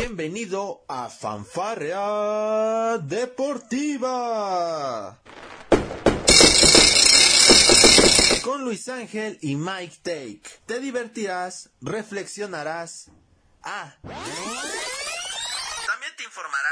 Bienvenido 0.00 0.84
a 0.86 1.08
Fanfarrea 1.08 2.98
Deportiva. 2.98 4.38
Con 8.44 8.62
Luis 8.62 8.88
Ángel 8.88 9.38
y 9.42 9.56
Mike 9.56 9.96
Take. 10.04 10.42
Te 10.66 10.78
divertirás, 10.78 11.70
reflexionarás. 11.80 13.10
Ah. 13.64 13.96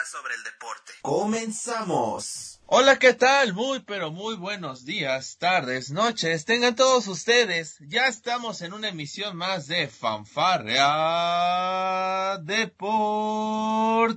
Sobre 0.06 0.34
el 0.34 0.42
deporte. 0.44 0.92
Comenzamos. 1.02 2.60
Hola, 2.66 2.98
¿qué 2.98 3.14
tal? 3.14 3.52
Muy, 3.54 3.80
pero 3.80 4.10
muy 4.10 4.34
buenos 4.34 4.84
días, 4.84 5.36
tardes, 5.38 5.90
noches. 5.90 6.44
Tengan 6.44 6.74
todos 6.74 7.06
ustedes. 7.06 7.76
Ya 7.80 8.06
estamos 8.06 8.60
en 8.62 8.72
una 8.72 8.88
emisión 8.88 9.36
más 9.36 9.68
de 9.68 9.86
Fanfarrea 9.88 10.78
Deportiva. 12.42 14.12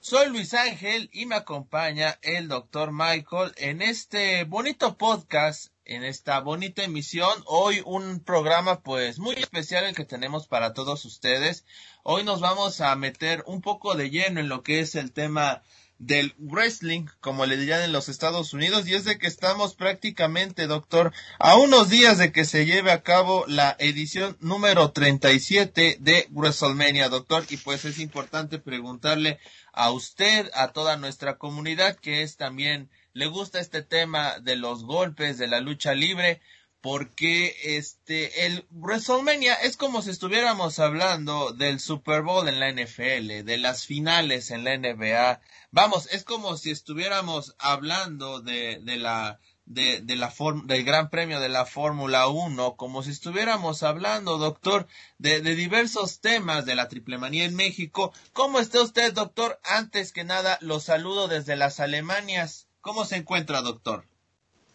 Soy 0.00 0.28
Luis 0.28 0.54
Ángel 0.54 1.10
y 1.12 1.26
me 1.26 1.36
acompaña 1.36 2.18
el 2.22 2.48
doctor 2.48 2.92
Michael 2.92 3.52
en 3.56 3.82
este 3.82 4.44
bonito 4.44 4.96
podcast, 4.98 5.73
en 5.84 6.04
esta 6.04 6.40
bonita 6.40 6.82
emisión. 6.82 7.32
Hoy 7.46 7.82
un 7.84 8.20
programa 8.20 8.80
pues 8.80 9.18
muy 9.18 9.34
especial 9.34 9.84
el 9.84 9.94
que 9.94 10.04
tenemos 10.04 10.46
para 10.46 10.72
todos 10.72 11.04
ustedes. 11.04 11.64
Hoy 12.02 12.24
nos 12.24 12.40
vamos 12.40 12.80
a 12.80 12.94
meter 12.96 13.44
un 13.46 13.60
poco 13.60 13.94
de 13.94 14.10
lleno 14.10 14.40
en 14.40 14.48
lo 14.48 14.62
que 14.62 14.80
es 14.80 14.94
el 14.94 15.12
tema 15.12 15.62
del 15.98 16.34
wrestling, 16.38 17.06
como 17.20 17.46
le 17.46 17.56
dirían 17.56 17.82
en 17.82 17.92
los 17.92 18.08
Estados 18.08 18.52
Unidos, 18.52 18.86
y 18.86 18.94
es 18.94 19.04
de 19.04 19.16
que 19.16 19.26
estamos 19.26 19.74
prácticamente, 19.74 20.66
doctor, 20.66 21.12
a 21.38 21.56
unos 21.56 21.88
días 21.88 22.18
de 22.18 22.32
que 22.32 22.44
se 22.44 22.66
lleve 22.66 22.90
a 22.90 23.02
cabo 23.02 23.44
la 23.46 23.76
edición 23.78 24.36
número 24.40 24.90
37 24.90 25.98
de 26.00 26.26
WrestleMania, 26.30 27.08
doctor, 27.08 27.46
y 27.48 27.56
pues 27.58 27.84
es 27.84 27.98
importante 28.00 28.58
preguntarle 28.58 29.38
a 29.72 29.92
usted, 29.92 30.50
a 30.54 30.72
toda 30.72 30.96
nuestra 30.96 31.38
comunidad, 31.38 31.96
que 31.96 32.22
es 32.22 32.36
también, 32.36 32.90
le 33.14 33.26
gusta 33.26 33.60
este 33.60 33.82
tema 33.82 34.40
de 34.40 34.56
los 34.56 34.84
golpes, 34.84 35.38
de 35.38 35.46
la 35.46 35.60
lucha 35.60 35.94
libre, 35.94 36.42
porque 36.80 37.56
este 37.62 38.44
el 38.44 38.66
WrestleMania 38.70 39.54
es 39.54 39.76
como 39.76 40.02
si 40.02 40.10
estuviéramos 40.10 40.80
hablando 40.80 41.52
del 41.52 41.78
Super 41.78 42.22
Bowl 42.22 42.48
en 42.48 42.58
la 42.60 42.70
NFL, 42.70 43.44
de 43.44 43.56
las 43.58 43.86
finales 43.86 44.50
en 44.50 44.64
la 44.64 44.76
NBA. 44.76 45.40
Vamos, 45.70 46.08
es 46.12 46.24
como 46.24 46.56
si 46.56 46.72
estuviéramos 46.72 47.54
hablando 47.58 48.40
de, 48.40 48.80
de 48.82 48.96
la 48.96 49.38
de, 49.64 50.00
de 50.00 50.16
la 50.16 50.34
del 50.64 50.84
Gran 50.84 51.08
Premio 51.08 51.40
de 51.40 51.48
la 51.48 51.66
Fórmula 51.66 52.26
1, 52.26 52.76
como 52.76 53.04
si 53.04 53.12
estuviéramos 53.12 53.84
hablando, 53.84 54.38
doctor, 54.38 54.88
de, 55.18 55.40
de 55.40 55.54
diversos 55.54 56.20
temas 56.20 56.66
de 56.66 56.74
la 56.74 56.88
triple 56.88 57.16
manía 57.16 57.44
en 57.44 57.54
México. 57.54 58.12
¿Cómo 58.32 58.58
está 58.58 58.82
usted, 58.82 59.14
doctor? 59.14 59.60
Antes 59.64 60.12
que 60.12 60.24
nada, 60.24 60.58
lo 60.60 60.80
saludo 60.80 61.28
desde 61.28 61.56
las 61.56 61.78
Alemanias. 61.80 62.66
¿Cómo 62.84 63.06
se 63.06 63.16
encuentra, 63.16 63.62
doctor? 63.62 64.04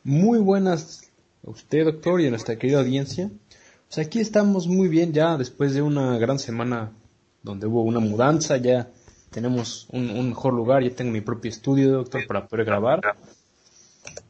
Muy 0.04 0.40
buenas 0.40 1.12
a 1.46 1.52
usted, 1.52 1.86
doctor, 1.86 2.20
y 2.20 2.26
a 2.26 2.32
nuestra 2.32 2.58
querida 2.58 2.80
audiencia. 2.80 3.30
Pues 3.88 4.00
aquí 4.04 4.20
estamos 4.20 4.66
muy 4.66 4.88
bien 4.88 5.14
ya 5.14 5.38
después 5.38 5.76
de 5.76 5.84
una 5.84 6.18
gran 6.18 6.40
semana 6.40 6.92
donde 7.44 7.68
hubo 7.68 7.84
una 7.84 8.00
mudanza, 8.00 8.58
ya 8.58 8.90
tenemos 9.30 9.86
un, 9.92 10.28
mejor 10.28 10.56
lugar, 10.56 10.82
ya 10.82 10.90
tengo 10.90 11.12
mi 11.12 11.22
propio 11.22 11.52
estudio, 11.52 11.92
doctor, 11.92 12.26
para 12.26 12.48
poder 12.48 12.66
grabar. 12.66 13.00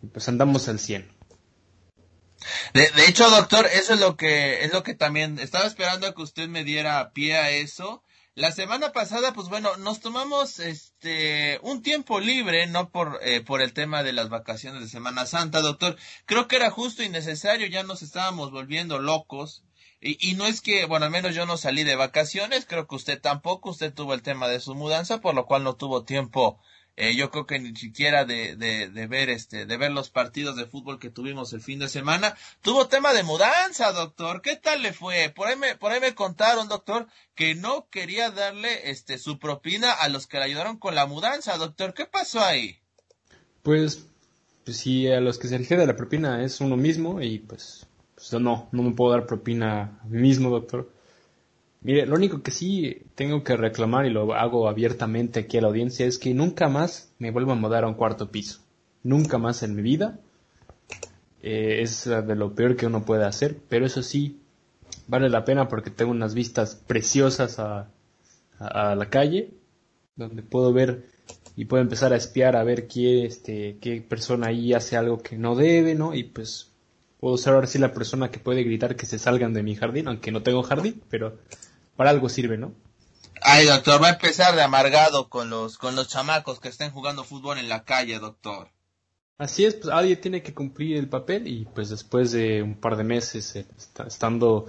Y 0.03 0.07
pues 0.07 0.27
andamos 0.27 0.67
al 0.67 0.77
100. 0.77 1.09
De, 2.73 2.81
de, 2.81 3.05
hecho, 3.07 3.29
doctor, 3.29 3.65
eso 3.65 3.93
es 3.93 4.01
lo 4.01 4.17
que 4.17 4.65
es 4.65 4.73
lo 4.73 4.83
que 4.83 4.93
también 4.93 5.39
estaba 5.39 5.65
esperando 5.65 6.05
a 6.05 6.13
que 6.13 6.21
usted 6.21 6.49
me 6.49 6.65
diera 6.65 7.11
pie 7.11 7.37
a 7.37 7.51
eso 7.51 8.03
la 8.39 8.53
semana 8.53 8.93
pasada, 8.93 9.33
pues 9.33 9.49
bueno, 9.49 9.75
nos 9.77 9.99
tomamos 9.99 10.59
este 10.59 11.59
un 11.61 11.81
tiempo 11.81 12.21
libre, 12.21 12.67
no 12.67 12.89
por 12.89 13.19
eh, 13.21 13.41
por 13.41 13.61
el 13.61 13.73
tema 13.73 14.01
de 14.01 14.13
las 14.13 14.29
vacaciones 14.29 14.81
de 14.81 14.87
Semana 14.87 15.25
Santa, 15.25 15.59
doctor. 15.59 15.97
Creo 16.25 16.47
que 16.47 16.55
era 16.55 16.71
justo 16.71 17.03
y 17.03 17.09
necesario, 17.09 17.67
ya 17.67 17.83
nos 17.83 18.01
estábamos 18.01 18.51
volviendo 18.51 18.99
locos. 18.99 19.63
Y, 19.99 20.29
y 20.29 20.35
no 20.35 20.45
es 20.45 20.61
que, 20.61 20.85
bueno, 20.85 21.05
al 21.05 21.11
menos 21.11 21.35
yo 21.35 21.45
no 21.45 21.57
salí 21.57 21.83
de 21.83 21.97
vacaciones, 21.97 22.65
creo 22.65 22.87
que 22.87 22.95
usted 22.95 23.19
tampoco, 23.19 23.71
usted 23.71 23.93
tuvo 23.93 24.13
el 24.13 24.21
tema 24.21 24.47
de 24.47 24.61
su 24.61 24.73
mudanza, 24.73 25.19
por 25.19 25.35
lo 25.35 25.45
cual 25.45 25.65
no 25.65 25.75
tuvo 25.75 26.05
tiempo 26.05 26.61
eh, 26.99 27.15
yo 27.15 27.31
creo 27.31 27.45
que 27.45 27.59
ni 27.59 27.73
siquiera 27.77 28.25
de, 28.25 28.57
de, 28.57 28.89
de, 28.89 29.07
ver 29.07 29.29
este, 29.29 29.65
de 29.65 29.77
ver 29.77 29.91
los 29.91 30.09
partidos 30.09 30.57
de 30.57 30.65
fútbol 30.65 30.99
que 30.99 31.09
tuvimos 31.09 31.53
el 31.53 31.61
fin 31.61 31.79
de 31.79 31.87
semana. 31.87 32.35
Tuvo 32.61 32.89
tema 32.89 33.13
de 33.13 33.23
mudanza, 33.23 33.93
doctor. 33.93 34.41
¿Qué 34.41 34.57
tal 34.57 34.81
le 34.81 34.91
fue? 34.91 35.31
Por 35.33 35.47
ahí 35.47 35.55
me, 35.55 35.75
por 35.75 35.93
ahí 35.93 36.01
me 36.01 36.13
contaron, 36.13 36.67
doctor, 36.67 37.07
que 37.35 37.55
no 37.55 37.87
quería 37.89 38.31
darle 38.31 38.91
este 38.91 39.17
su 39.17 39.39
propina 39.39 39.93
a 39.93 40.09
los 40.09 40.27
que 40.27 40.39
le 40.39 40.43
ayudaron 40.43 40.77
con 40.77 40.93
la 40.93 41.05
mudanza, 41.05 41.57
doctor. 41.57 41.93
¿Qué 41.93 42.05
pasó 42.05 42.41
ahí? 42.41 42.79
Pues, 43.63 44.05
pues 44.65 44.75
si 44.75 45.07
a 45.07 45.21
los 45.21 45.39
que 45.39 45.47
se 45.47 45.57
de 45.57 45.87
la 45.87 45.95
propina 45.95 46.43
es 46.43 46.59
uno 46.59 46.75
mismo 46.75 47.21
y 47.21 47.39
pues, 47.39 47.87
pues 48.13 48.33
no, 48.33 48.67
no 48.73 48.83
me 48.83 48.91
puedo 48.91 49.13
dar 49.13 49.25
propina 49.25 50.01
a 50.03 50.05
mí 50.05 50.19
mismo, 50.19 50.49
doctor. 50.49 50.91
Mire, 51.81 52.05
lo 52.05 52.15
único 52.15 52.41
que 52.41 52.51
sí 52.51 53.03
tengo 53.15 53.43
que 53.43 53.55
reclamar 53.55 54.05
y 54.05 54.09
lo 54.09 54.33
hago 54.33 54.67
abiertamente 54.67 55.39
aquí 55.39 55.57
a 55.57 55.61
la 55.61 55.67
audiencia 55.69 56.05
es 56.05 56.17
que 56.17 56.33
nunca 56.33 56.67
más 56.67 57.13
me 57.19 57.31
vuelvo 57.31 57.53
a 57.53 57.55
mudar 57.55 57.85
a 57.85 57.87
un 57.87 57.93
cuarto 57.93 58.31
piso. 58.31 58.59
Nunca 59.03 59.37
más 59.37 59.63
en 59.63 59.75
mi 59.75 59.81
vida. 59.81 60.19
Eh, 61.41 61.81
es 61.81 62.03
de 62.03 62.35
lo 62.35 62.53
peor 62.53 62.75
que 62.75 62.85
uno 62.85 63.05
puede 63.05 63.23
hacer, 63.23 63.57
pero 63.69 63.85
eso 63.85 64.03
sí, 64.03 64.41
vale 65.07 65.29
la 65.29 65.45
pena 65.45 65.69
porque 65.69 65.89
tengo 65.89 66.11
unas 66.11 66.33
vistas 66.33 66.75
preciosas 66.75 67.59
a, 67.59 67.87
la 68.59 69.09
calle, 69.09 69.51
donde 70.17 70.43
puedo 70.43 70.73
ver 70.73 71.05
y 71.55 71.63
puedo 71.63 71.81
empezar 71.81 72.11
a 72.11 72.17
espiar 72.17 72.57
a 72.57 72.63
ver 72.65 72.87
qué, 72.87 73.25
este, 73.25 73.77
qué 73.79 74.01
persona 74.01 74.47
ahí 74.47 74.73
hace 74.73 74.97
algo 74.97 75.19
que 75.19 75.37
no 75.37 75.55
debe, 75.55 75.95
¿no? 75.95 76.13
Y 76.13 76.23
pues 76.23 76.71
puedo 77.21 77.37
ser 77.37 77.53
ahora 77.53 77.67
sí 77.67 77.79
la 77.79 77.93
persona 77.93 78.31
que 78.31 78.39
puede 78.39 78.63
gritar 78.63 78.97
que 78.97 79.05
se 79.05 79.17
salgan 79.17 79.53
de 79.53 79.63
mi 79.63 79.75
jardín, 79.75 80.09
aunque 80.09 80.33
no 80.33 80.43
tengo 80.43 80.61
jardín, 80.61 81.01
pero 81.09 81.37
para 81.99 82.11
algo 82.11 82.29
sirve, 82.29 82.57
¿no? 82.57 82.73
Ay, 83.41 83.65
doctor, 83.65 84.01
va 84.01 84.07
a 84.07 84.11
empezar 84.11 84.55
de 84.55 84.61
amargado 84.61 85.27
con 85.27 85.49
los, 85.49 85.77
con 85.77 85.97
los 85.97 86.07
chamacos 86.07 86.61
que 86.61 86.69
estén 86.69 86.91
jugando 86.91 87.25
fútbol 87.25 87.57
en 87.57 87.67
la 87.67 87.83
calle, 87.83 88.19
doctor. 88.19 88.69
Así 89.37 89.65
es, 89.65 89.75
pues 89.75 89.93
alguien 89.93 90.21
tiene 90.21 90.41
que 90.41 90.53
cumplir 90.53 90.95
el 90.95 91.09
papel 91.09 91.45
y 91.45 91.65
pues 91.65 91.89
después 91.89 92.31
de 92.31 92.63
un 92.63 92.75
par 92.75 92.95
de 92.95 93.03
meses 93.03 93.53
eh, 93.57 93.65
estando 94.07 94.67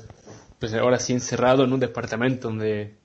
pues 0.58 0.74
ahora 0.74 0.98
sí 0.98 1.12
encerrado 1.12 1.62
en 1.62 1.72
un 1.72 1.78
departamento 1.78 2.48
donde 2.48 2.96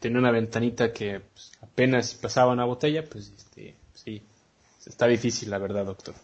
tenía 0.00 0.18
una 0.18 0.30
ventanita 0.30 0.90
que 0.90 1.20
pues, 1.20 1.52
apenas 1.60 2.14
pasaba 2.14 2.54
una 2.54 2.64
botella, 2.64 3.04
pues 3.04 3.30
este, 3.36 3.76
sí, 3.92 4.22
está 4.86 5.06
difícil 5.06 5.50
la 5.50 5.58
verdad, 5.58 5.84
doctor. 5.84 6.14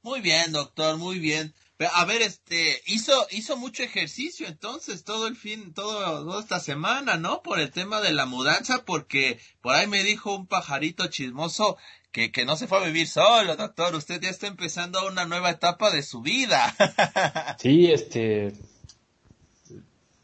Muy 0.00 0.22
bien, 0.22 0.50
doctor, 0.52 0.96
muy 0.96 1.18
bien. 1.18 1.52
A 1.94 2.04
ver, 2.04 2.22
este, 2.22 2.82
hizo, 2.86 3.26
hizo 3.30 3.56
mucho 3.56 3.84
ejercicio 3.84 4.48
entonces 4.48 5.04
todo 5.04 5.28
el 5.28 5.36
fin, 5.36 5.72
todo, 5.74 6.24
toda 6.24 6.40
esta 6.40 6.58
semana, 6.58 7.18
¿no? 7.18 7.40
Por 7.42 7.60
el 7.60 7.70
tema 7.70 8.00
de 8.00 8.12
la 8.12 8.26
mudanza, 8.26 8.84
porque 8.84 9.38
por 9.60 9.76
ahí 9.76 9.86
me 9.86 10.02
dijo 10.02 10.34
un 10.34 10.48
pajarito 10.48 11.06
chismoso 11.06 11.76
que, 12.10 12.32
que 12.32 12.44
no 12.44 12.56
se 12.56 12.66
fue 12.66 12.78
a 12.78 12.86
vivir 12.86 13.06
solo, 13.06 13.54
doctor. 13.54 13.94
Usted 13.94 14.20
ya 14.20 14.30
está 14.30 14.48
empezando 14.48 15.06
una 15.06 15.24
nueva 15.24 15.50
etapa 15.50 15.92
de 15.92 16.02
su 16.02 16.20
vida. 16.20 16.74
sí, 17.60 17.92
este, 17.92 18.54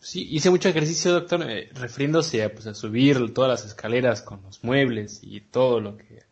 sí, 0.01 0.27
hice 0.33 0.51
mucho 0.51 0.69
ejercicio, 0.69 1.13
doctor, 1.13 1.49
eh, 1.49 1.71
refiriéndose 1.73 2.43
a, 2.43 2.53
pues, 2.53 2.67
a 2.67 2.75
subir 2.75 3.33
todas 3.33 3.61
las 3.61 3.71
escaleras 3.71 4.23
con 4.23 4.43
los 4.43 4.65
muebles 4.65 5.21
y 5.23 5.41
todo 5.41 5.79
lo 5.79 5.97
que 5.97 6.24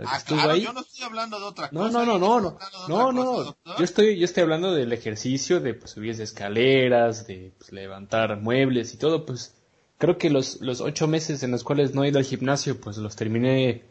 Ah, 0.00 0.20
claro, 0.24 0.54
yo 0.54 0.72
no 0.72 0.80
estoy 0.80 1.04
hablando 1.04 1.40
de 1.40 1.44
otra 1.46 1.70
cosa. 1.70 1.90
No, 1.90 1.90
no, 1.90 2.18
no, 2.18 2.18
no, 2.18 2.58
no, 2.88 3.12
no, 3.12 3.56
yo 3.78 3.84
estoy, 3.84 4.16
yo 4.16 4.26
estoy 4.26 4.44
hablando 4.44 4.72
del 4.72 4.92
ejercicio 4.92 5.58
de 5.58 5.74
pues, 5.74 5.90
subir 5.90 6.20
escaleras, 6.20 7.26
de 7.26 7.52
pues, 7.58 7.72
levantar 7.72 8.40
muebles 8.40 8.94
y 8.94 8.96
todo, 8.96 9.26
pues 9.26 9.56
creo 9.98 10.16
que 10.16 10.30
los, 10.30 10.60
los 10.60 10.80
ocho 10.80 11.08
meses 11.08 11.42
en 11.42 11.50
los 11.50 11.64
cuales 11.64 11.94
no 11.94 12.04
he 12.04 12.08
ido 12.08 12.18
al 12.20 12.24
gimnasio, 12.24 12.80
pues 12.80 12.96
los 12.98 13.16
terminé 13.16 13.82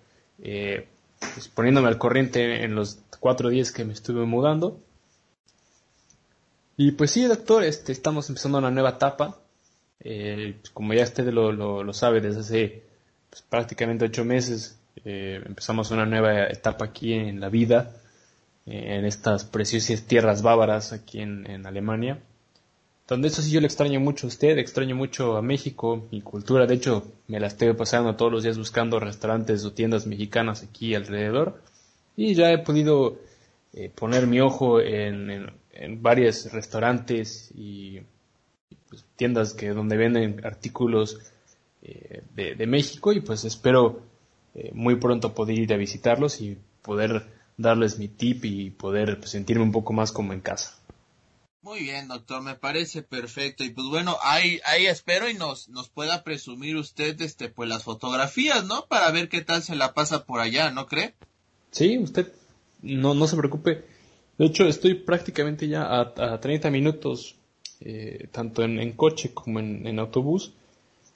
eh, 0.42 0.88
pues, 1.20 1.50
poniéndome 1.50 1.90
al 1.90 1.98
corriente 1.98 2.64
en 2.64 2.74
los 2.74 3.00
cuatro 3.20 3.50
días 3.50 3.74
que 3.74 3.84
me 3.84 3.92
estuve 3.92 4.26
mudando. 4.26 4.80
Y 6.78 6.92
pues 6.92 7.12
sí, 7.12 7.26
doctor, 7.26 7.64
este, 7.64 7.92
estamos 7.92 8.30
empezando 8.30 8.60
una 8.60 8.72
nueva 8.72 8.92
etapa. 8.92 9.40
Eh, 10.00 10.62
como 10.74 10.94
ya 10.94 11.04
usted 11.04 11.26
lo, 11.34 11.52
lo, 11.52 11.84
lo 11.84 11.92
sabe 11.92 12.22
desde 12.22 12.40
hace 12.40 12.84
pues, 13.30 13.42
prácticamente 13.42 14.06
ocho 14.06 14.24
meses, 14.24 14.78
eh, 15.06 15.42
empezamos 15.46 15.92
una 15.92 16.06
nueva 16.06 16.48
etapa 16.48 16.86
aquí 16.86 17.14
en 17.14 17.40
la 17.40 17.50
vida, 17.50 17.96
eh, 18.66 18.98
en 18.98 19.06
estas 19.06 19.46
preciosas 19.46 20.04
tierras 20.04 20.42
bávaras 20.42 20.94
aquí 20.94 21.22
en, 21.22 21.66
Alemania. 21.66 22.20
Donde 23.08 23.30
eso 23.30 23.42
sí 23.42 23.52
yo 23.52 23.62
le 23.62 23.68
extraño 23.68 24.00
mucho 24.00 24.28
a 24.28 24.30
usted, 24.30 24.58
extraño 24.58 24.96
mucho 24.96 25.38
a 25.38 25.42
México, 25.42 26.08
mi 26.12 26.22
cultura. 26.22 26.66
De 26.66 26.76
hecho, 26.76 27.04
me 27.28 27.40
la 27.40 27.48
estoy 27.48 27.74
pasando 27.74 28.16
todos 28.16 28.32
los 28.32 28.44
días 28.44 28.58
buscando 28.58 29.00
restaurantes 29.00 29.64
o 29.64 29.72
tiendas 29.72 30.06
mexicanas 30.08 30.64
aquí 30.64 30.94
alrededor. 30.94 31.62
Y 32.18 32.34
ya 32.34 32.52
he 32.52 32.58
podido 32.58 33.18
eh, 33.74 33.90
poner 33.94 34.28
mi 34.28 34.42
ojo 34.42 34.82
en, 34.82 35.52
en, 35.72 36.02
varios 36.02 36.52
restaurantes 36.52 37.52
y 37.56 38.02
pues, 38.90 39.06
tiendas 39.16 39.54
que 39.54 39.70
donde 39.70 39.98
venden 39.98 40.46
artículos 40.46 41.20
eh, 41.82 42.24
de, 42.36 42.68
México 42.68 43.14
y 43.14 43.22
pues 43.22 43.46
espero 43.46 44.02
eh, 44.58 44.72
muy 44.74 44.96
pronto 44.96 45.34
poder 45.34 45.58
ir 45.58 45.74
a 45.74 45.78
visitarlos 45.78 46.42
y 46.42 46.58
poder 46.82 47.28
darles 47.58 47.98
mi 47.98 48.08
tip 48.08 48.44
y 48.44 48.72
poder 48.72 49.20
pues, 49.20 49.32
sentirme 49.32 49.64
un 49.64 49.72
poco 49.72 49.94
más 49.94 50.12
como 50.12 50.34
en 50.34 50.42
casa. 50.42 50.76
Muy 51.62 51.82
bien, 51.82 52.08
doctor, 52.08 52.42
me 52.42 52.56
parece 52.56 53.04
perfecto. 53.04 53.64
Y 53.64 53.70
pues 53.70 53.88
bueno, 53.88 54.18
ahí, 54.24 54.60
ahí 54.66 54.86
espero 54.86 55.30
y 55.30 55.34
nos, 55.34 55.70
nos 55.70 55.90
pueda 55.90 56.24
presumir 56.24 56.76
usted 56.78 57.22
este, 57.22 57.50
pues 57.50 57.70
las 57.70 57.84
fotografías, 57.84 58.66
¿no? 58.66 58.86
Para 58.88 59.12
ver 59.12 59.30
qué 59.30 59.42
tal 59.42 59.62
se 59.62 59.76
la 59.76 59.94
pasa 59.94 60.26
por 60.26 60.40
allá, 60.40 60.72
¿no 60.72 60.88
cree? 60.88 61.14
Sí, 61.72 61.98
usted 61.98 62.32
no, 62.82 63.14
no 63.14 63.28
se 63.28 63.38
preocupe. 63.38 63.86
De 64.38 64.46
hecho, 64.46 64.66
estoy 64.66 64.94
prácticamente 64.96 65.68
ya 65.68 65.84
a, 65.84 66.14
a 66.16 66.40
30 66.40 66.70
minutos, 66.70 67.36
eh, 67.80 68.28
tanto 68.32 68.64
en, 68.64 68.92
coche 68.94 69.34
como 69.34 69.60
en, 69.60 70.00
autobús, 70.00 70.54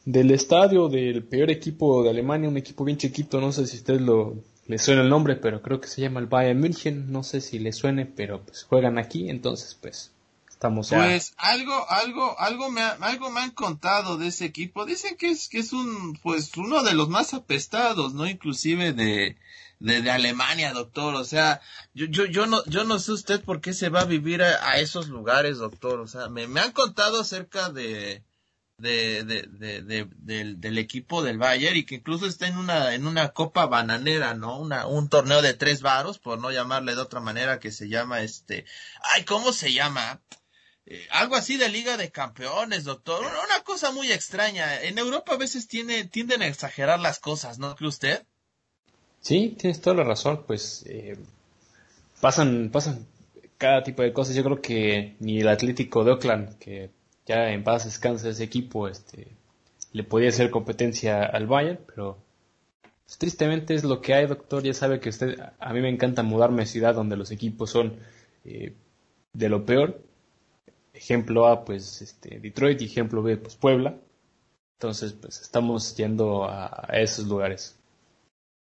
del 0.06 0.32
estadio 0.32 0.90
del 0.90 1.24
peor 1.24 1.52
equipo 1.52 2.04
de 2.04 2.10
Alemania, 2.10 2.50
un 2.50 2.58
equipo 2.58 2.84
bien 2.84 2.98
chiquito, 2.98 3.40
no 3.40 3.52
sé 3.52 3.68
si 3.68 3.78
usted 3.78 4.00
lo 4.00 4.36
le 4.68 4.78
suena 4.78 5.02
el 5.02 5.10
nombre, 5.10 5.36
pero 5.36 5.62
creo 5.62 5.82
que 5.82 5.88
se 5.88 6.02
llama 6.02 6.22
el 6.22 6.28
Bayern 6.28 6.60
München, 6.60 7.12
no 7.12 7.24
sé 7.24 7.42
si 7.42 7.60
le 7.60 7.74
suene, 7.74 8.06
pero 8.06 8.42
pues 8.42 8.64
juegan 8.64 8.98
aquí, 8.98 9.30
entonces 9.30 9.78
pues 9.82 10.12
estamos 10.50 10.90
ya. 10.90 11.00
Pues 11.00 11.34
algo, 11.38 11.90
algo, 11.90 12.40
algo 12.40 12.70
me, 12.70 12.82
algo 12.82 13.32
me 13.32 13.42
han 13.42 13.52
contado 13.52 14.18
de 14.18 14.28
ese 14.28 14.46
equipo. 14.46 14.86
Dicen 14.86 15.18
que 15.18 15.32
es, 15.32 15.50
que 15.50 15.60
es 15.60 15.74
un, 15.74 16.18
pues 16.24 16.56
uno 16.56 16.84
de 16.84 16.94
los 16.94 17.10
más 17.10 17.34
apestados, 17.34 18.14
¿no? 18.14 18.26
Inclusive 18.28 18.94
de, 18.94 19.36
de, 19.80 20.12
Alemania, 20.12 20.72
doctor. 20.72 21.16
O 21.16 21.26
sea, 21.26 21.60
yo, 21.94 22.06
yo, 22.06 22.26
yo 22.26 22.46
no, 22.46 22.64
yo 22.66 22.84
no 22.86 23.00
sé 23.00 23.12
usted 23.12 23.44
por 23.44 23.60
qué 23.60 23.74
se 23.74 23.90
va 23.90 24.02
a 24.02 24.06
vivir 24.06 24.44
a, 24.44 24.80
esos 24.80 25.10
lugares, 25.10 25.58
doctor. 25.58 26.00
O 26.00 26.08
sea, 26.08 26.30
me, 26.30 26.48
me 26.48 26.62
han 26.62 26.72
contado 26.72 27.20
acerca 27.20 27.70
de, 27.70 28.24
de, 28.82 29.24
de, 29.24 29.44
de, 29.44 30.08
del, 30.18 30.60
del, 30.60 30.78
equipo 30.78 31.22
del 31.22 31.38
Bayern 31.38 31.78
y 31.78 31.86
que 31.86 31.96
incluso 31.96 32.26
está 32.26 32.48
en 32.48 32.58
una, 32.58 32.94
en 32.94 33.06
una 33.06 33.30
copa 33.30 33.68
bananera, 33.68 34.34
¿no? 34.34 34.60
Una, 34.60 34.88
un 34.88 35.08
torneo 35.08 35.42
de 35.42 35.54
tres 35.54 35.82
varos, 35.82 36.20
por 36.20 36.40
no 36.40 36.52
llamarle 36.52 36.96
de 36.96 37.02
otra 37.02 37.20
manera, 37.20 37.60
que 37.60 37.72
se 37.72 37.88
llama 37.88 38.22
este, 38.22 38.66
ay, 39.04 39.24
¿cómo 39.24 39.54
se 39.54 39.72
llama? 39.72 40.22
Eh, 40.86 41.08
algo 41.12 41.36
así 41.36 41.58
de 41.58 41.70
Liga 41.70 41.96
de 41.96 42.12
Campeones, 42.12 42.84
doctor. 42.84 43.24
Una, 43.24 43.64
cosa 43.64 43.92
muy 43.92 44.12
extraña. 44.12 44.82
En 44.82 44.98
Europa 44.98 45.34
a 45.34 45.38
veces 45.38 45.68
tiene, 45.68 46.06
tienden 46.06 46.42
a 46.42 46.48
exagerar 46.48 47.00
las 47.00 47.20
cosas, 47.20 47.60
¿no 47.60 47.76
cree 47.76 47.88
usted? 47.88 48.26
Sí, 49.22 49.56
tienes 49.58 49.80
toda 49.80 49.96
la 49.96 50.04
razón, 50.04 50.44
pues 50.48 50.84
eh, 50.88 51.18
pasan, 52.20 52.72
pasan 52.72 53.08
cada 53.58 53.84
tipo 53.84 54.02
de 54.02 54.12
cosas. 54.12 54.36
Yo 54.36 54.44
creo 54.44 54.62
que 54.62 55.16
ni 55.20 55.40
el 55.40 55.48
Atlético 55.48 56.04
de 56.04 56.12
Oakland, 56.12 56.58
que 56.58 56.90
ya 57.32 57.52
en 57.52 57.64
paz 57.64 57.86
descansa 57.86 58.30
ese 58.30 58.44
equipo, 58.44 58.90
este, 58.90 59.28
le 59.94 60.04
podía 60.04 60.30
hacer 60.30 60.50
competencia 60.50 61.24
al 61.24 61.48
Bayern, 61.48 61.80
pero 61.88 62.18
pues, 63.06 63.18
tristemente 63.18 63.74
es 63.74 63.84
lo 63.86 64.02
que 64.02 64.14
hay, 64.14 64.28
doctor. 64.28 64.64
Ya 64.64 64.74
sabe 64.74 65.00
que 65.00 65.10
usted, 65.10 65.40
a 65.60 65.74
mí 65.74 65.80
me 65.82 65.90
encanta 65.90 66.24
mudarme 66.24 66.64
a 66.64 66.66
ciudad 66.66 66.94
donde 66.94 67.16
los 67.16 67.32
equipos 67.32 67.70
son 67.70 68.00
eh, 68.44 68.76
de 69.34 69.50
lo 69.50 69.66
peor. 69.66 70.04
Ejemplo 70.94 71.48
A, 71.48 71.64
pues 71.64 72.02
este, 72.02 72.40
Detroit, 72.40 72.82
y 72.82 72.86
ejemplo 72.86 73.24
B, 73.24 73.38
pues 73.38 73.56
Puebla. 73.56 73.96
Entonces, 74.78 75.14
pues 75.14 75.40
estamos 75.42 75.96
yendo 75.96 76.44
a 76.46 76.90
esos 76.92 77.28
lugares. 77.28 77.78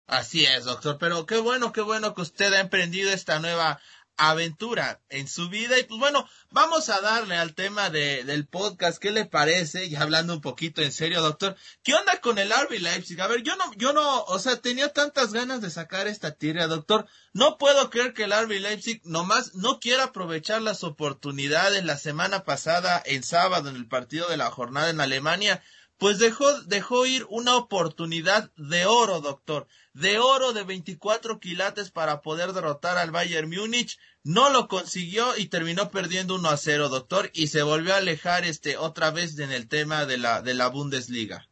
Así 0.08 0.46
es, 0.46 0.64
doctor, 0.64 0.96
pero 0.98 1.26
qué 1.26 1.36
bueno, 1.36 1.70
qué 1.70 1.82
bueno 1.82 2.14
que 2.14 2.22
usted 2.22 2.50
ha 2.54 2.60
emprendido 2.60 3.10
esta 3.10 3.40
nueva 3.40 3.78
aventura 4.18 5.00
en 5.08 5.28
su 5.28 5.48
vida 5.48 5.78
y 5.78 5.84
pues 5.84 5.98
bueno, 5.98 6.28
vamos 6.50 6.88
a 6.90 7.00
darle 7.00 7.36
al 7.36 7.54
tema 7.54 7.88
de, 7.88 8.24
del 8.24 8.46
podcast, 8.46 8.98
¿qué 8.98 9.10
le 9.10 9.24
parece? 9.24 9.86
Y 9.86 9.94
hablando 9.96 10.34
un 10.34 10.40
poquito 10.40 10.82
en 10.82 10.92
serio, 10.92 11.22
doctor, 11.22 11.56
¿qué 11.82 11.94
onda 11.94 12.20
con 12.20 12.38
el 12.38 12.50
RB 12.50 12.80
Leipzig? 12.80 13.20
A 13.20 13.28
ver, 13.28 13.42
yo 13.42 13.56
no, 13.56 13.72
yo 13.76 13.92
no, 13.92 14.22
o 14.24 14.38
sea, 14.38 14.56
tenía 14.56 14.92
tantas 14.92 15.32
ganas 15.32 15.60
de 15.60 15.70
sacar 15.70 16.08
esta 16.08 16.32
tierra, 16.32 16.66
doctor, 16.66 17.06
no 17.32 17.56
puedo 17.56 17.88
creer 17.90 18.12
que 18.12 18.24
el 18.24 18.32
RB 18.32 18.60
Leipzig 18.60 19.00
nomás 19.04 19.54
no 19.54 19.78
quiera 19.78 20.04
aprovechar 20.04 20.60
las 20.60 20.82
oportunidades 20.82 21.84
la 21.84 21.96
semana 21.96 22.44
pasada 22.44 23.00
en 23.06 23.22
sábado 23.22 23.70
en 23.70 23.76
el 23.76 23.86
partido 23.86 24.28
de 24.28 24.36
la 24.36 24.50
jornada 24.50 24.90
en 24.90 25.00
Alemania, 25.00 25.62
pues 25.98 26.20
dejó, 26.20 26.46
dejó 26.62 27.06
ir 27.06 27.26
una 27.28 27.56
oportunidad 27.56 28.52
de 28.56 28.86
oro, 28.86 29.20
doctor, 29.20 29.66
de 29.92 30.18
oro 30.18 30.52
de 30.52 30.62
24 30.62 31.40
quilates 31.40 31.90
para 31.90 32.22
poder 32.22 32.52
derrotar 32.52 32.96
al 32.98 33.10
Bayern 33.10 33.50
Múnich. 33.50 33.98
No 34.22 34.50
lo 34.50 34.68
consiguió 34.68 35.36
y 35.36 35.46
terminó 35.46 35.90
perdiendo 35.90 36.36
1 36.36 36.48
a 36.48 36.56
0, 36.56 36.88
doctor, 36.88 37.30
y 37.34 37.48
se 37.48 37.62
volvió 37.62 37.94
a 37.94 37.98
alejar 37.98 38.44
este 38.44 38.76
otra 38.76 39.10
vez 39.10 39.38
en 39.40 39.50
el 39.50 39.66
tema 39.66 40.06
de 40.06 40.18
la, 40.18 40.40
de 40.40 40.54
la 40.54 40.68
Bundesliga. 40.68 41.48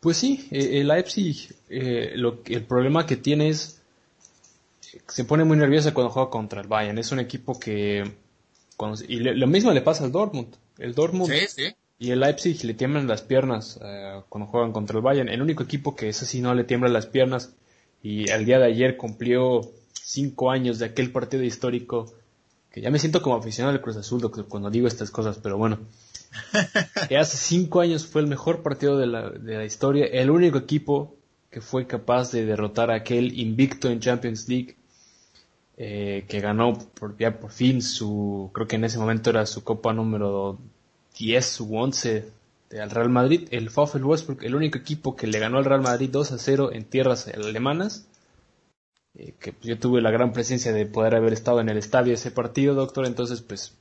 Pues 0.00 0.16
sí, 0.16 0.48
eh, 0.50 0.80
el 0.80 0.88
Leipzig, 0.88 1.54
eh, 1.68 2.12
lo, 2.16 2.42
el 2.46 2.64
problema 2.64 3.06
que 3.06 3.16
tiene 3.16 3.48
es 3.48 3.78
se 5.08 5.24
pone 5.24 5.44
muy 5.44 5.56
nervioso 5.56 5.94
cuando 5.94 6.10
juega 6.10 6.30
contra 6.30 6.60
el 6.60 6.66
Bayern. 6.66 6.98
Es 6.98 7.12
un 7.12 7.20
equipo 7.20 7.58
que 7.58 8.12
cuando, 8.76 8.98
y 9.06 9.20
lo 9.20 9.46
mismo 9.46 9.72
le 9.72 9.80
pasa 9.82 10.04
al 10.04 10.10
Dortmund. 10.10 10.56
El 10.78 10.94
Dortmund 10.94 11.32
sí, 11.32 11.46
sí 11.46 11.76
y 12.02 12.10
el 12.10 12.18
Leipzig 12.18 12.64
le 12.64 12.74
tiemblan 12.74 13.06
las 13.06 13.22
piernas 13.22 13.78
eh, 13.80 14.22
cuando 14.28 14.50
juegan 14.50 14.72
contra 14.72 14.96
el 14.96 15.04
Bayern. 15.04 15.28
El 15.28 15.40
único 15.40 15.62
equipo 15.62 15.94
que 15.94 16.08
es 16.08 16.20
así 16.20 16.40
no 16.40 16.52
le 16.52 16.64
tiembla 16.64 16.88
las 16.88 17.06
piernas 17.06 17.54
y 18.02 18.28
el 18.28 18.44
día 18.44 18.58
de 18.58 18.64
ayer 18.64 18.96
cumplió 18.96 19.60
cinco 19.92 20.50
años 20.50 20.80
de 20.80 20.86
aquel 20.86 21.12
partido 21.12 21.44
histórico 21.44 22.12
que 22.72 22.80
ya 22.80 22.90
me 22.90 22.98
siento 22.98 23.22
como 23.22 23.36
aficionado 23.36 23.72
del 23.72 23.82
Cruz 23.82 23.96
Azul 23.96 24.20
cuando 24.48 24.68
digo 24.68 24.88
estas 24.88 25.12
cosas, 25.12 25.38
pero 25.40 25.56
bueno. 25.56 25.78
que 27.08 27.16
hace 27.16 27.36
cinco 27.36 27.80
años 27.80 28.04
fue 28.04 28.20
el 28.20 28.26
mejor 28.26 28.64
partido 28.64 28.98
de 28.98 29.06
la, 29.06 29.30
de 29.30 29.58
la 29.58 29.64
historia, 29.64 30.06
el 30.06 30.28
único 30.28 30.58
equipo 30.58 31.14
que 31.52 31.60
fue 31.60 31.86
capaz 31.86 32.32
de 32.32 32.44
derrotar 32.44 32.90
a 32.90 32.96
aquel 32.96 33.38
invicto 33.38 33.88
en 33.88 34.00
Champions 34.00 34.48
League 34.48 34.74
eh, 35.76 36.24
que 36.28 36.40
ganó 36.40 36.76
por, 36.98 37.16
ya 37.16 37.38
por 37.38 37.52
fin 37.52 37.80
su, 37.80 38.50
creo 38.52 38.66
que 38.66 38.74
en 38.74 38.84
ese 38.84 38.98
momento 38.98 39.30
era 39.30 39.46
su 39.46 39.62
copa 39.62 39.92
número 39.92 40.58
10 41.18 41.60
u 41.60 41.76
11 41.76 42.30
al 42.80 42.90
Real 42.90 43.10
Madrid. 43.10 43.48
El 43.50 43.68
VfL 43.68 44.02
Wolfsburg, 44.02 44.44
el 44.44 44.54
único 44.54 44.78
equipo 44.78 45.16
que 45.16 45.26
le 45.26 45.38
ganó 45.38 45.58
al 45.58 45.64
Real 45.64 45.82
Madrid 45.82 46.08
2 46.10 46.32
a 46.32 46.38
0 46.38 46.70
en 46.72 46.84
tierras 46.84 47.28
alemanas. 47.28 48.06
Eh, 49.14 49.34
que 49.38 49.52
pues, 49.52 49.66
yo 49.66 49.78
tuve 49.78 50.00
la 50.00 50.10
gran 50.10 50.32
presencia 50.32 50.72
de 50.72 50.86
poder 50.86 51.14
haber 51.14 51.32
estado 51.32 51.60
en 51.60 51.68
el 51.68 51.76
estadio 51.76 52.14
ese 52.14 52.30
partido, 52.30 52.74
doctor. 52.74 53.06
Entonces, 53.06 53.42
pues. 53.42 53.74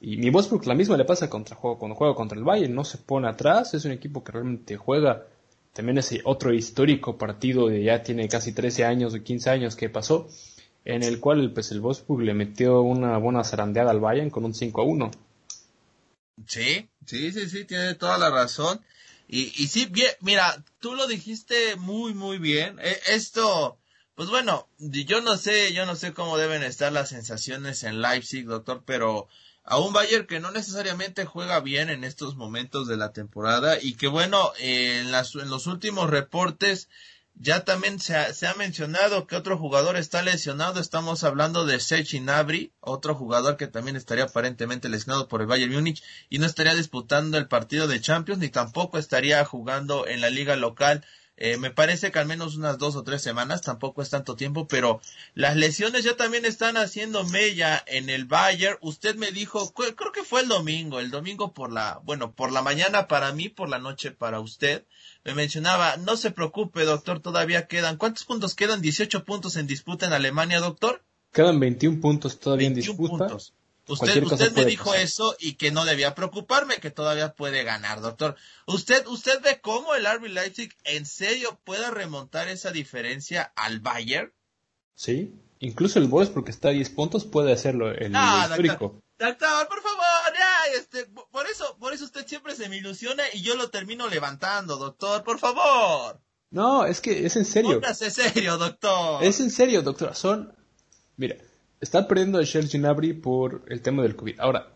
Y 0.00 0.16
mi 0.16 0.30
Wolfsburg 0.30 0.66
la 0.66 0.74
misma 0.74 0.96
le 0.96 1.04
pasa 1.04 1.30
contra, 1.30 1.56
cuando 1.56 1.94
juega 1.94 2.14
contra 2.14 2.36
el 2.36 2.44
Bayern. 2.44 2.74
No 2.74 2.84
se 2.84 2.98
pone 2.98 3.28
atrás. 3.28 3.74
Es 3.74 3.84
un 3.84 3.92
equipo 3.92 4.22
que 4.22 4.32
realmente 4.32 4.76
juega. 4.76 5.26
También 5.72 5.96
ese 5.98 6.20
otro 6.24 6.52
histórico 6.52 7.16
partido 7.16 7.68
de 7.68 7.82
ya 7.82 8.02
tiene 8.02 8.28
casi 8.28 8.52
13 8.52 8.84
años 8.84 9.14
o 9.14 9.22
15 9.22 9.50
años 9.50 9.76
que 9.76 9.88
pasó. 9.88 10.28
En 10.84 11.02
el 11.02 11.20
cual 11.20 11.52
pues, 11.52 11.70
el 11.70 11.80
Wolfsburg 11.80 12.22
le 12.22 12.34
metió 12.34 12.82
una 12.82 13.16
buena 13.18 13.44
zarandeada 13.44 13.92
al 13.92 14.00
Bayern 14.00 14.30
con 14.30 14.44
un 14.44 14.52
5 14.52 14.82
a 14.82 14.84
1. 14.84 15.10
Sí, 16.46 16.88
sí, 17.06 17.32
sí, 17.32 17.48
sí, 17.48 17.64
tiene 17.64 17.94
toda 17.94 18.18
la 18.18 18.30
razón. 18.30 18.84
Y, 19.28 19.52
y 19.62 19.68
sí, 19.68 19.86
bien, 19.86 20.10
mira, 20.20 20.64
tú 20.80 20.94
lo 20.94 21.06
dijiste 21.06 21.76
muy, 21.76 22.14
muy 22.14 22.38
bien. 22.38 22.78
E, 22.80 23.00
esto, 23.08 23.78
pues 24.14 24.28
bueno, 24.28 24.68
yo 24.78 25.20
no 25.20 25.36
sé, 25.36 25.72
yo 25.72 25.86
no 25.86 25.96
sé 25.96 26.12
cómo 26.12 26.38
deben 26.38 26.62
estar 26.62 26.92
las 26.92 27.10
sensaciones 27.10 27.82
en 27.82 28.00
Leipzig, 28.00 28.46
doctor, 28.46 28.82
pero 28.84 29.28
a 29.64 29.78
un 29.78 29.92
Bayern 29.92 30.26
que 30.26 30.40
no 30.40 30.50
necesariamente 30.50 31.24
juega 31.24 31.60
bien 31.60 31.88
en 31.88 32.04
estos 32.04 32.34
momentos 32.36 32.88
de 32.88 32.96
la 32.96 33.12
temporada 33.12 33.78
y 33.80 33.94
que 33.94 34.08
bueno, 34.08 34.52
en, 34.58 35.12
las, 35.12 35.34
en 35.34 35.48
los 35.48 35.66
últimos 35.66 36.10
reportes 36.10 36.88
ya 37.34 37.64
también 37.64 37.98
se 37.98 38.16
ha, 38.16 38.54
mencionado 38.54 39.26
que 39.26 39.36
otro 39.36 39.58
jugador 39.58 39.96
está 39.96 40.22
lesionado. 40.22 40.80
Estamos 40.80 41.24
hablando 41.24 41.66
de 41.66 41.80
Sechi 41.80 42.20
Nabri, 42.20 42.72
otro 42.80 43.14
jugador 43.14 43.56
que 43.56 43.66
también 43.66 43.96
estaría 43.96 44.24
aparentemente 44.24 44.88
lesionado 44.88 45.28
por 45.28 45.40
el 45.40 45.46
Bayern 45.46 45.72
Múnich 45.72 46.02
y 46.28 46.38
no 46.38 46.46
estaría 46.46 46.74
disputando 46.74 47.38
el 47.38 47.48
partido 47.48 47.88
de 47.88 48.00
Champions 48.00 48.40
ni 48.40 48.48
tampoco 48.48 48.98
estaría 48.98 49.44
jugando 49.44 50.06
en 50.06 50.20
la 50.20 50.30
liga 50.30 50.56
local. 50.56 51.04
Eh, 51.36 51.56
me 51.56 51.70
parece 51.70 52.12
que 52.12 52.18
al 52.18 52.26
menos 52.26 52.56
unas 52.56 52.78
dos 52.78 52.94
o 52.94 53.02
tres 53.02 53.22
semanas, 53.22 53.62
tampoco 53.62 54.02
es 54.02 54.10
tanto 54.10 54.36
tiempo, 54.36 54.68
pero 54.68 55.00
las 55.34 55.56
lesiones 55.56 56.04
ya 56.04 56.16
también 56.16 56.44
están 56.44 56.76
haciendo 56.76 57.24
mella 57.24 57.82
en 57.86 58.10
el 58.10 58.26
Bayern. 58.26 58.78
Usted 58.82 59.16
me 59.16 59.32
dijo, 59.32 59.72
creo 59.74 60.12
que 60.12 60.22
fue 60.22 60.42
el 60.42 60.48
domingo, 60.48 61.00
el 61.00 61.10
domingo 61.10 61.52
por 61.54 61.72
la, 61.72 62.00
bueno, 62.04 62.34
por 62.34 62.52
la 62.52 62.62
mañana 62.62 63.08
para 63.08 63.32
mí, 63.32 63.48
por 63.48 63.68
la 63.68 63.78
noche 63.78 64.12
para 64.12 64.38
usted 64.40 64.84
me 65.24 65.34
mencionaba, 65.34 65.96
no 65.98 66.16
se 66.16 66.30
preocupe, 66.30 66.84
doctor, 66.84 67.20
todavía 67.20 67.66
quedan. 67.66 67.96
¿Cuántos 67.96 68.24
puntos 68.24 68.54
quedan? 68.54 68.82
18 68.82 69.24
puntos 69.24 69.56
en 69.56 69.66
disputa 69.66 70.06
en 70.06 70.12
Alemania, 70.12 70.60
doctor. 70.60 71.02
Quedan 71.32 71.60
21 71.60 72.00
puntos 72.00 72.38
todavía 72.40 72.68
en 72.68 72.74
disputa. 72.74 73.26
Puntos. 73.26 73.54
Usted, 73.88 74.22
usted 74.22 74.52
me 74.52 74.64
dijo 74.64 74.94
eso 74.94 75.34
y 75.40 75.54
que 75.54 75.72
no 75.72 75.84
debía 75.84 76.14
preocuparme, 76.14 76.76
que 76.76 76.90
todavía 76.90 77.34
puede 77.34 77.64
ganar, 77.64 78.00
doctor. 78.00 78.36
¿Usted, 78.66 79.06
usted 79.08 79.42
ve 79.42 79.60
cómo 79.60 79.94
el 79.94 80.06
RB 80.06 80.28
Leipzig 80.28 80.72
en 80.84 81.04
serio 81.04 81.58
pueda 81.64 81.90
remontar 81.90 82.48
esa 82.48 82.70
diferencia 82.70 83.52
al 83.56 83.80
Bayern? 83.80 84.32
Sí, 84.94 85.34
incluso 85.62 85.98
el 85.98 86.06
Wolfsburg 86.06 86.44
que 86.44 86.50
está 86.50 86.68
a 86.68 86.72
10 86.72 86.90
puntos 86.90 87.24
puede 87.24 87.52
hacerlo 87.52 87.90
el, 87.92 88.12
no, 88.12 88.42
histórico. 88.42 89.00
Doctor, 89.18 89.68
por 89.68 89.80
favor, 89.80 90.34
ya, 90.36 90.78
este, 90.78 91.06
por 91.06 91.46
eso, 91.46 91.76
por 91.78 91.92
eso 91.92 92.04
usted 92.04 92.26
siempre 92.26 92.56
se 92.56 92.68
me 92.68 92.76
ilusiona 92.76 93.22
y 93.32 93.42
yo 93.42 93.54
lo 93.54 93.70
termino 93.70 94.08
levantando, 94.08 94.76
doctor, 94.76 95.22
por 95.22 95.38
favor. 95.38 96.20
No, 96.50 96.84
es 96.84 97.00
que 97.00 97.24
es 97.24 97.36
en 97.36 97.44
serio. 97.44 97.80
Póngase 97.80 98.10
serio, 98.10 98.58
doctor. 98.58 99.22
Es 99.22 99.40
en 99.40 99.50
serio, 99.50 99.82
doctor. 99.82 100.14
Son, 100.16 100.52
mira, 101.16 101.36
está 101.80 102.08
perdiendo 102.08 102.40
el 102.40 102.46
Shell 102.46 102.68
Ginabri 102.68 103.12
por 103.12 103.64
el 103.68 103.80
tema 103.80 104.02
del 104.02 104.16
COVID. 104.16 104.40
Ahora, 104.40 104.72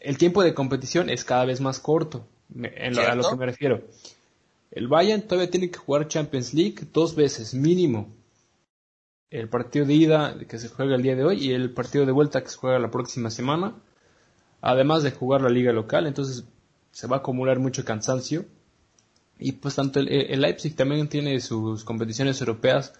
el 0.00 0.18
tiempo 0.18 0.42
de 0.42 0.54
competición 0.54 1.08
es 1.08 1.24
cada 1.24 1.46
vez 1.46 1.62
más 1.62 1.80
corto, 1.80 2.28
en 2.54 2.94
lo, 2.94 3.02
a 3.02 3.14
lo 3.14 3.30
que 3.30 3.36
me 3.36 3.46
refiero. 3.46 3.82
El 4.70 4.88
Bayern 4.88 5.22
todavía 5.22 5.50
tiene 5.50 5.70
que 5.70 5.78
jugar 5.78 6.06
Champions 6.06 6.52
League 6.52 6.86
dos 6.92 7.14
veces, 7.14 7.54
mínimo. 7.54 8.14
El 9.30 9.48
partido 9.48 9.84
de 9.86 9.94
ida 9.94 10.36
que 10.48 10.58
se 10.58 10.68
juega 10.68 10.94
el 10.94 11.02
día 11.02 11.16
de 11.16 11.24
hoy 11.24 11.44
y 11.44 11.52
el 11.52 11.70
partido 11.70 12.06
de 12.06 12.12
vuelta 12.12 12.42
que 12.42 12.48
se 12.48 12.56
juega 12.56 12.78
la 12.78 12.90
próxima 12.90 13.30
semana. 13.30 13.74
Además 14.60 15.02
de 15.02 15.10
jugar 15.10 15.42
la 15.42 15.48
liga 15.48 15.72
local, 15.72 16.06
entonces 16.06 16.44
se 16.92 17.06
va 17.06 17.16
a 17.16 17.18
acumular 17.20 17.58
mucho 17.58 17.84
cansancio. 17.84 18.46
Y 19.38 19.52
pues 19.52 19.74
tanto 19.74 20.00
el, 20.00 20.40
Leipzig 20.40 20.74
también 20.74 21.08
tiene 21.08 21.40
sus 21.40 21.84
competiciones 21.84 22.40
europeas. 22.40 22.94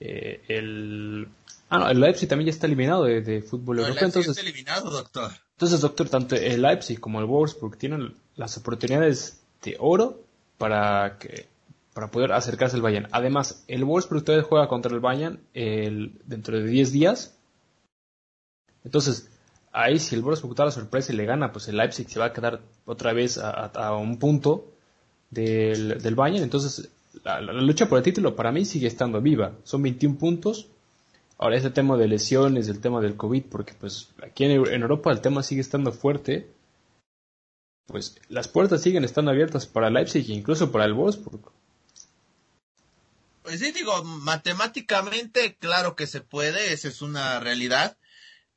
Eh, 0.00 0.42
el, 0.48 1.28
ah, 1.70 1.78
no, 1.78 1.88
el 1.88 2.00
Leipzig 2.00 2.28
también 2.28 2.46
ya 2.46 2.52
está 2.52 2.66
eliminado 2.66 3.04
de, 3.04 3.40
fútbol 3.40 3.78
europeo. 3.78 4.06
entonces, 4.06 4.36
está 4.36 4.42
eliminado, 4.42 4.90
doctor. 4.90 5.32
Entonces, 5.52 5.80
doctor, 5.80 6.08
tanto 6.10 6.36
el 6.36 6.60
Leipzig 6.60 7.00
como 7.00 7.20
el 7.20 7.26
Wolfsburg 7.26 7.78
tienen 7.78 8.14
las 8.34 8.58
oportunidades 8.58 9.40
de 9.62 9.76
oro 9.78 10.20
para 10.58 11.16
que 11.18 11.48
para 11.96 12.10
poder 12.10 12.32
acercarse 12.32 12.76
al 12.76 12.82
Bayern. 12.82 13.08
Además, 13.10 13.64
el 13.68 13.82
Wolfsburg 13.86 14.22
todavía 14.22 14.46
juega 14.46 14.68
contra 14.68 14.92
el 14.92 15.00
Bayern 15.00 15.40
dentro 15.54 16.58
de 16.58 16.66
10 16.66 16.92
días. 16.92 17.38
Entonces, 18.84 19.30
ahí 19.72 19.98
si 19.98 20.14
el 20.14 20.20
Wolfsburg 20.20 20.54
da 20.54 20.66
la 20.66 20.72
sorpresa 20.72 21.14
y 21.14 21.16
le 21.16 21.24
gana, 21.24 21.52
pues 21.52 21.68
el 21.68 21.78
Leipzig 21.78 22.06
se 22.10 22.18
va 22.18 22.26
a 22.26 22.32
quedar 22.34 22.60
otra 22.84 23.14
vez 23.14 23.38
a, 23.38 23.96
un 23.96 24.18
punto 24.18 24.66
del, 25.30 25.96
del, 26.02 26.14
Bayern. 26.14 26.44
Entonces, 26.44 26.90
la, 27.24 27.40
lucha 27.40 27.88
por 27.88 27.96
el 27.96 28.04
título 28.04 28.36
para 28.36 28.52
mí 28.52 28.66
sigue 28.66 28.88
estando 28.88 29.22
viva. 29.22 29.52
Son 29.64 29.80
21 29.80 30.18
puntos. 30.18 30.68
Ahora, 31.38 31.56
ese 31.56 31.70
tema 31.70 31.96
de 31.96 32.08
lesiones, 32.08 32.68
el 32.68 32.80
tema 32.80 33.00
del 33.00 33.16
COVID, 33.16 33.44
porque 33.44 33.72
pues 33.72 34.10
aquí 34.22 34.44
en, 34.44 34.50
en 34.50 34.82
Europa 34.82 35.12
el 35.12 35.22
tema 35.22 35.42
sigue 35.42 35.62
estando 35.62 35.92
fuerte 35.92 36.46
pues 37.86 38.16
las 38.28 38.48
puertas 38.48 38.82
siguen 38.82 39.04
estando 39.04 39.30
abiertas 39.30 39.64
para 39.64 39.90
Leipzig 39.90 40.28
e 40.28 40.34
incluso 40.34 40.72
para 40.72 40.84
el 40.84 40.92
Wolfsburg. 40.92 41.52
Pues 43.46 43.60
sí, 43.60 43.70
digo, 43.70 44.02
matemáticamente, 44.02 45.56
claro 45.56 45.94
que 45.94 46.08
se 46.08 46.20
puede, 46.20 46.72
esa 46.72 46.88
es 46.88 47.00
una 47.00 47.38
realidad, 47.38 47.96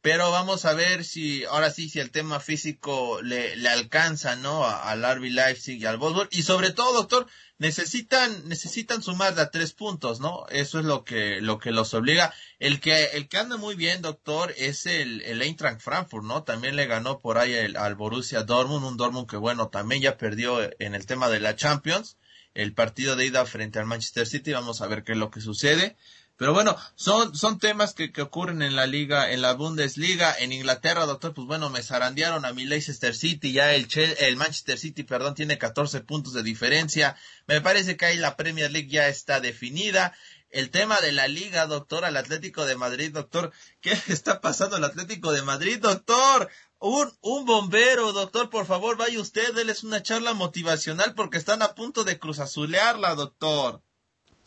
pero 0.02 0.32
vamos 0.32 0.66
a 0.66 0.74
ver 0.74 1.06
si, 1.06 1.46
ahora 1.46 1.70
sí, 1.70 1.90
si 1.90 2.00
el 2.00 2.10
tema 2.10 2.40
físico 2.40 3.22
le, 3.22 3.56
le 3.56 3.70
alcanza, 3.70 4.36
¿no? 4.36 4.66
Al 4.66 5.04
RB 5.04 5.26
Leipzig 5.26 5.80
y 5.80 5.86
al 5.86 6.00
Wolfsburg, 6.00 6.30
y 6.32 6.42
sobre 6.42 6.72
todo, 6.72 6.92
doctor, 6.94 7.28
necesitan, 7.60 8.50
necesitan 8.50 9.04
sumar 9.04 9.36
de 9.36 9.44
a 9.44 9.52
tres 9.52 9.74
puntos, 9.74 10.22
¿no? 10.22 10.48
Eso 10.50 10.80
es 10.80 10.86
lo 10.86 11.04
que, 11.04 11.40
lo 11.40 11.60
que 11.60 11.70
los 11.70 11.94
obliga. 11.94 12.34
El 12.58 12.80
que, 12.80 13.12
el 13.14 13.28
que 13.28 13.38
anda 13.38 13.58
muy 13.58 13.76
bien, 13.76 14.02
doctor, 14.02 14.56
es 14.58 14.88
el, 14.88 15.22
el 15.22 15.44
Eintracht 15.44 15.82
Frankfurt, 15.82 16.26
¿no? 16.26 16.42
También 16.42 16.76
le 16.76 16.88
ganó 16.88 17.20
por 17.20 17.38
ahí 17.38 17.54
el, 17.54 17.78
al 17.78 17.94
Borussia 17.94 18.42
Dortmund, 18.42 18.86
un 18.86 18.98
Dortmund 18.98 19.30
que 19.30 19.38
bueno, 19.38 19.68
también 19.68 20.02
ya 20.02 20.18
perdió 20.18 20.68
en 20.80 20.96
el 20.96 21.06
tema 21.06 21.30
de 21.30 21.42
la 21.42 21.56
Champions, 21.56 22.18
el 22.54 22.74
partido 22.74 23.16
de 23.16 23.26
ida 23.26 23.46
frente 23.46 23.80
al 23.80 23.86
Manchester 23.86 24.28
City, 24.28 24.54
vamos 24.54 24.82
a 24.82 24.88
ver 24.88 25.04
qué 25.04 25.14
es 25.14 25.18
lo 25.18 25.32
que 25.32 25.42
sucede. 25.42 25.96
Pero 26.40 26.54
bueno, 26.54 26.78
son, 26.96 27.36
son 27.36 27.60
temas 27.60 27.94
que, 27.94 28.14
que, 28.14 28.22
ocurren 28.22 28.62
en 28.62 28.78
la 28.78 28.88
liga, 28.88 29.34
en 29.34 29.42
la 29.42 29.52
Bundesliga, 29.52 30.34
en 30.40 30.54
Inglaterra, 30.54 31.06
doctor, 31.06 31.34
pues 31.34 31.46
bueno, 31.48 31.70
me 31.70 31.84
zarandearon 31.84 32.46
a 32.46 32.54
mi 32.54 32.64
Leicester 32.64 33.14
City, 33.14 33.52
ya 33.52 33.76
el, 33.76 33.90
el 34.20 34.38
Manchester 34.38 34.78
City, 34.78 35.04
perdón, 35.04 35.36
tiene 35.36 35.58
14 35.58 36.00
puntos 36.00 36.34
de 36.34 36.42
diferencia. 36.42 37.18
Me 37.46 37.60
parece 37.60 37.98
que 37.98 38.06
ahí 38.06 38.18
la 38.18 38.38
Premier 38.38 38.72
League 38.72 38.88
ya 38.88 39.10
está 39.10 39.42
definida. 39.42 40.16
El 40.50 40.70
tema 40.70 41.02
de 41.02 41.12
la 41.12 41.28
liga, 41.28 41.68
doctor, 41.68 42.06
al 42.06 42.16
Atlético 42.16 42.66
de 42.66 42.78
Madrid, 42.78 43.12
doctor, 43.12 43.52
¿qué 43.82 43.92
está 44.08 44.40
pasando 44.40 44.78
al 44.78 44.86
Atlético 44.86 45.34
de 45.34 45.42
Madrid, 45.42 45.80
doctor? 45.80 46.50
Un, 46.80 47.10
un 47.22 47.46
bombero, 47.46 48.14
doctor, 48.14 48.50
por 48.50 48.66
favor, 48.66 48.98
vaya 48.98 49.20
usted, 49.20 49.54
déles 49.54 49.84
una 49.84 50.02
charla 50.02 50.34
motivacional 50.34 51.14
porque 51.14 51.38
están 51.38 51.62
a 51.62 51.76
punto 51.76 52.06
de 52.06 52.18
cruzazulearla, 52.18 53.16
doctor. 53.16 53.82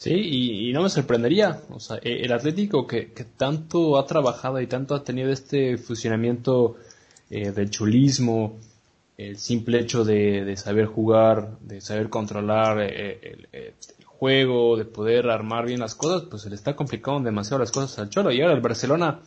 Sí, 0.02 0.68
y, 0.68 0.72
no 0.72 0.82
me 0.82 0.90
sorprendería. 0.90 1.60
O 1.70 1.78
sea, 1.78 1.98
e, 2.02 2.24
el 2.24 2.32
Atlético 2.32 2.86
que, 2.88 3.12
tanto 3.36 3.98
ha 3.98 4.06
trabajado 4.06 4.60
y 4.60 4.66
tanto 4.66 4.94
ha 4.94 5.04
tenido 5.04 5.30
este 5.30 5.78
fusionamiento 5.78 6.76
eh, 7.30 7.52
del 7.52 7.70
chulismo, 7.70 8.58
el 9.16 9.38
simple 9.38 9.78
hecho 9.78 10.04
de, 10.04 10.56
saber 10.56 10.86
jugar, 10.86 11.56
de 11.60 11.80
saber 11.80 12.08
controlar 12.08 12.80
eh, 12.80 13.46
el, 13.52 13.74
juego, 14.04 14.76
de 14.76 14.84
poder 14.86 15.28
armar 15.30 15.66
bien 15.66 15.80
las 15.80 15.94
cosas, 15.94 16.28
pues 16.28 16.42
se 16.42 16.48
le 16.48 16.56
está 16.56 16.74
complicando 16.74 17.20
demasiado 17.20 17.58
las 17.60 17.70
cosas 17.70 17.98
al 17.98 18.08
Cholo. 18.08 18.32
Y 18.32 18.40
ahora 18.40 18.54
el 18.54 18.60
Barcelona, 18.60 19.20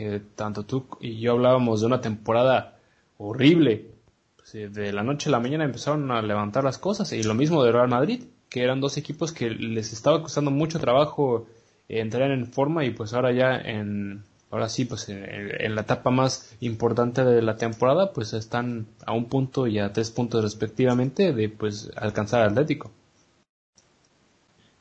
que 0.00 0.20
tanto 0.34 0.64
tú 0.64 0.86
y 1.00 1.20
yo 1.20 1.32
hablábamos 1.32 1.80
de 1.80 1.86
una 1.86 2.00
temporada 2.00 2.78
horrible, 3.18 3.90
pues, 4.36 4.52
de 4.52 4.92
la 4.92 5.02
noche 5.02 5.28
a 5.28 5.32
la 5.32 5.40
mañana 5.40 5.64
empezaron 5.64 6.10
a 6.10 6.22
levantar 6.22 6.64
las 6.64 6.78
cosas, 6.78 7.12
y 7.12 7.22
lo 7.22 7.34
mismo 7.34 7.62
de 7.62 7.72
Real 7.72 7.88
Madrid 7.88 8.24
que 8.48 8.64
eran 8.64 8.80
dos 8.80 8.96
equipos 8.96 9.32
que 9.32 9.48
les 9.48 9.92
estaba 9.92 10.22
costando 10.22 10.50
mucho 10.50 10.80
trabajo 10.80 11.46
entrar 11.88 12.30
en 12.32 12.52
forma 12.52 12.84
y 12.84 12.90
pues 12.90 13.14
ahora 13.14 13.32
ya 13.32 13.56
en 13.56 14.24
ahora 14.50 14.68
sí 14.68 14.84
pues 14.84 15.08
en, 15.08 15.74
la 15.74 15.82
etapa 15.82 16.10
más 16.10 16.52
importante 16.60 17.24
de 17.24 17.42
la 17.42 17.56
temporada 17.56 18.12
pues 18.12 18.32
están 18.32 18.88
a 19.06 19.12
un 19.12 19.26
punto 19.26 19.68
y 19.68 19.78
a 19.78 19.92
tres 19.92 20.10
puntos 20.10 20.42
respectivamente 20.42 21.32
de 21.32 21.48
pues 21.48 21.90
alcanzar 21.96 22.42
al 22.42 22.50
Atlético. 22.50 22.90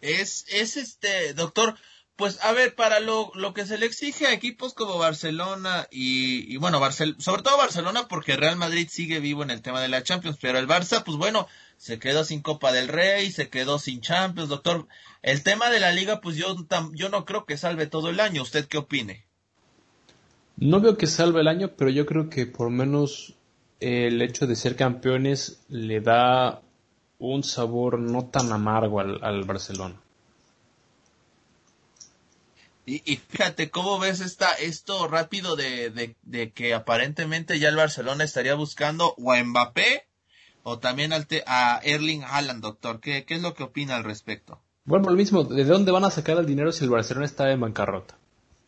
Es 0.02 0.46
es 0.50 0.76
este 0.78 1.34
doctor 1.36 1.76
pues 2.20 2.38
a 2.44 2.52
ver, 2.52 2.76
para 2.76 3.00
lo, 3.00 3.32
lo 3.34 3.54
que 3.54 3.66
se 3.66 3.78
le 3.78 3.86
exige 3.86 4.28
a 4.28 4.34
equipos 4.34 4.74
como 4.74 4.98
Barcelona 4.98 5.88
y, 5.90 6.58
bueno, 6.58 6.82
sobre 6.92 7.42
todo 7.42 7.58
Barcelona 7.58 8.10
porque 8.10 8.36
Real 8.36 8.58
Madrid 8.58 8.90
sigue 8.92 9.22
vivo 9.22 9.42
en 9.42 9.52
el 9.52 9.62
tema 9.62 9.80
de 9.80 9.88
la 9.88 10.04
Champions, 10.04 10.38
pero 10.42 10.60
el 10.60 10.68
Barça, 10.68 11.06
pues 11.06 11.18
bueno, 11.18 11.48
se 11.78 11.98
quedó 11.98 12.26
sin 12.26 12.42
Copa 12.42 12.74
del 12.74 12.90
Rey, 12.90 13.32
se 13.32 13.50
quedó 13.50 13.80
sin 13.80 14.02
Champions, 14.02 14.50
doctor. 14.50 14.86
El 15.22 15.44
tema 15.44 15.70
de 15.70 15.80
la 15.80 15.94
liga, 15.94 16.20
pues 16.20 16.36
yo, 16.36 16.58
yo 16.94 17.08
no 17.08 17.24
creo 17.24 17.46
que 17.46 17.56
salve 17.56 17.88
todo 17.88 18.10
el 18.10 18.20
año. 18.20 18.42
¿Usted 18.42 18.68
qué 18.68 18.78
opine? 18.78 19.26
No 20.58 20.82
veo 20.82 20.98
que 20.98 21.08
salve 21.08 21.40
el 21.40 21.48
año, 21.48 21.72
pero 21.78 21.90
yo 21.90 22.06
creo 22.06 22.30
que 22.30 22.46
por 22.46 22.70
menos 22.70 23.36
el 23.80 24.22
hecho 24.22 24.46
de 24.46 24.58
ser 24.58 24.76
campeones 24.76 25.62
le 25.70 26.02
da 26.02 26.62
un 27.18 27.44
sabor 27.44 27.98
no 27.98 28.26
tan 28.26 28.52
amargo 28.52 29.00
al, 29.00 29.44
Barcelona. 29.46 30.02
Y, 32.90 33.04
y, 33.06 33.18
fíjate, 33.18 33.70
¿cómo 33.70 34.00
ves 34.00 34.20
esta, 34.20 34.52
esto 34.54 35.08
rápido 35.08 35.56
de, 35.56 35.92
de, 35.92 36.16
de, 36.24 36.52
que 36.52 36.74
aparentemente 36.74 37.60
ya 37.60 37.70
el 37.70 37.76
Barcelona 37.76 38.24
estaría 38.24 38.56
buscando 38.56 39.14
o 39.18 39.32
a 39.32 39.44
Mbappé 39.44 40.10
o 40.64 40.80
también 40.80 41.14
al 41.14 41.28
a 41.46 41.80
Erling 41.84 42.24
Haaland, 42.24 42.62
doctor. 42.62 43.00
¿Qué, 43.00 43.26
¿Qué 43.26 43.36
es 43.36 43.42
lo 43.42 43.54
que 43.54 43.64
opina 43.64 43.96
al 43.96 44.04
respecto? 44.04 44.62
Bueno, 44.86 45.10
lo 45.10 45.16
mismo, 45.16 45.44
¿de 45.44 45.64
dónde 45.66 45.92
van 45.92 46.06
a 46.06 46.12
sacar 46.12 46.38
el 46.38 46.46
dinero 46.46 46.72
si 46.72 46.84
el 46.84 46.90
Barcelona 46.90 47.26
está 47.26 47.52
en 47.52 47.62
bancarrota? 47.62 48.18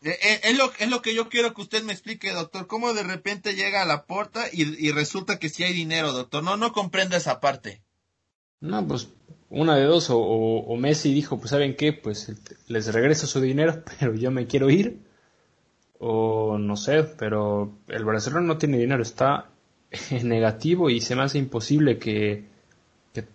Eh, 0.02 0.18
eh, 0.22 0.40
es, 0.44 0.58
lo, 0.58 0.72
es 0.78 0.90
lo 0.90 1.00
que 1.02 1.14
yo 1.14 1.28
quiero 1.28 1.54
que 1.54 1.62
usted 1.62 1.82
me 1.82 1.92
explique, 1.92 2.32
doctor. 2.32 2.66
¿Cómo 2.66 2.92
de 2.92 3.02
repente 3.02 3.54
llega 3.54 3.82
a 3.82 3.86
la 3.86 4.04
puerta 4.04 4.46
y, 4.52 4.90
resulta 4.90 5.38
que 5.38 5.48
sí 5.48 5.62
hay 5.62 5.72
dinero, 5.72 6.12
doctor? 6.12 6.42
No, 6.42 6.56
no 6.56 6.72
comprendo 6.72 7.16
esa 7.16 7.40
parte. 7.40 7.82
No, 8.62 8.86
pues 8.86 9.08
una 9.50 9.76
de 9.76 9.84
dos, 9.84 10.08
o, 10.10 10.76
Messi 10.78 11.12
dijo, 11.12 11.36
pues 11.38 11.50
saben 11.50 11.76
qué, 11.76 11.92
pues 11.92 12.32
les 12.68 12.92
regreso 12.94 13.26
su 13.26 13.40
dinero, 13.40 13.82
pero 14.00 14.14
yo 14.14 14.30
me 14.30 14.46
quiero 14.46 14.70
ir. 14.70 15.00
O 15.98 16.58
no 16.58 16.76
sé, 16.76 17.04
pero 17.04 17.72
el 17.88 18.04
Barcelona 18.04 18.46
no 18.46 18.58
tiene 18.58 18.78
dinero, 18.78 19.02
está 19.02 19.50
negativo 20.22 20.90
y 20.90 21.00
se 21.00 21.14
me 21.14 21.22
hace 21.22 21.38
imposible 21.38 21.98
que, 21.98 22.50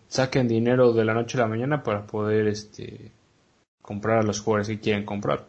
saquen 0.07 0.48
dinero 0.48 0.93
de 0.93 1.05
la 1.05 1.13
noche 1.13 1.38
a 1.38 1.41
la 1.41 1.48
mañana 1.48 1.84
para 1.84 2.07
poder 2.07 2.48
este 2.48 3.12
comprar 3.81 4.19
a 4.19 4.24
los 4.24 4.39
jugadores 4.41 4.69
que 4.69 4.79
quieren 4.79 5.05
comprar. 5.05 5.48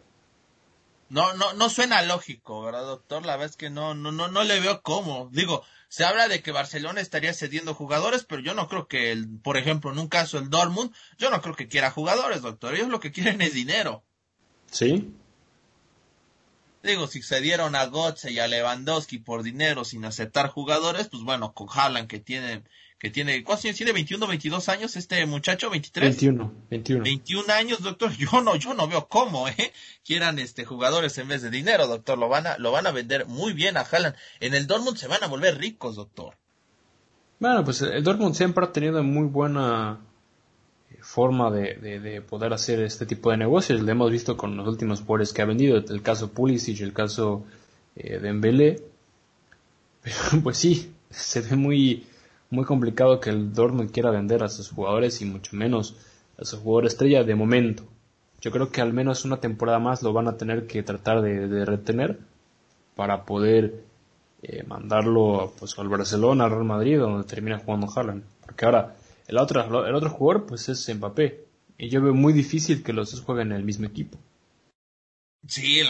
No, 1.09 1.33
no, 1.35 1.53
no 1.55 1.71
suena 1.71 2.03
lógico, 2.03 2.63
¿verdad, 2.63 2.85
doctor? 2.85 3.25
La 3.25 3.37
verdad 3.37 3.51
es 3.51 3.57
que 3.57 3.71
no, 3.71 3.95
no, 3.95 4.13
no, 4.13 4.29
no 4.29 4.45
le 4.45 4.61
veo 4.61 4.83
cómo. 4.83 5.31
Digo, 5.33 5.65
se 5.89 6.05
habla 6.05 6.29
de 6.29 6.43
que 6.43 6.53
Barcelona 6.53 7.01
estaría 7.01 7.33
cediendo 7.33 7.75
jugadores, 7.75 8.25
pero 8.25 8.43
yo 8.43 8.55
no 8.55 8.69
creo 8.69 8.89
que, 8.89 9.11
el, 9.11 9.29
por 9.41 9.57
ejemplo, 9.57 9.91
en 9.91 9.99
un 9.99 10.09
caso 10.09 10.39
el 10.39 10.51
Dortmund, 10.51 10.93
yo 11.17 11.31
no 11.31 11.41
creo 11.41 11.57
que 11.57 11.69
quiera 11.69 11.91
jugadores, 11.91 12.43
doctor. 12.43 12.75
Ellos 12.75 12.89
lo 12.89 13.01
que 13.01 13.13
quieren 13.13 13.41
es 13.41 13.55
dinero. 13.55 14.05
Sí, 14.71 15.15
Digo, 16.83 17.09
si 17.09 17.23
se 17.23 17.41
dieron 17.41 17.75
a 17.75 17.87
Gotze 17.87 18.31
y 18.31 18.39
a 18.39 18.47
Lewandowski 18.47 19.19
por 19.19 19.43
dinero 19.43 19.85
sin 19.85 20.05
aceptar 20.05 20.49
jugadores, 20.49 21.09
pues 21.09 21.25
bueno, 21.25 21.53
con 21.53 21.67
Haaland 21.71 22.09
que 22.09 22.21
tiene, 22.21 22.63
que 22.99 23.11
tiene, 23.11 23.45
¿cuántos 23.45 23.67
años 23.67 23.77
tiene? 23.77 23.93
21, 23.93 24.27
22 24.27 24.69
años 24.69 24.97
este 24.97 25.25
muchacho, 25.25 25.71
23. 25.71 26.17
21, 26.17 26.53
21. 26.69 27.05
21 27.05 27.53
años, 27.53 27.81
doctor. 27.81 28.11
Yo 28.19 28.43
no, 28.43 28.57
yo 28.57 28.75
no 28.75 28.89
veo 28.89 29.07
cómo, 29.09 29.49
eh, 29.49 29.73
quieran 30.05 30.39
este 30.39 30.65
jugadores 30.65 31.17
en 31.19 31.29
vez 31.29 31.43
de 31.43 31.51
dinero, 31.51 31.87
doctor. 31.87 32.19
Lo 32.19 32.29
van 32.29 32.47
a, 32.49 32.59
lo 32.59 32.73
van 32.73 32.87
a 32.87 32.91
vender 32.91 33.27
muy 33.27 33.53
bien 33.53 33.77
a 33.77 33.83
Haaland. 33.83 34.17
En 34.41 34.55
el 34.55 34.67
Dortmund 34.67 34.97
se 34.97 35.07
van 35.07 35.23
a 35.23 35.29
volver 35.29 35.59
ricos, 35.59 35.97
doctor. 35.97 36.35
Bueno, 37.39 37.65
pues 37.65 37.83
el 37.83 38.03
Dortmund 38.03 38.35
siempre 38.35 38.65
ha 38.65 38.73
tenido 38.73 39.01
muy 39.05 39.27
buena 39.27 40.01
eh, 40.91 40.99
forma 41.01 41.53
de, 41.53 42.01
de, 42.01 42.21
poder 42.21 42.53
hacer 42.53 42.81
este 42.81 43.07
tipo 43.07 43.31
de 43.31 43.37
negocios. 43.37 43.81
Lo 43.81 43.93
hemos 43.93 44.11
visto 44.11 44.37
con 44.37 44.57
los 44.57 44.67
últimos 44.67 45.03
jugadores 45.03 45.33
que 45.33 45.43
ha 45.43 45.45
vendido, 45.45 45.77
el 45.77 46.03
caso 46.03 46.33
Pulisic, 46.33 46.81
el 46.81 46.93
caso 46.93 47.45
eh, 47.95 48.19
de 48.19 48.33
Mbele. 48.33 48.83
Pero 50.03 50.43
pues 50.43 50.59
sí, 50.59 50.93
se 51.11 51.43
ve 51.43 51.55
muy, 51.55 52.08
muy 52.51 52.65
complicado 52.65 53.21
que 53.21 53.31
el 53.31 53.53
Dortmund 53.53 53.91
quiera 53.91 54.11
vender 54.11 54.43
a 54.43 54.49
sus 54.49 54.71
jugadores 54.71 55.21
y 55.21 55.25
mucho 55.25 55.57
menos 55.57 55.97
a 56.39 56.45
su 56.45 56.59
jugador 56.59 56.87
estrella 56.87 57.25
de 57.25 57.35
momento. 57.35 57.85
Yo 58.41 58.51
creo 58.51 58.71
que 58.71 58.81
al 58.81 58.93
menos 58.93 59.25
una 59.25 59.39
temporada 59.39 59.79
más 59.79 60.03
lo 60.03 60.13
van 60.13 60.29
a 60.29 60.37
tener 60.37 60.67
que 60.67 60.83
tratar 60.83 61.21
de, 61.23 61.65
retener 61.65 62.19
para 62.95 63.25
poder 63.25 63.83
eh, 64.43 64.63
mandarlo 64.67 65.53
pues 65.59 65.79
al 65.79 65.89
Barcelona, 65.89 66.45
al 66.45 66.51
Real 66.51 66.65
Madrid, 66.65 66.99
donde 66.99 67.27
termina 67.27 67.59
jugando 67.59 67.89
Haaland. 67.95 68.23
Porque 68.47 68.65
ahora 68.65 68.97
el 69.27 69.39
otro, 69.39 69.87
el 69.87 69.95
otro 69.95 70.11
jugador 70.11 70.47
pues 70.47 70.69
es 70.69 70.95
Mbappé. 70.95 71.45
Y 71.77 71.89
yo 71.89 72.01
veo 72.03 72.15
muy 72.15 72.33
difícil 72.33 72.83
que 72.83 72.93
los 72.93 73.11
dos 73.11 73.23
jueguen 73.23 73.53
en 73.53 73.59
el 73.59 73.65
mismo 73.65 73.87
equipo. 73.87 74.19
Sí, 75.47 75.81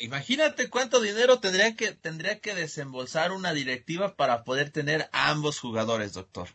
imagínate 0.00 0.70
cuánto 0.70 1.00
dinero 1.00 1.38
tendría 1.38 1.76
que, 1.76 1.92
tendría 1.92 2.40
que 2.40 2.54
desembolsar 2.54 3.32
una 3.32 3.52
directiva 3.52 4.16
para 4.16 4.44
poder 4.44 4.70
tener 4.70 5.08
ambos 5.12 5.60
jugadores, 5.60 6.14
doctor. 6.14 6.48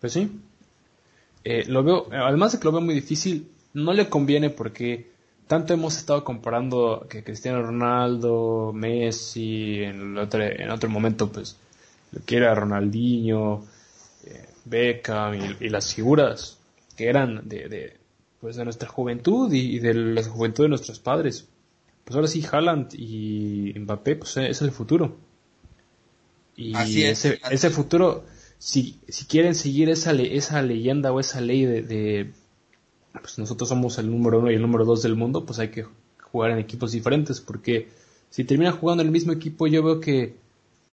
Pues 0.00 0.12
sí. 0.12 0.30
Eh, 1.44 1.64
lo 1.66 1.82
veo, 1.82 2.08
además 2.12 2.52
de 2.52 2.58
que 2.58 2.64
lo 2.64 2.72
veo 2.72 2.80
muy 2.80 2.94
difícil, 2.94 3.50
no 3.72 3.92
le 3.92 4.08
conviene 4.08 4.50
porque 4.50 5.10
tanto 5.46 5.72
hemos 5.72 5.96
estado 5.96 6.22
comparando 6.24 7.06
que 7.08 7.24
Cristiano 7.24 7.62
Ronaldo, 7.62 8.72
Messi, 8.74 9.82
en, 9.82 10.18
otro, 10.18 10.42
en 10.42 10.70
otro 10.70 10.90
momento, 10.90 11.30
pues, 11.30 11.56
lo 12.12 12.24
que 12.24 12.36
era 12.36 12.54
Ronaldinho, 12.54 13.64
eh, 14.24 14.48
Beckham 14.64 15.56
y, 15.60 15.68
las 15.68 15.94
figuras 15.94 16.58
que 16.96 17.08
eran 17.08 17.48
de 17.48 17.99
pues 18.40 18.56
de 18.56 18.64
nuestra 18.64 18.88
juventud 18.88 19.52
y, 19.52 19.78
de 19.78 19.94
la 19.94 20.22
juventud 20.22 20.64
de 20.64 20.70
nuestros 20.70 20.98
padres. 20.98 21.48
Pues 22.04 22.16
ahora 22.16 22.28
sí, 22.28 22.44
Haaland 22.50 22.94
y 22.94 23.74
Mbappé, 23.78 24.16
pues 24.16 24.36
es 24.38 24.62
el 24.62 24.70
futuro. 24.70 25.16
Y 26.56 27.02
ese, 27.02 27.40
ese 27.50 27.70
futuro, 27.70 28.24
si, 28.58 28.98
si 29.08 29.24
quieren 29.26 29.54
seguir 29.54 29.88
esa, 29.88 30.12
esa 30.12 30.62
leyenda 30.62 31.12
o 31.12 31.20
esa 31.20 31.40
ley 31.40 31.64
de, 31.64 32.32
pues 33.12 33.38
nosotros 33.38 33.68
somos 33.68 33.98
el 33.98 34.10
número 34.10 34.40
uno 34.40 34.50
y 34.50 34.54
el 34.54 34.62
número 34.62 34.84
dos 34.84 35.02
del 35.02 35.16
mundo, 35.16 35.46
pues 35.46 35.58
hay 35.58 35.68
que 35.68 35.86
jugar 36.20 36.50
en 36.50 36.58
equipos 36.58 36.92
diferentes, 36.92 37.40
porque 37.40 37.88
si 38.28 38.44
terminan 38.44 38.76
jugando 38.76 39.02
en 39.02 39.08
el 39.08 39.12
mismo 39.12 39.32
equipo, 39.32 39.66
yo 39.66 39.82
veo 39.82 40.00
que 40.00 40.36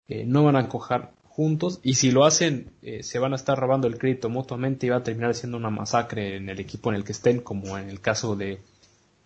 eh, 0.07 0.25
no 0.25 0.43
van 0.43 0.55
a 0.55 0.67
cojar 0.67 1.13
juntos 1.35 1.79
y 1.81 1.95
si 1.95 2.11
lo 2.11 2.25
hacen 2.25 2.71
eh, 2.83 3.01
se 3.01 3.17
van 3.17 3.33
a 3.33 3.37
estar 3.37 3.57
robando 3.57 3.87
el 3.87 3.97
crédito 3.97 4.29
mutuamente 4.29 4.85
y 4.85 4.89
va 4.89 4.97
a 4.97 5.03
terminar 5.03 5.33
siendo 5.33 5.57
una 5.57 5.71
masacre 5.71 6.37
en 6.37 6.47
el 6.47 6.59
equipo 6.59 6.91
en 6.91 6.95
el 6.95 7.03
que 7.03 7.11
estén 7.11 7.39
como 7.41 7.75
en 7.75 7.89
el 7.89 8.01
caso 8.01 8.35
de, 8.35 8.61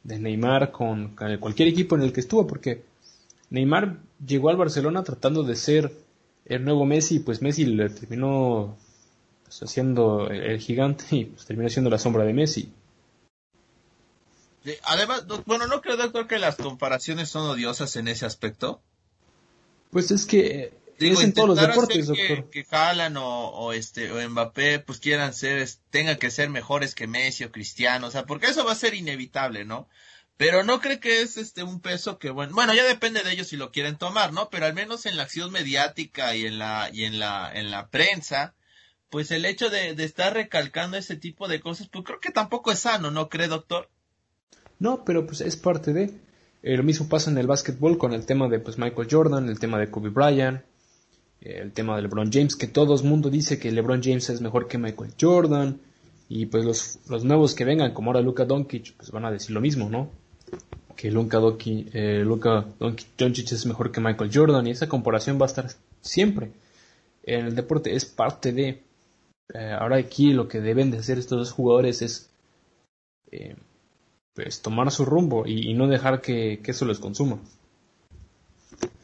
de 0.04 0.18
Neymar 0.18 0.72
con, 0.72 1.18
cualquier 1.42 1.68
equipo 1.68 1.96
en 1.96 2.04
el 2.04 2.14
que 2.14 2.22
estuvo 2.22 2.48
porque 2.48 2.86
Neymar 3.50 3.98
llegó 4.26 4.50
al 4.50 4.56
Barcelona 4.56 5.04
tratando 5.04 5.44
de 5.44 5.58
ser 5.58 5.92
el 6.46 6.64
nuevo 6.64 6.86
Messi 6.86 7.20
pues 7.20 7.42
Messi 7.42 7.66
le 7.66 7.90
terminó 7.90 8.78
pues, 9.44 9.62
haciendo 9.64 10.30
el, 10.30 10.62
gigante 10.62 11.04
y 11.12 11.26
pues 11.26 11.46
terminó 11.46 11.68
siendo 11.68 11.90
la 11.90 12.00
sombra 12.00 12.24
de 12.24 12.34
Messi. 12.34 12.72
Además 14.84 15.26
bueno 15.46 15.68
no 15.68 15.82
creo 15.82 15.98
doctor 15.98 16.26
que 16.26 16.40
las 16.40 16.56
comparaciones 16.56 17.28
son 17.28 17.50
odiosas 17.50 17.98
en 17.98 18.08
ese 18.08 18.26
aspecto. 18.26 18.80
Pues 19.92 20.12
es 20.12 20.26
que 20.26 20.87
Digo, 21.00 21.22
en 21.22 21.34
todos 21.34 21.50
los 21.50 21.62
deportes, 21.62 22.08
doctor. 22.08 22.50
Que, 22.50 22.64
que 22.64 23.18
o, 23.18 23.74
este 23.74 24.12
o 24.12 24.30
Mbappé 24.30 24.80
pues 24.80 25.00
quieran 25.00 25.34
ser 25.34 25.68
tengan 25.90 26.18
que 26.18 26.32
ser 26.32 26.50
mejores 26.50 26.96
que 26.96 27.08
Messi 27.08 27.44
o 27.44 27.52
Cristiano, 27.52 28.08
o 28.08 28.12
sea, 28.12 28.26
porque 28.26 28.48
eso 28.48 28.66
va 28.66 28.72
a 28.72 28.76
ser 28.76 28.94
inevitable, 28.96 29.66
¿no? 29.66 29.88
Pero 30.38 30.64
no 30.64 30.82
creo 30.82 31.00
que 31.00 31.22
es 31.22 31.38
este 31.38 31.64
un 31.64 31.82
peso 31.82 32.20
que 32.20 32.30
bueno, 32.30 32.54
bueno, 32.54 32.74
ya 32.74 32.84
depende 32.84 33.24
de 33.24 33.32
ellos 33.32 33.48
si 33.48 33.58
lo 33.58 33.72
quieren 33.72 33.98
tomar, 33.98 34.34
¿no? 34.34 34.50
Pero 34.50 34.66
al 34.66 34.74
menos 34.74 35.06
en 35.06 35.18
la 35.18 35.24
acción 35.24 35.52
mediática 35.52 36.36
y 36.36 36.46
en 36.46 36.60
la 36.60 36.90
y 36.92 37.06
en 37.06 37.20
la 37.20 37.52
en 37.54 37.72
la 37.72 37.90
prensa, 37.90 38.56
pues 39.10 39.32
el 39.32 39.46
hecho 39.46 39.70
de, 39.70 39.94
de 39.94 40.04
estar 40.04 40.34
recalcando 40.34 40.98
ese 40.98 41.16
tipo 41.16 41.48
de 41.48 41.60
cosas, 41.60 41.88
pues 41.90 42.06
creo 42.06 42.20
que 42.20 42.32
tampoco 42.32 42.72
es 42.72 42.80
sano, 42.80 43.12
¿no 43.12 43.30
cree, 43.30 43.48
doctor? 43.48 43.90
No, 44.80 45.04
pero 45.06 45.26
pues 45.26 45.42
es 45.42 45.56
parte 45.56 45.94
de 45.94 46.14
eh, 46.64 46.76
lo 46.76 46.84
mismo 46.84 47.08
pasa 47.08 47.30
en 47.32 47.38
el 47.38 47.48
básquetbol 47.48 47.98
con 47.98 48.14
el 48.14 48.26
tema 48.26 48.48
de 48.50 48.60
pues 48.60 48.78
Michael 48.78 49.08
Jordan, 49.10 49.50
el 49.50 49.60
tema 49.60 49.80
de 49.80 49.90
Kobe 49.90 50.10
Bryant, 50.10 50.62
el 51.42 51.72
tema 51.72 51.96
de 51.96 52.02
LeBron 52.02 52.32
James, 52.32 52.56
que 52.56 52.68
todo 52.68 52.96
el 52.96 53.04
mundo 53.04 53.30
dice 53.30 53.60
que 53.60 53.72
LeBron 53.72 54.02
James 54.04 54.30
es 54.30 54.42
mejor 54.42 54.68
que 54.68 54.78
Michael 54.78 55.14
Jordan, 55.20 55.80
y 56.30 56.48
pues 56.48 56.66
los, 56.66 57.00
los 57.08 57.24
nuevos 57.24 57.56
que 57.56 57.66
vengan, 57.66 57.94
como 57.94 58.10
ahora 58.10 58.22
Luka 58.22 58.46
Doncic, 58.46 58.94
pues 58.96 59.12
van 59.12 59.26
a 59.26 59.32
decir 59.32 59.52
lo 59.52 59.62
mismo, 59.62 59.90
¿no? 59.90 60.10
Que 60.96 61.12
Luka, 61.12 61.38
Doncic, 61.38 61.90
eh, 61.94 62.26
Doncic 63.18 63.52
es 63.52 63.66
mejor 63.66 63.92
que 63.92 64.02
Michael 64.02 64.32
Jordan, 64.34 64.68
y 64.68 64.72
esa 64.72 64.90
comparación 64.90 65.40
va 65.40 65.46
a 65.46 65.48
estar 65.48 65.68
siempre. 66.02 66.52
En 67.24 67.46
el 67.46 67.56
deporte 67.56 67.96
es 67.96 68.06
parte 68.06 68.52
de... 68.52 68.84
Eh, 69.54 69.78
ahora 69.80 69.98
aquí 69.98 70.34
lo 70.34 70.48
que 70.48 70.60
deben 70.60 70.92
de 70.92 70.98
hacer 70.98 71.18
estos 71.18 71.38
dos 71.38 71.52
jugadores 71.52 72.02
es 72.02 72.30
eh, 73.32 73.56
pues 74.34 74.62
tomar 74.62 74.92
su 74.92 75.06
rumbo 75.06 75.46
y, 75.48 75.74
no 75.74 75.88
dejar 75.88 76.22
que, 76.22 76.60
que 76.62 76.72
eso 76.72 76.86
los 76.86 77.00
consuma. 77.00 77.40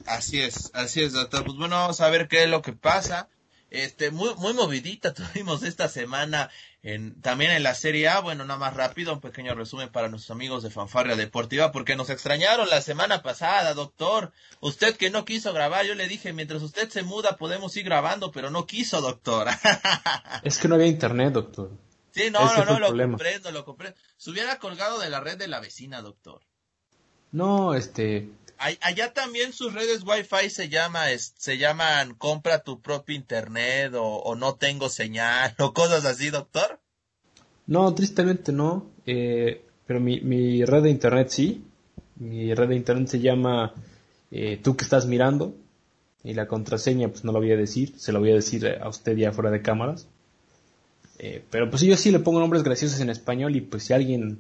Así 0.06 0.42
es, 0.42 0.72
así 0.74 1.02
es, 1.02 1.14
doctor. 1.14 1.46
Pues 1.46 1.58
bueno, 1.58 1.76
vamos 1.76 2.02
a 2.02 2.10
ver 2.10 2.28
qué 2.28 2.44
es 2.44 2.50
lo 2.50 2.62
que 2.62 2.74
pasa. 2.74 3.30
Este, 3.70 4.12
muy, 4.12 4.36
muy 4.36 4.54
movidita 4.54 5.14
tuvimos 5.16 5.64
esta 5.64 5.90
semana 5.90 6.52
en, 6.84 7.20
también 7.22 7.52
en 7.52 7.64
la 7.64 7.74
Serie 7.74 8.08
A. 8.08 8.20
Bueno, 8.20 8.46
nada 8.46 8.60
más 8.60 8.76
rápido, 8.76 9.14
un 9.14 9.22
pequeño 9.22 9.56
resumen 9.56 9.90
para 9.90 10.10
nuestros 10.10 10.32
amigos 10.32 10.62
de 10.62 10.70
Fanfarria 10.70 11.16
Deportiva, 11.16 11.72
porque 11.72 11.96
nos 11.96 12.12
extrañaron 12.12 12.70
la 12.70 12.82
semana 12.82 13.24
pasada, 13.24 13.74
doctor. 13.74 14.32
Usted 14.60 14.96
que 14.96 15.10
no 15.10 15.26
quiso 15.26 15.54
grabar, 15.54 15.86
yo 15.86 15.96
le 15.96 16.08
dije, 16.08 16.34
mientras 16.34 16.62
usted 16.62 16.90
se 16.90 17.02
muda 17.02 17.38
podemos 17.38 17.76
ir 17.76 17.86
grabando, 17.86 18.32
pero 18.32 18.52
no 18.52 18.68
quiso, 18.68 19.02
doctor. 19.02 19.48
es 20.44 20.58
que 20.60 20.68
no 20.68 20.76
había 20.76 20.88
internet, 20.88 21.34
doctor. 21.34 21.72
Sí, 22.12 22.30
no, 22.30 22.46
no, 22.46 22.66
no, 22.66 22.80
lo 22.80 23.10
comprendo, 23.10 23.52
lo 23.52 23.66
comprendo. 23.66 23.98
Se 24.18 24.30
hubiera 24.30 24.60
colgado 24.60 25.00
de 25.00 25.10
la 25.10 25.20
red 25.20 25.38
de 25.38 25.48
la 25.48 25.60
vecina, 25.60 26.04
doctor. 26.04 26.42
No, 27.32 27.74
este, 27.74 28.30
allá 28.82 29.14
también 29.14 29.54
sus 29.54 29.74
redes 29.74 30.04
Wi-Fi 30.06 30.50
se 30.50 30.70
llama, 30.70 31.06
se 31.18 31.58
llaman 31.58 32.16
compra 32.16 32.64
tu 32.64 32.82
propio 32.82 33.16
internet 33.16 33.94
o, 33.96 34.36
no 34.36 34.56
tengo 34.56 34.90
señal 34.90 35.56
o 35.60 35.74
cosas 35.74 36.06
así, 36.06 36.30
doctor. 36.30 36.80
No, 37.68 37.94
tristemente 37.94 38.52
no. 38.52 38.92
Eh, 39.06 39.64
pero 39.86 40.00
mi, 40.00 40.22
mi, 40.22 40.64
red 40.66 40.84
de 40.84 40.90
internet 40.90 41.30
sí. 41.30 41.64
Mi 42.16 42.54
red 42.54 42.70
de 42.70 42.76
internet 42.76 43.08
se 43.08 43.20
llama 43.20 43.74
eh, 44.32 44.60
tú 44.62 44.76
que 44.76 44.84
estás 44.84 45.06
mirando. 45.06 45.56
Y 46.24 46.34
la 46.34 46.48
contraseña 46.48 47.10
pues 47.10 47.24
no 47.24 47.32
la 47.32 47.40
voy 47.40 47.52
a 47.52 47.58
decir. 47.58 47.94
Se 47.98 48.12
la 48.12 48.20
voy 48.20 48.32
a 48.32 48.36
decir 48.36 48.68
a 48.82 48.88
usted 48.88 49.16
ya 49.16 49.32
fuera 49.32 49.52
de 49.52 49.62
cámaras. 49.62 50.08
Eh, 51.20 51.44
pero 51.50 51.70
pues 51.70 51.82
yo 51.84 51.96
sí 51.96 52.12
le 52.12 52.20
pongo 52.20 52.40
nombres 52.40 52.64
graciosos 52.64 53.00
en 53.00 53.10
español 53.10 53.56
y 53.56 53.62
pues 53.62 53.84
si 53.84 53.94
alguien 53.94 54.40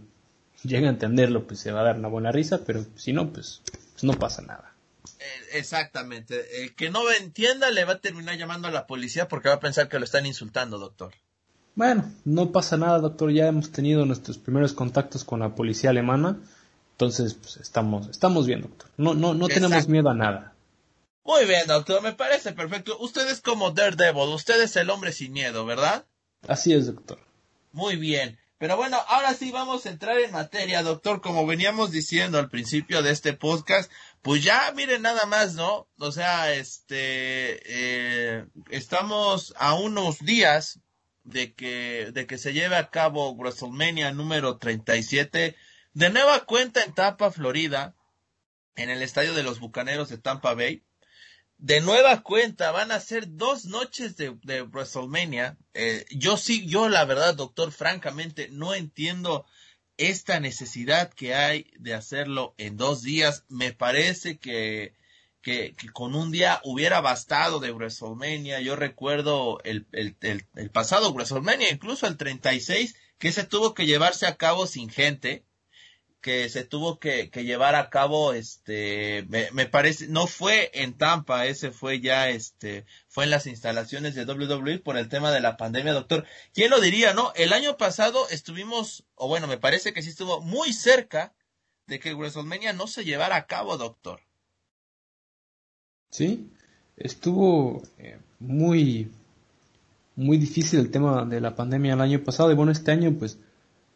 llega 0.67 0.87
a 0.87 0.91
entenderlo 0.91 1.45
pues 1.45 1.59
se 1.59 1.71
va 1.71 1.81
a 1.81 1.83
dar 1.83 1.97
una 1.97 2.07
buena 2.07 2.31
risa. 2.31 2.61
Pero 2.65 2.85
si 2.95 3.13
no 3.13 3.31
pues 3.31 3.61
no 4.01 4.13
pasa 4.13 4.41
nada. 4.41 4.73
Eh, 5.19 5.57
exactamente. 5.57 6.63
El 6.63 6.75
que 6.75 6.89
no 6.89 7.09
entienda 7.11 7.71
le 7.71 7.85
va 7.85 7.93
a 7.93 7.99
terminar 7.99 8.37
llamando 8.37 8.67
a 8.67 8.71
la 8.71 8.87
policía 8.87 9.27
porque 9.27 9.49
va 9.49 9.55
a 9.55 9.59
pensar 9.59 9.87
que 9.87 9.99
lo 9.99 10.05
están 10.05 10.25
insultando, 10.25 10.77
doctor. 10.77 11.13
Bueno, 11.75 12.11
no 12.25 12.51
pasa 12.51 12.77
nada, 12.77 12.99
doctor. 12.99 13.31
Ya 13.31 13.47
hemos 13.47 13.71
tenido 13.71 14.05
nuestros 14.05 14.37
primeros 14.37 14.73
contactos 14.73 15.23
con 15.23 15.39
la 15.39 15.55
policía 15.55 15.89
alemana. 15.89 16.39
Entonces, 16.91 17.33
pues 17.33 17.57
estamos, 17.57 18.07
estamos 18.09 18.45
bien, 18.45 18.61
doctor. 18.61 18.89
No, 18.97 19.13
no, 19.13 19.33
no 19.33 19.47
tenemos 19.47 19.87
miedo 19.87 20.09
a 20.09 20.13
nada. 20.13 20.53
Muy 21.23 21.45
bien, 21.45 21.65
doctor. 21.67 22.01
Me 22.03 22.13
parece 22.13 22.51
perfecto. 22.51 22.97
Usted 22.99 23.27
es 23.29 23.41
como 23.41 23.71
Daredevil. 23.71 24.33
Usted 24.33 24.61
es 24.61 24.75
el 24.75 24.89
hombre 24.89 25.11
sin 25.11 25.31
miedo, 25.31 25.65
¿verdad? 25.65 26.05
Así 26.47 26.73
es, 26.73 26.87
doctor. 26.87 27.19
Muy 27.71 27.95
bien. 27.95 28.37
Pero 28.63 28.77
bueno, 28.77 28.97
ahora 29.09 29.33
sí 29.33 29.51
vamos 29.51 29.85
a 29.85 29.89
entrar 29.89 30.17
en 30.19 30.31
materia, 30.31 30.83
doctor, 30.83 31.19
como 31.19 31.45
veníamos 31.45 31.91
diciendo 31.91 32.39
al 32.39 32.49
principio 32.49 33.01
de 33.01 33.11
este 33.11 33.33
podcast, 33.33 33.91
pues 34.21 34.41
ya 34.41 34.71
miren 34.73 35.01
nada 35.01 35.25
más, 35.25 35.55
¿no? 35.55 35.89
O 35.97 36.13
sea, 36.13 36.53
este, 36.53 37.59
eh, 37.65 38.45
estamos 38.69 39.53
a 39.57 39.73
unos 39.73 40.19
días 40.19 40.79
de 41.25 41.53
que, 41.53 42.11
de 42.13 42.25
que 42.25 42.37
se 42.37 42.53
lleve 42.53 42.77
a 42.77 42.89
cabo 42.89 43.35
WrestleMania 43.35 44.13
número 44.13 44.57
37, 44.59 45.57
de 45.91 46.09
nueva 46.09 46.45
cuenta 46.45 46.83
en 46.83 46.93
Tampa, 46.93 47.31
Florida, 47.31 47.97
en 48.77 48.89
el 48.89 49.01
estadio 49.01 49.33
de 49.33 49.43
los 49.43 49.59
Bucaneros 49.59 50.07
de 50.07 50.19
Tampa 50.19 50.53
Bay. 50.53 50.85
De 51.63 51.79
nueva 51.79 52.23
cuenta 52.23 52.71
van 52.71 52.91
a 52.91 52.99
ser 52.99 53.37
dos 53.37 53.63
noches 53.63 54.17
de, 54.17 54.31
WrestleMania. 54.63 55.57
Eh, 55.73 56.05
yo 56.11 56.35
sí, 56.35 56.67
yo 56.67 56.89
la 56.89 57.05
verdad, 57.05 57.35
doctor, 57.35 57.71
francamente, 57.71 58.49
no 58.51 58.73
entiendo 58.73 59.45
esta 59.95 60.41
necesidad 60.41 61.13
que 61.13 61.33
hay 61.35 61.71
de 61.79 61.93
hacerlo 61.93 62.53
en 62.57 62.75
dos 62.75 63.01
días. 63.01 63.45
Me 63.47 63.71
parece 63.71 64.37
que, 64.39 64.93
que, 65.41 65.73
que 65.77 65.87
con 65.87 66.15
un 66.15 66.31
día 66.31 66.59
hubiera 66.65 66.99
bastado 66.99 67.61
de 67.61 67.71
WrestleMania. 67.71 68.59
Yo 68.59 68.75
recuerdo 68.75 69.61
el, 69.63 69.87
el, 69.93 70.17
el, 70.19 70.45
el 70.55 70.69
pasado 70.69 71.13
WrestleMania, 71.13 71.71
incluso 71.71 72.07
el 72.07 72.17
36, 72.17 72.93
que 73.17 73.31
se 73.31 73.45
tuvo 73.45 73.73
que 73.73 73.85
llevarse 73.85 74.27
a 74.27 74.35
cabo 74.35 74.67
sin 74.67 74.89
gente 74.89 75.45
que 76.23 76.47
se 76.47 76.63
tuvo 76.63 76.99
que, 76.99 77.29
que 77.29 77.43
llevar 77.43 77.75
a 77.75 77.89
cabo, 77.89 78.31
este, 78.31 79.25
me, 79.27 79.51
me, 79.51 79.65
parece, 79.65 80.07
no 80.07 80.25
fue 80.25 80.71
en 80.73 80.97
Tampa, 80.97 81.47
ese 81.47 81.69
fue 81.69 81.99
ya, 81.99 82.29
este, 82.29 82.85
fue 83.09 83.25
en 83.25 83.29
las 83.29 83.45
instalaciones 83.45 84.15
de 84.15 84.23
WWE 84.23 84.79
por 84.79 84.95
el 84.97 85.09
tema 85.09 85.31
de 85.31 85.41
la 85.41 85.57
pandemia, 85.57 85.91
doctor. 85.91 86.25
¿Quién 86.53 86.71
lo 86.71 86.79
diría, 86.79 87.13
no? 87.13 87.33
El 87.35 87.51
año 87.51 87.75
pasado 87.75 88.29
estuvimos, 88.29 89.03
o 89.15 89.27
bueno, 89.27 89.47
me 89.47 89.57
parece 89.57 89.91
que 89.91 90.01
sí 90.01 90.09
estuvo 90.11 90.39
muy 90.39 90.71
cerca 90.71 91.33
de 91.87 91.99
que 91.99 92.13
WrestleMania 92.13 92.71
no 92.71 92.87
se 92.87 93.03
llevara 93.03 93.35
a 93.35 93.45
cabo, 93.45 93.75
doctor. 93.75 94.21
Sí, 96.09 96.49
estuvo 96.95 97.83
eh, 97.97 98.17
muy, 98.39 99.11
muy 100.15 100.37
difícil 100.37 100.79
el 100.79 100.89
tema 100.89 101.25
de 101.25 101.41
la 101.41 101.57
pandemia 101.57 101.95
el 101.95 102.01
año 102.01 102.23
pasado 102.23 102.49
y 102.49 102.55
bueno, 102.55 102.71
este 102.71 102.91
año 102.91 103.13
pues 103.19 103.39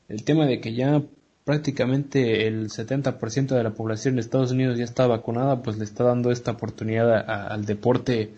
el 0.10 0.26
tema 0.26 0.46
de 0.46 0.60
que 0.60 0.74
ya 0.74 1.02
prácticamente 1.48 2.46
el 2.46 2.70
70% 2.70 3.56
de 3.56 3.64
la 3.64 3.70
población 3.70 4.16
de 4.16 4.22
Estados 4.22 4.52
Unidos 4.52 4.78
ya 4.78 4.84
está 4.84 5.08
vacunada, 5.08 5.64
pues 5.64 5.78
le 5.78 5.86
está 5.86 6.04
dando 6.04 6.30
esta 6.30 6.52
oportunidad 6.52 7.10
a, 7.10 7.48
al 7.48 7.64
deporte 7.64 8.34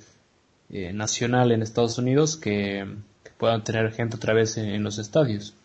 eh, 0.69 0.93
nacional 0.93 1.51
en 1.51 1.63
Estados 1.63 1.97
Unidos 1.97 2.37
que, 2.37 2.85
que, 3.23 3.31
puedan 3.31 3.63
tener 3.63 3.91
gente 3.93 4.17
otra 4.17 4.35
vez 4.35 4.57
en, 4.57 4.83
los 4.83 4.99
estadios. 4.99 5.55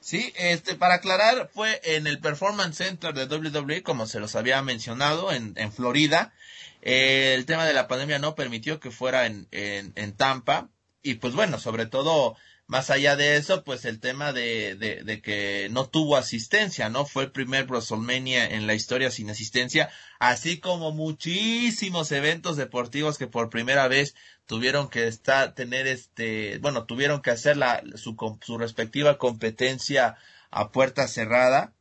Sí, 0.00 0.32
este, 0.38 0.76
para 0.76 0.94
aclarar, 0.94 1.50
fue 1.52 1.78
en 1.84 2.06
el 2.06 2.20
Performance 2.20 2.78
Center 2.78 3.12
de 3.12 3.26
WWE, 3.26 3.82
como 3.82 4.06
se 4.06 4.20
los 4.20 4.34
había 4.34 4.62
mencionado, 4.62 5.30
en, 5.30 5.52
en 5.56 5.70
Florida. 5.74 6.32
Eh, 6.80 7.34
el 7.34 7.44
tema 7.44 7.66
de 7.66 7.74
la 7.74 7.86
pandemia 7.86 8.18
no 8.18 8.34
permitió 8.34 8.80
que 8.80 8.90
fuera 8.90 9.26
en, 9.26 9.46
en, 9.50 9.92
en 9.94 10.12
Tampa. 10.14 10.70
Y 11.02 11.16
pues 11.16 11.34
bueno, 11.34 11.58
sobre 11.58 11.84
todo 11.84 12.34
más 12.68 12.90
allá 12.90 13.16
de 13.16 13.36
eso, 13.36 13.64
pues 13.64 13.86
el 13.86 13.98
tema 13.98 14.34
de, 14.34 14.74
de, 14.74 15.02
de, 15.02 15.22
que 15.22 15.68
no 15.70 15.88
tuvo 15.88 16.18
asistencia, 16.18 16.90
¿no? 16.90 17.06
Fue 17.06 17.24
el 17.24 17.32
primer 17.32 17.64
WrestleMania 17.64 18.46
en 18.46 18.66
la 18.66 18.74
historia 18.74 19.10
sin 19.10 19.30
asistencia, 19.30 19.90
así 20.18 20.60
como 20.60 20.92
muchísimos 20.92 22.12
eventos 22.12 22.58
deportivos 22.58 23.16
que 23.16 23.26
por 23.26 23.48
primera 23.48 23.88
vez 23.88 24.14
tuvieron 24.44 24.88
que 24.90 25.08
estar, 25.08 25.54
tener 25.54 25.86
este, 25.86 26.58
bueno, 26.58 26.84
tuvieron 26.84 27.22
que 27.22 27.30
hacer 27.30 27.56
la, 27.56 27.82
su, 27.96 28.16
su 28.42 28.58
respectiva 28.58 29.16
competencia 29.16 30.18
a 30.50 30.70
puerta 30.70 31.08
cerrada. 31.08 31.72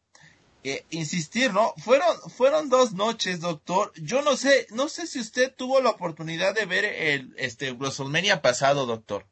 Eh, 0.63 0.85
insistir, 0.89 1.53
¿no? 1.53 1.73
Fueron, 1.77 2.07
fueron 2.29 2.69
dos 2.69 2.93
noches, 2.93 3.41
doctor. 3.41 3.91
Yo 3.95 4.21
no 4.21 4.37
sé, 4.37 4.67
no 4.71 4.87
sé 4.87 5.05
si 5.05 5.19
usted 5.19 5.53
tuvo 5.53 5.81
la 5.81 5.89
oportunidad 5.89 6.55
de 6.55 6.65
ver 6.65 6.85
el, 6.85 7.33
este, 7.37 7.73
WrestleMania 7.73 8.41
pasado, 8.41 8.85
doctor. 8.85 9.25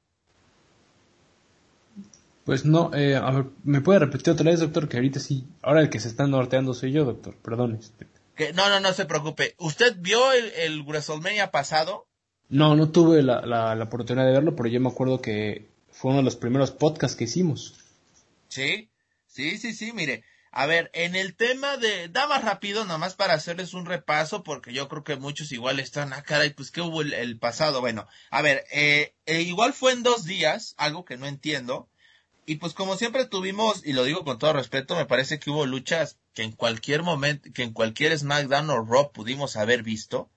Pues 2.45 2.63
no, 2.63 2.91
eh, 2.93 3.15
a 3.15 3.31
ver, 3.31 3.45
¿me 3.63 3.81
puede 3.81 3.99
repetir 3.99 4.31
otra 4.31 4.51
vez, 4.51 4.60
doctor? 4.60 4.88
Que 4.88 4.97
ahorita 4.97 5.19
sí, 5.19 5.47
ahora 5.63 5.81
el 5.81 5.89
que 5.89 5.99
se 5.99 6.08
está 6.08 6.27
norteando 6.27 6.75
soy 6.75 6.91
yo, 6.91 7.03
doctor, 7.03 7.36
perdón. 7.38 7.75
Este. 7.79 8.08
Que, 8.36 8.53
no, 8.53 8.69
no, 8.69 8.79
no 8.79 8.93
se 8.93 9.05
preocupe. 9.05 9.55
¿Usted 9.58 9.95
vio 9.97 10.31
el, 10.31 10.51
el 10.53 10.84
WrestleMania 10.84 11.49
pasado? 11.49 12.08
No, 12.47 12.75
no 12.75 12.91
tuve 12.91 13.23
la, 13.23 13.41
la, 13.41 13.73
la, 13.73 13.84
oportunidad 13.86 14.27
de 14.27 14.31
verlo, 14.31 14.55
pero 14.55 14.69
yo 14.69 14.79
me 14.79 14.89
acuerdo 14.89 15.21
que 15.21 15.71
fue 15.89 16.12
uno 16.12 16.19
de 16.19 16.25
los 16.25 16.36
primeros 16.36 16.69
podcasts 16.69 17.17
que 17.17 17.23
hicimos. 17.23 17.73
Sí, 18.47 18.91
sí, 19.25 19.58
sí, 19.58 19.73
sí, 19.73 19.91
mire. 19.91 20.23
A 20.51 20.67
ver, 20.67 20.91
en 20.93 21.15
el 21.15 21.36
tema 21.36 21.77
de, 21.77 22.10
da 22.10 22.27
más 22.27 22.43
rápido, 22.43 22.86
nomás 22.86 23.15
para 23.15 23.34
hacerles 23.34 23.73
un 23.73 23.88
repaso, 23.88 24.43
porque 24.43 24.71
yo 24.71 24.88
creo 24.88 25.03
que 25.03 25.15
muchos 25.15 25.51
igual 25.51 25.79
están, 25.79 26.13
ah, 26.13 26.21
caray, 26.21 26.51
pues, 26.51 26.69
¿qué 26.69 26.81
hubo 26.81 27.01
el, 27.01 27.12
el 27.13 27.39
pasado? 27.39 27.81
Bueno, 27.81 28.08
a 28.29 28.41
ver, 28.43 28.63
eh, 28.71 29.15
eh, 29.25 29.41
igual 29.41 29.73
fue 29.73 29.93
en 29.93 30.03
dos 30.03 30.25
días, 30.25 30.75
algo 30.77 31.03
que 31.03 31.17
no 31.17 31.25
entiendo. 31.25 31.89
Y 32.45 32.58
pues 32.58 32.73
como 32.73 32.95
siempre 32.95 33.25
tuvimos, 33.25 33.84
y 33.86 33.93
lo 33.93 34.03
digo 34.03 34.23
con 34.23 34.38
todo 34.38 34.53
respeto, 34.53 34.95
me 34.95 35.05
parece 35.05 35.39
que 35.39 35.49
hubo 35.49 35.65
luchas 35.65 36.17
que 36.34 36.43
en 36.43 36.51
cualquier 36.51 37.01
momento, 37.01 37.49
que 37.53 37.63
en 37.63 37.73
cualquier 37.73 38.17
SmackDown 38.17 38.69
o 38.69 38.86
Raw 38.86 39.12
pudimos 39.12 39.55
haber 39.55 39.81
visto. 39.81 40.29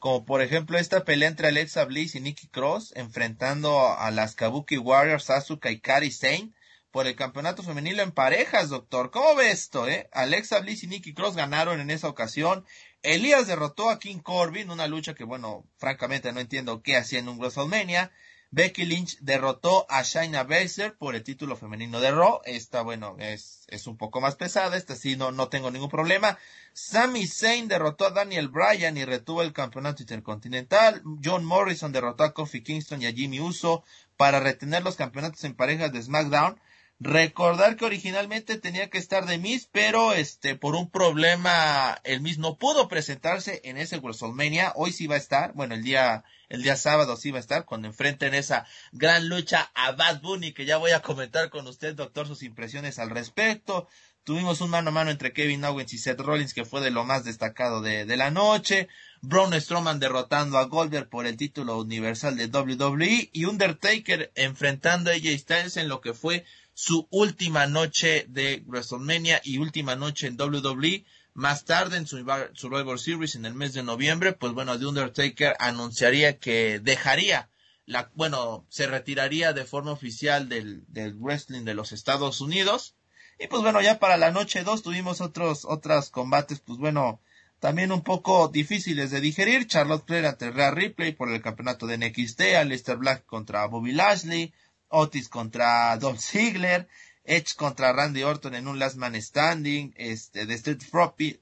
Como 0.00 0.24
por 0.24 0.42
ejemplo 0.42 0.76
esta 0.76 1.04
pelea 1.04 1.28
entre 1.28 1.48
Alexa 1.48 1.84
Bliss 1.84 2.16
y 2.16 2.20
Nikki 2.20 2.48
Cross 2.48 2.92
enfrentando 2.96 3.96
a 3.96 4.10
las 4.10 4.34
Kabuki 4.34 4.76
Warriors, 4.76 5.30
Asuka 5.30 5.70
y 5.70 5.80
Kairi 5.80 6.10
Sane 6.10 6.52
por 6.90 7.06
el 7.06 7.14
campeonato 7.14 7.62
femenino 7.62 8.02
en 8.02 8.10
parejas, 8.10 8.68
doctor. 8.68 9.10
¿Cómo 9.10 9.34
ve 9.36 9.50
esto, 9.50 9.86
eh? 9.86 10.08
Alexa 10.12 10.60
Bliss 10.60 10.82
y 10.82 10.88
Nikki 10.88 11.14
Cross 11.14 11.36
ganaron 11.36 11.80
en 11.80 11.90
esa 11.90 12.08
ocasión. 12.08 12.64
Elías 13.02 13.46
derrotó 13.46 13.88
a 13.90 13.98
King 13.98 14.18
Corbin, 14.18 14.70
una 14.70 14.88
lucha 14.88 15.14
que, 15.14 15.24
bueno, 15.24 15.64
francamente 15.76 16.32
no 16.32 16.40
entiendo 16.40 16.82
qué 16.82 16.96
hacía 16.96 17.20
en 17.20 17.28
un 17.28 17.38
WrestleMania. 17.38 18.10
Becky 18.50 18.84
Lynch 18.84 19.18
derrotó 19.20 19.86
a 19.88 20.02
Shayna 20.02 20.44
Baszler 20.44 20.96
por 20.96 21.14
el 21.14 21.22
título 21.22 21.56
femenino 21.56 22.00
de 22.00 22.10
Raw. 22.10 22.40
Esta, 22.44 22.82
bueno, 22.82 23.16
es, 23.18 23.64
es 23.68 23.86
un 23.86 23.96
poco 23.96 24.20
más 24.20 24.36
pesada. 24.36 24.76
Esta 24.76 24.94
sí 24.94 25.16
no, 25.16 25.32
no 25.32 25.48
tengo 25.48 25.70
ningún 25.70 25.90
problema. 25.90 26.38
Sami 26.72 27.26
Zayn 27.26 27.68
derrotó 27.68 28.06
a 28.06 28.10
Daniel 28.10 28.48
Bryan 28.48 28.96
y 28.96 29.04
retuvo 29.04 29.42
el 29.42 29.52
campeonato 29.52 30.02
intercontinental. 30.02 31.02
John 31.24 31.44
Morrison 31.44 31.92
derrotó 31.92 32.24
a 32.24 32.34
Kofi 32.34 32.62
Kingston 32.62 33.02
y 33.02 33.06
a 33.06 33.12
Jimmy 33.12 33.40
Uso 33.40 33.84
para 34.16 34.40
retener 34.40 34.82
los 34.82 34.96
campeonatos 34.96 35.42
en 35.44 35.54
parejas 35.54 35.92
de 35.92 36.02
SmackDown. 36.02 36.60
Recordar 36.98 37.76
que 37.76 37.84
originalmente 37.84 38.56
tenía 38.56 38.88
que 38.88 38.96
estar 38.96 39.26
de 39.26 39.36
Miz, 39.36 39.68
pero 39.70 40.14
este, 40.14 40.54
por 40.54 40.74
un 40.74 40.90
problema, 40.90 42.00
el 42.04 42.22
Miz 42.22 42.38
no 42.38 42.56
pudo 42.56 42.88
presentarse 42.88 43.60
en 43.64 43.76
ese 43.76 43.98
WrestleMania. 43.98 44.72
Hoy 44.76 44.92
sí 44.92 45.06
va 45.06 45.16
a 45.16 45.18
estar, 45.18 45.52
bueno, 45.52 45.74
el 45.74 45.82
día, 45.82 46.24
el 46.48 46.62
día 46.62 46.74
sábado 46.74 47.16
sí 47.16 47.30
va 47.30 47.36
a 47.36 47.40
estar, 47.40 47.66
cuando 47.66 47.86
enfrenten 47.86 48.32
esa 48.32 48.66
gran 48.92 49.28
lucha 49.28 49.70
a 49.74 49.92
Bad 49.92 50.22
Bunny, 50.22 50.52
que 50.52 50.64
ya 50.64 50.78
voy 50.78 50.92
a 50.92 51.02
comentar 51.02 51.50
con 51.50 51.66
usted, 51.66 51.94
doctor, 51.94 52.26
sus 52.26 52.42
impresiones 52.42 52.98
al 52.98 53.10
respecto. 53.10 53.88
Tuvimos 54.24 54.62
un 54.62 54.70
mano 54.70 54.88
a 54.88 54.92
mano 54.92 55.10
entre 55.10 55.34
Kevin 55.34 55.64
Owens 55.66 55.92
y 55.92 55.98
Seth 55.98 56.18
Rollins, 56.18 56.54
que 56.54 56.64
fue 56.64 56.80
de 56.80 56.90
lo 56.90 57.04
más 57.04 57.24
destacado 57.24 57.82
de, 57.82 58.06
de 58.06 58.16
la 58.16 58.30
noche. 58.30 58.88
Braun 59.20 59.52
Strowman 59.60 60.00
derrotando 60.00 60.58
a 60.58 60.64
Goldberg 60.64 61.08
por 61.08 61.26
el 61.26 61.36
título 61.36 61.78
universal 61.78 62.36
de 62.36 62.46
WWE. 62.46 63.30
Y 63.32 63.44
Undertaker 63.44 64.32
enfrentando 64.34 65.10
a 65.10 65.14
AJ 65.14 65.38
Styles 65.38 65.76
en 65.76 65.88
lo 65.88 66.00
que 66.00 66.12
fue 66.12 66.44
su 66.78 67.08
última 67.10 67.66
noche 67.66 68.26
de 68.28 68.62
WrestleMania 68.66 69.40
y 69.42 69.56
última 69.56 69.96
noche 69.96 70.26
en 70.26 70.38
WWE. 70.38 71.06
Más 71.32 71.64
tarde 71.64 71.96
en 71.96 72.06
Survivor 72.06 73.00
Series 73.00 73.34
en 73.34 73.46
el 73.46 73.54
mes 73.54 73.72
de 73.72 73.82
noviembre, 73.82 74.34
pues 74.34 74.52
bueno, 74.52 74.78
The 74.78 74.84
Undertaker 74.84 75.56
anunciaría 75.58 76.38
que 76.38 76.78
dejaría 76.78 77.48
la, 77.86 78.10
bueno, 78.14 78.66
se 78.68 78.86
retiraría 78.86 79.54
de 79.54 79.64
forma 79.64 79.92
oficial 79.92 80.50
del, 80.50 80.84
del 80.88 81.14
wrestling 81.14 81.64
de 81.64 81.72
los 81.72 81.92
Estados 81.92 82.42
Unidos. 82.42 82.94
Y 83.38 83.46
pues 83.46 83.62
bueno, 83.62 83.80
ya 83.80 83.98
para 83.98 84.18
la 84.18 84.30
noche 84.30 84.62
2 84.62 84.82
tuvimos 84.82 85.22
otros, 85.22 85.64
otros 85.64 86.10
combates, 86.10 86.60
pues 86.60 86.78
bueno, 86.78 87.22
también 87.58 87.90
un 87.90 88.02
poco 88.02 88.48
difíciles 88.48 89.10
de 89.10 89.22
digerir. 89.22 89.66
Charlotte 89.66 90.06
Flair 90.06 90.26
ante 90.26 90.50
Rhea 90.50 90.72
Ripley 90.72 91.12
por 91.12 91.32
el 91.32 91.40
campeonato 91.40 91.86
de 91.86 91.96
NXT, 91.96 92.40
Aleister 92.58 92.98
Black 92.98 93.24
contra 93.24 93.64
Bobby 93.66 93.92
Lashley, 93.92 94.52
Otis 94.88 95.28
contra 95.28 95.96
Dolph 95.96 96.20
Ziggler, 96.20 96.88
Edge 97.24 97.54
contra 97.56 97.92
Randy 97.92 98.22
Orton 98.22 98.54
en 98.54 98.68
un 98.68 98.78
Last 98.78 98.96
Man 98.96 99.20
Standing, 99.20 99.92
este, 99.96 100.46
The 100.46 100.54
Street 100.54 100.82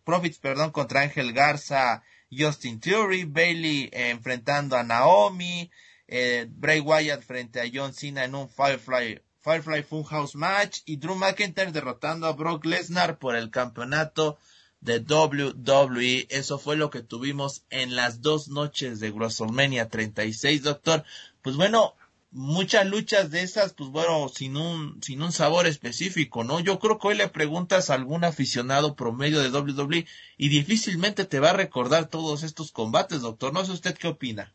Profits, 0.05 0.39
perdón, 0.39 0.71
contra 0.71 1.03
Ángel 1.03 1.33
Garza, 1.33 2.03
Justin 2.31 2.81
Theory, 2.81 3.25
Bailey 3.25 3.91
eh, 3.93 4.11
enfrentando 4.11 4.77
a 4.77 4.83
Naomi, 4.83 5.71
eh, 6.09 6.47
Bray 6.49 6.81
Wyatt 6.81 7.23
frente 7.23 7.61
a 7.61 7.71
John 7.73 7.93
Cena 7.93 8.25
en 8.25 8.35
un 8.35 8.49
Firefly, 8.49 9.21
Firefly 9.41 9.83
Funhouse 9.83 10.35
match 10.35 10.81
y 10.87 10.97
Drew 10.97 11.17
McIntyre 11.17 11.73
derrotando 11.73 12.27
a 12.27 12.33
Brock 12.33 12.65
Lesnar 12.65 13.19
por 13.19 13.37
el 13.37 13.51
campeonato 13.51 14.39
de 14.81 14.99
WWE. 14.99 16.27
Eso 16.31 16.59
fue 16.59 16.77
lo 16.77 16.91
que 16.91 17.03
tuvimos 17.03 17.65
en 17.71 17.97
las 17.97 18.21
dos 18.21 18.49
noches 18.49 19.01
de 19.01 19.11
WrestleMania 19.11 19.89
36, 19.89 20.63
doctor. 20.63 21.05
Pues 21.43 21.57
bueno, 21.57 21.95
muchas 22.35 22.87
luchas 22.87 23.31
de 23.31 23.43
esas, 23.43 23.73
pues 23.73 23.91
bueno, 23.91 24.29
sin 24.29 24.57
un, 24.57 25.03
sin 25.03 25.23
un 25.23 25.33
sabor 25.33 25.67
específico, 25.67 26.45
¿no? 26.45 26.61
Yo 26.61 26.79
creo 26.79 26.99
que 26.99 27.09
hoy 27.09 27.17
le 27.17 27.29
preguntas 27.29 27.89
a 27.89 27.95
algún 27.95 28.25
aficionado 28.25 28.95
promedio 28.95 29.41
de 29.41 29.51
WWE 29.51 30.07
y 30.37 30.49
difícilmente 30.49 31.25
te 31.25 31.41
va 31.41 31.51
a 31.51 31.55
recordar 31.55 32.09
todos 32.09 32.43
estos 32.43 32.73
combates, 32.73 33.23
doctor. 33.23 33.53
No 33.53 33.65
sé 33.65 33.73
usted 33.73 33.97
qué 33.97 34.09
opina. 34.09 34.53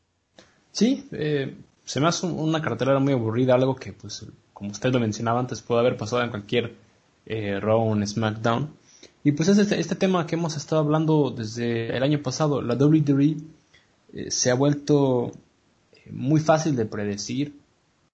Sí, 0.71 1.07
eh, 1.11 1.55
se 1.85 1.99
me 1.99 2.07
hace 2.07 2.27
una 2.27 2.61
cartelera 2.61 2.99
muy 2.99 3.13
aburrida, 3.13 3.55
algo 3.55 3.75
que, 3.75 3.93
pues, 3.93 4.25
como 4.53 4.71
usted 4.71 4.91
lo 4.91 4.99
mencionaba 4.99 5.39
antes, 5.39 5.61
puede 5.61 5.79
haber 5.81 5.97
pasado 5.97 6.21
en 6.21 6.29
cualquier 6.29 6.75
eh, 7.25 7.59
Raw 7.59 7.81
o 7.81 8.05
SmackDown. 8.05 8.77
Y 9.23 9.33
pues 9.33 9.49
este, 9.49 9.79
este 9.79 9.95
tema 9.95 10.25
que 10.25 10.35
hemos 10.35 10.55
estado 10.55 10.81
hablando 10.81 11.31
desde 11.31 11.95
el 11.95 12.03
año 12.03 12.21
pasado, 12.21 12.61
la 12.61 12.75
WWE 12.75 13.37
eh, 14.13 14.31
se 14.31 14.49
ha 14.49 14.55
vuelto 14.55 15.31
eh, 15.93 16.11
muy 16.11 16.39
fácil 16.39 16.75
de 16.75 16.85
predecir, 16.85 17.58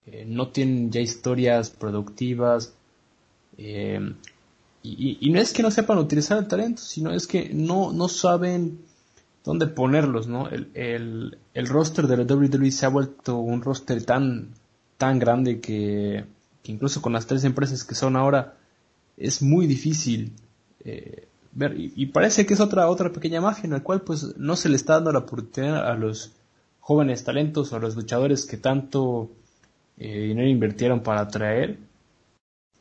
eh, 0.08 0.26
no 0.28 0.50
tienen 0.50 0.92
ya 0.92 1.02
historias 1.02 1.70
productivas, 1.70 2.74
y, 3.58 5.30
no 5.32 5.40
es 5.40 5.54
que 5.54 5.64
no 5.64 5.72
sepan 5.72 5.98
utilizar 5.98 6.38
el 6.38 6.48
talento, 6.48 6.82
sino 6.82 7.12
es 7.12 7.26
que 7.26 7.50
no, 7.54 7.92
no 7.92 8.08
saben 8.08 8.80
dónde 9.44 9.68
ponerlos, 9.68 10.28
¿no? 10.28 10.50
El, 10.50 10.70
el, 10.74 11.38
el 11.54 11.68
roster 11.68 12.08
de 12.08 12.18
la 12.18 12.24
WWE 12.24 12.72
se 12.72 12.86
ha 12.86 12.90
vuelto 12.90 13.38
un 13.38 13.62
roster 13.62 14.04
tan, 14.04 14.50
tan 14.98 15.20
grande 15.20 15.60
que, 15.60 16.26
que 16.66 16.72
incluso 16.72 17.02
con 17.02 17.14
las 17.14 17.28
tres 17.28 17.44
empresas 17.44 17.84
que 17.84 17.96
son 17.96 18.16
ahora 18.16 18.58
es 19.18 19.42
muy 19.42 19.68
difícil 19.68 20.34
eh, 20.84 21.28
ver 21.52 21.76
y, 21.78 22.08
parece 22.08 22.46
que 22.46 22.56
es 22.56 22.60
otra 22.60 22.90
otra 22.90 23.12
pequeña 23.14 23.40
mafia 23.40 23.66
en 23.66 23.74
la 23.74 23.84
cual 23.84 24.02
pues 24.02 24.36
no 24.38 24.56
se 24.56 24.68
le 24.68 24.76
está 24.76 24.94
dando 24.96 25.12
la 25.12 25.20
oportunidad 25.20 25.90
a 25.90 25.94
los 25.94 26.34
jóvenes 26.80 27.24
talentos 27.24 27.72
o 27.72 27.76
a 27.78 27.80
los 27.80 27.96
luchadores 27.96 28.46
que 28.46 28.58
tanto 28.58 29.30
eh, 29.98 30.20
dinero 30.28 30.48
invirtieron 30.48 31.02
para 31.02 31.22
atraer 31.22 31.78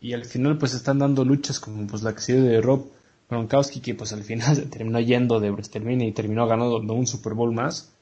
y 0.01 0.13
al 0.13 0.25
final 0.25 0.59
pues 0.59 0.75
están 0.75 0.99
dando 0.99 1.25
luchas 1.25 1.61
como 1.61 1.87
pues 1.87 2.03
la 2.03 2.15
que 2.15 2.21
se 2.21 2.35
dio 2.35 2.45
de 2.45 2.61
Rob 2.61 2.87
Gronkowski 3.31 3.81
que 3.81 3.95
pues 3.95 4.13
al 4.13 4.23
final 4.23 4.57
se 4.57 4.67
terminó 4.67 5.01
yendo 5.01 5.41
de 5.41 5.51
WrestleMania 5.51 6.09
y 6.09 6.13
terminó 6.13 6.47
ganando 6.47 6.79
un 6.95 7.07
Super 7.07 7.35
Bowl 7.35 7.53
más 7.53 7.93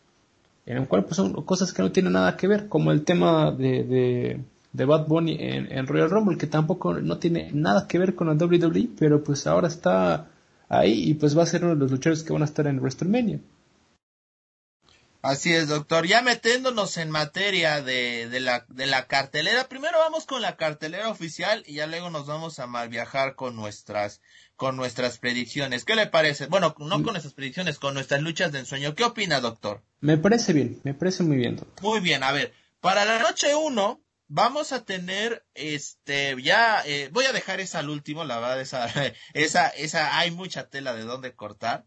en 0.66 0.78
el 0.78 0.88
cual 0.88 1.04
pues 1.04 1.16
son 1.16 1.32
cosas 1.44 1.72
que 1.72 1.82
no 1.82 1.92
tienen 1.92 2.12
nada 2.12 2.36
que 2.36 2.46
ver 2.46 2.68
como 2.68 2.92
el 2.92 3.04
tema 3.04 3.50
de 3.50 4.40
de 4.72 4.84
Bad 4.86 5.06
Bunny 5.06 5.36
en, 5.38 5.86
Royal 5.86 6.10
Rumble, 6.10 6.38
que 6.38 6.46
tampoco 6.46 6.94
no 6.94 7.18
tiene 7.18 7.50
nada 7.52 7.86
que 7.86 7.98
ver 7.98 8.14
con 8.14 8.28
la 8.28 8.34
WWE, 8.34 8.88
pero 8.98 9.22
pues 9.22 9.46
ahora 9.46 9.68
está 9.68 10.28
ahí 10.68 11.10
y 11.10 11.14
pues 11.14 11.36
va 11.36 11.42
a 11.42 11.46
ser 11.46 11.64
uno 11.64 11.74
de 11.74 11.80
los 11.80 11.90
luchadores 11.90 12.22
que 12.22 12.32
van 12.32 12.42
a 12.42 12.46
estar 12.46 12.66
en 12.66 12.78
WrestleMania. 12.78 13.40
Así 15.22 15.52
es, 15.52 15.68
doctor. 15.68 16.04
Ya 16.04 16.20
metiéndonos 16.20 16.96
en 16.96 17.08
materia 17.08 17.80
de, 17.80 18.28
de, 18.28 18.40
la, 18.40 18.66
de 18.68 18.86
la 18.86 19.06
cartelera, 19.06 19.68
primero 19.68 19.98
vamos 19.98 20.26
con 20.26 20.42
la 20.42 20.56
cartelera 20.56 21.08
oficial 21.10 21.62
y 21.64 21.74
ya 21.74 21.86
luego 21.86 22.10
nos 22.10 22.26
vamos 22.26 22.58
a 22.58 22.66
mal 22.66 22.88
viajar 22.88 23.36
con 23.36 23.54
nuestras, 23.54 24.20
con 24.56 24.74
nuestras 24.76 25.18
predicciones. 25.18 25.84
¿Qué 25.84 25.94
le 25.94 26.08
parece? 26.08 26.46
Bueno, 26.46 26.74
no 26.76 27.02
con 27.04 27.12
nuestras 27.12 27.34
predicciones, 27.34 27.78
con 27.78 27.94
nuestras 27.94 28.20
luchas 28.20 28.50
de 28.50 28.58
ensueño. 28.58 28.96
¿Qué 28.96 29.04
opina, 29.04 29.40
doctor? 29.40 29.84
Me 30.00 30.18
parece 30.18 30.52
bien, 30.52 30.80
me 30.82 30.92
parece 30.92 31.22
muy 31.22 31.36
bien, 31.36 31.54
doctor. 31.54 31.84
Muy 31.84 32.00
bien, 32.00 32.24
a 32.24 32.32
ver, 32.32 32.52
para 32.80 33.04
la 33.04 33.20
noche 33.20 33.54
uno, 33.54 34.02
vamos 34.26 34.72
a 34.72 34.84
tener, 34.84 35.46
este, 35.54 36.34
ya, 36.42 36.82
eh, 36.84 37.10
voy 37.12 37.26
a 37.26 37.32
dejar 37.32 37.60
esa 37.60 37.78
al 37.78 37.90
último, 37.90 38.24
la 38.24 38.40
verdad, 38.40 38.60
esa, 38.60 38.86
esa, 39.34 39.68
esa, 39.68 40.18
hay 40.18 40.32
mucha 40.32 40.68
tela 40.68 40.94
de 40.94 41.04
dónde 41.04 41.32
cortar. 41.34 41.84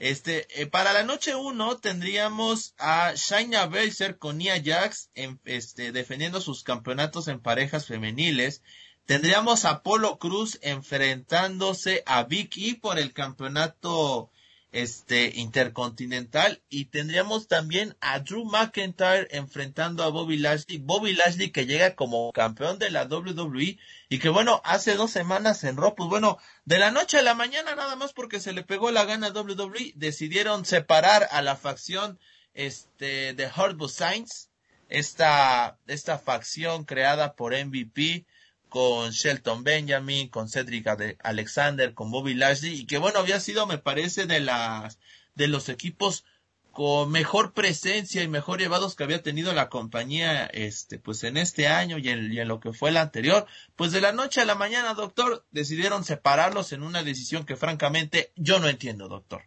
Este, 0.00 0.46
eh, 0.58 0.66
para 0.66 0.94
la 0.94 1.02
noche 1.02 1.34
uno 1.34 1.76
tendríamos 1.76 2.74
a 2.78 3.12
Shayna 3.14 3.66
Baszler 3.66 4.16
con 4.16 4.38
Nia 4.38 4.54
Jax, 4.64 5.10
en, 5.14 5.38
este, 5.44 5.92
defendiendo 5.92 6.40
sus 6.40 6.64
campeonatos 6.64 7.28
en 7.28 7.38
parejas 7.38 7.84
femeniles. 7.86 8.62
Tendríamos 9.04 9.66
a 9.66 9.82
Polo 9.82 10.18
Cruz 10.18 10.58
enfrentándose 10.62 12.02
a 12.06 12.24
Vicky 12.24 12.72
por 12.76 12.98
el 12.98 13.12
campeonato 13.12 14.30
este 14.72 15.32
intercontinental. 15.34 16.62
Y 16.68 16.86
tendríamos 16.86 17.48
también 17.48 17.96
a 18.00 18.20
Drew 18.20 18.44
McIntyre 18.44 19.28
enfrentando 19.30 20.02
a 20.02 20.08
Bobby 20.08 20.38
Lashley, 20.38 20.78
Bobby 20.78 21.14
Lashley 21.14 21.50
que 21.50 21.66
llega 21.66 21.94
como 21.94 22.32
campeón 22.32 22.78
de 22.78 22.90
la 22.90 23.04
WWE 23.04 23.78
y 24.08 24.18
que 24.18 24.28
bueno, 24.28 24.60
hace 24.64 24.94
dos 24.94 25.10
semanas 25.10 25.64
en 25.64 25.76
Raw, 25.76 25.94
pues 25.94 26.08
bueno, 26.08 26.38
de 26.64 26.78
la 26.78 26.90
noche 26.90 27.18
a 27.18 27.22
la 27.22 27.34
mañana 27.34 27.74
nada 27.74 27.96
más 27.96 28.12
porque 28.12 28.40
se 28.40 28.52
le 28.52 28.62
pegó 28.62 28.90
la 28.90 29.04
gana 29.04 29.28
a 29.28 29.32
WWE, 29.32 29.92
decidieron 29.96 30.64
separar 30.64 31.28
a 31.30 31.42
la 31.42 31.56
facción 31.56 32.18
este 32.54 33.34
de 33.34 33.50
Horrible 33.54 33.88
Saints, 33.88 34.50
esta, 34.88 35.78
esta 35.86 36.18
facción 36.18 36.84
creada 36.84 37.34
por 37.34 37.54
MVP, 37.54 38.24
con 38.70 39.10
Shelton 39.10 39.62
Benjamin, 39.62 40.28
con 40.28 40.48
Cedric 40.48 40.86
Alexander, 41.22 41.92
con 41.92 42.10
Bobby 42.10 42.32
Lashley, 42.32 42.80
y 42.80 42.86
que 42.86 42.96
bueno, 42.96 43.18
había 43.18 43.40
sido, 43.40 43.66
me 43.66 43.76
parece, 43.76 44.24
de 44.24 44.40
las, 44.40 44.98
de 45.34 45.48
los 45.48 45.68
equipos 45.68 46.24
con 46.72 47.10
mejor 47.10 47.52
presencia 47.52 48.22
y 48.22 48.28
mejor 48.28 48.60
llevados 48.60 48.94
que 48.94 49.04
había 49.04 49.22
tenido 49.22 49.52
la 49.52 49.68
compañía, 49.68 50.46
este, 50.46 50.98
pues 50.98 51.24
en 51.24 51.36
este 51.36 51.66
año 51.66 51.98
y 51.98 52.08
en, 52.08 52.48
lo 52.48 52.60
que 52.60 52.72
fue 52.72 52.90
el 52.90 52.96
anterior, 52.96 53.46
pues 53.76 53.92
de 53.92 54.00
la 54.00 54.12
noche 54.12 54.40
a 54.40 54.44
la 54.44 54.54
mañana, 54.54 54.94
doctor, 54.94 55.44
decidieron 55.50 56.04
separarlos 56.04 56.72
en 56.72 56.82
una 56.82 57.02
decisión 57.02 57.44
que 57.44 57.56
francamente 57.56 58.30
yo 58.36 58.60
no 58.60 58.68
entiendo, 58.68 59.08
doctor. 59.08 59.42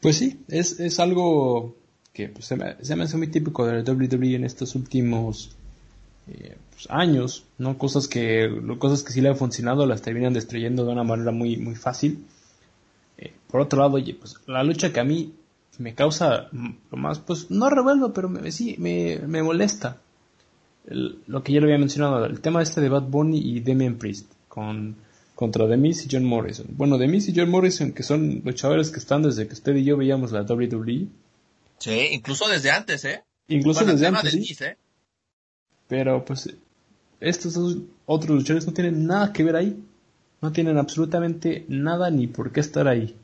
Pues 0.00 0.16
sí, 0.16 0.40
es, 0.48 0.80
es 0.80 0.98
algo 1.00 1.76
que 2.12 2.28
pues, 2.28 2.46
se, 2.46 2.56
me, 2.56 2.76
se 2.84 2.96
me 2.96 3.04
hace 3.04 3.16
muy 3.16 3.28
típico 3.28 3.66
de 3.66 3.82
la 3.82 3.92
WWE 3.92 4.34
en 4.34 4.44
estos 4.44 4.74
últimos 4.74 5.56
eh, 6.28 6.56
pues, 6.72 6.86
años, 6.90 7.44
¿no? 7.58 7.78
Cosas 7.78 8.08
que, 8.08 8.50
cosas 8.78 9.02
que 9.02 9.12
sí 9.12 9.20
le 9.20 9.28
han 9.28 9.36
funcionado 9.36 9.86
las 9.86 10.02
terminan 10.02 10.32
destruyendo 10.32 10.84
de 10.84 10.92
una 10.92 11.04
manera 11.04 11.30
muy, 11.32 11.56
muy 11.56 11.74
fácil. 11.74 12.24
Eh, 13.18 13.32
por 13.48 13.60
otro 13.60 13.80
lado, 13.80 13.94
oye, 13.94 14.14
pues 14.14 14.36
la 14.46 14.62
lucha 14.64 14.92
que 14.92 15.00
a 15.00 15.04
mí 15.04 15.32
me 15.78 15.94
causa 15.94 16.48
lo 16.52 16.96
más, 16.96 17.18
pues 17.18 17.50
no 17.50 17.70
revuelvo, 17.70 18.12
pero 18.12 18.28
me, 18.28 18.50
sí, 18.50 18.76
me, 18.78 19.18
me 19.26 19.42
molesta. 19.42 19.98
lo 20.86 21.42
que 21.42 21.52
ya 21.52 21.60
lo 21.60 21.66
había 21.66 21.78
mencionado, 21.78 22.24
el 22.24 22.40
tema 22.40 22.62
este 22.62 22.80
de 22.80 22.88
Bad 22.88 23.04
Bunny 23.04 23.38
y 23.38 23.60
Demian 23.60 23.96
Priest 23.96 24.30
con, 24.48 24.96
contra 25.34 25.66
Demis 25.66 26.04
y 26.06 26.08
John 26.10 26.24
Morrison. 26.24 26.66
Bueno, 26.70 26.98
Demis 26.98 27.28
y 27.28 27.34
John 27.36 27.50
Morrison, 27.50 27.92
que 27.92 28.02
son 28.02 28.42
luchadores 28.44 28.90
que 28.90 28.98
están 28.98 29.22
desde 29.22 29.46
que 29.46 29.52
usted 29.52 29.76
y 29.76 29.84
yo 29.84 29.96
veíamos 29.96 30.32
la 30.32 30.42
WWE. 30.42 31.06
Sí, 31.78 32.08
incluso 32.12 32.48
desde 32.48 32.70
antes, 32.70 33.04
¿eh? 33.04 33.22
Incluso 33.48 33.84
desde 33.84 34.06
antes. 34.06 34.34
¿eh? 34.34 34.76
Pero 35.88 36.24
pues 36.24 36.50
estos 37.20 37.54
dos 37.54 37.76
otros 38.04 38.30
luchadores 38.30 38.66
no 38.66 38.72
tienen 38.72 39.06
nada 39.06 39.32
que 39.32 39.44
ver 39.44 39.56
ahí. 39.56 39.82
No 40.40 40.52
tienen 40.52 40.78
absolutamente 40.78 41.64
nada 41.68 42.10
ni 42.10 42.26
por 42.26 42.52
qué 42.52 42.60
estar 42.60 42.86
ahí. 42.88 43.16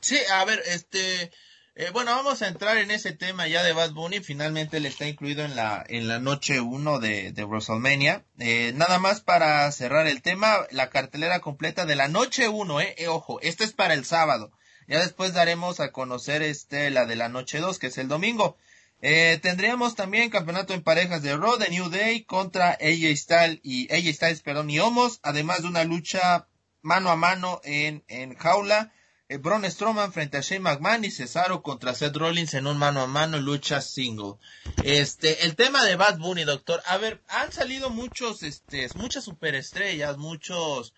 Sí, 0.00 0.18
a 0.32 0.44
ver, 0.44 0.60
este, 0.66 1.32
eh, 1.76 1.90
bueno, 1.92 2.12
vamos 2.12 2.42
a 2.42 2.48
entrar 2.48 2.76
en 2.76 2.90
ese 2.90 3.12
tema 3.12 3.48
ya 3.48 3.62
de 3.64 3.72
Bad 3.72 3.92
Bunny. 3.92 4.20
Finalmente 4.20 4.80
le 4.80 4.90
está 4.90 5.08
incluido 5.08 5.44
en 5.44 5.56
la, 5.56 5.84
en 5.88 6.08
la 6.08 6.20
noche 6.20 6.60
1 6.60 6.98
de, 7.00 7.32
de 7.32 7.44
WrestleMania. 7.44 8.22
Eh, 8.38 8.72
nada 8.76 8.98
más 8.98 9.22
para 9.22 9.70
cerrar 9.72 10.06
el 10.06 10.20
tema, 10.20 10.66
la 10.70 10.90
cartelera 10.90 11.40
completa 11.40 11.86
de 11.86 11.96
la 11.96 12.08
noche 12.08 12.48
1, 12.48 12.80
eh, 12.80 12.94
eh, 12.98 13.08
ojo, 13.08 13.40
esta 13.40 13.64
es 13.64 13.72
para 13.72 13.94
el 13.94 14.04
sábado. 14.04 14.52
Ya 14.86 15.00
después 15.00 15.32
daremos 15.32 15.80
a 15.80 15.90
conocer 15.90 16.42
este, 16.42 16.90
la 16.90 17.06
de 17.06 17.16
la 17.16 17.30
noche 17.30 17.58
2, 17.58 17.78
que 17.78 17.86
es 17.86 17.98
el 17.98 18.08
domingo. 18.08 18.58
Eh, 19.06 19.38
tendríamos 19.42 19.96
también 19.96 20.30
campeonato 20.30 20.72
en 20.72 20.82
parejas 20.82 21.22
de 21.22 21.36
Raw 21.36 21.58
de 21.58 21.68
New 21.68 21.90
Day 21.90 22.24
contra 22.24 22.70
AJ 22.70 23.14
Styles 23.18 23.60
y 23.62 23.92
AJ 23.92 24.14
Styles, 24.14 24.40
perdón, 24.40 24.70
y 24.70 24.78
Homos, 24.78 25.20
además 25.22 25.60
de 25.60 25.68
una 25.68 25.84
lucha 25.84 26.48
mano 26.80 27.10
a 27.10 27.16
mano 27.16 27.60
en, 27.64 28.02
en 28.08 28.34
jaula. 28.34 28.94
Eh, 29.28 29.36
Braun 29.36 29.70
Strowman 29.70 30.14
frente 30.14 30.38
a 30.38 30.40
Shane 30.40 30.62
McMahon 30.62 31.04
y 31.04 31.10
Cesaro 31.10 31.60
contra 31.62 31.92
Seth 31.92 32.16
Rollins 32.16 32.54
en 32.54 32.66
un 32.66 32.78
mano 32.78 33.02
a 33.02 33.06
mano 33.06 33.38
lucha 33.38 33.82
single. 33.82 34.36
Este, 34.82 35.44
el 35.44 35.54
tema 35.54 35.84
de 35.84 35.96
Bad 35.96 36.16
Bunny, 36.16 36.44
doctor. 36.44 36.82
A 36.86 36.96
ver, 36.96 37.20
han 37.28 37.52
salido 37.52 37.90
muchos, 37.90 38.42
este, 38.42 38.88
muchas 38.94 39.24
superestrellas, 39.24 40.16
muchos 40.16 40.94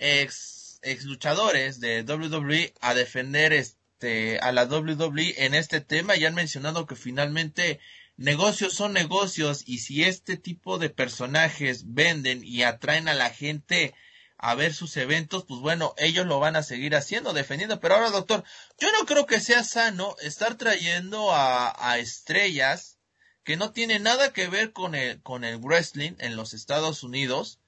ex, 0.00 0.80
ex 0.82 1.04
luchadores 1.04 1.78
de 1.78 2.02
WWE 2.02 2.74
a 2.80 2.94
defender 2.94 3.52
este 3.52 3.75
este, 3.96 4.38
a 4.40 4.52
la 4.52 4.66
WWE 4.66 5.46
en 5.46 5.54
este 5.54 5.80
tema 5.80 6.16
y 6.16 6.26
han 6.26 6.34
mencionado 6.34 6.86
que 6.86 6.96
finalmente 6.96 7.80
negocios 8.18 8.74
son 8.74 8.92
negocios 8.92 9.62
y 9.64 9.78
si 9.78 10.04
este 10.04 10.36
tipo 10.36 10.76
de 10.76 10.90
personajes 10.90 11.94
venden 11.94 12.44
y 12.44 12.62
atraen 12.62 13.08
a 13.08 13.14
la 13.14 13.30
gente 13.30 13.94
a 14.36 14.54
ver 14.54 14.74
sus 14.74 14.98
eventos, 14.98 15.46
pues 15.46 15.60
bueno, 15.62 15.94
ellos 15.96 16.26
lo 16.26 16.38
van 16.38 16.56
a 16.56 16.62
seguir 16.62 16.94
haciendo, 16.94 17.32
defendiendo. 17.32 17.80
Pero 17.80 17.94
ahora, 17.94 18.10
doctor, 18.10 18.44
yo 18.78 18.92
no 18.92 19.06
creo 19.06 19.24
que 19.24 19.40
sea 19.40 19.64
sano 19.64 20.14
estar 20.20 20.56
trayendo 20.56 21.32
a, 21.32 21.72
a 21.78 21.98
estrellas 21.98 22.98
que 23.44 23.56
no 23.56 23.72
tienen 23.72 24.02
nada 24.02 24.34
que 24.34 24.46
ver 24.48 24.74
con 24.74 24.94
el, 24.94 25.22
con 25.22 25.42
el 25.42 25.56
wrestling 25.56 26.12
en 26.18 26.36
los 26.36 26.52
Estados 26.52 27.02
Unidos. 27.02 27.60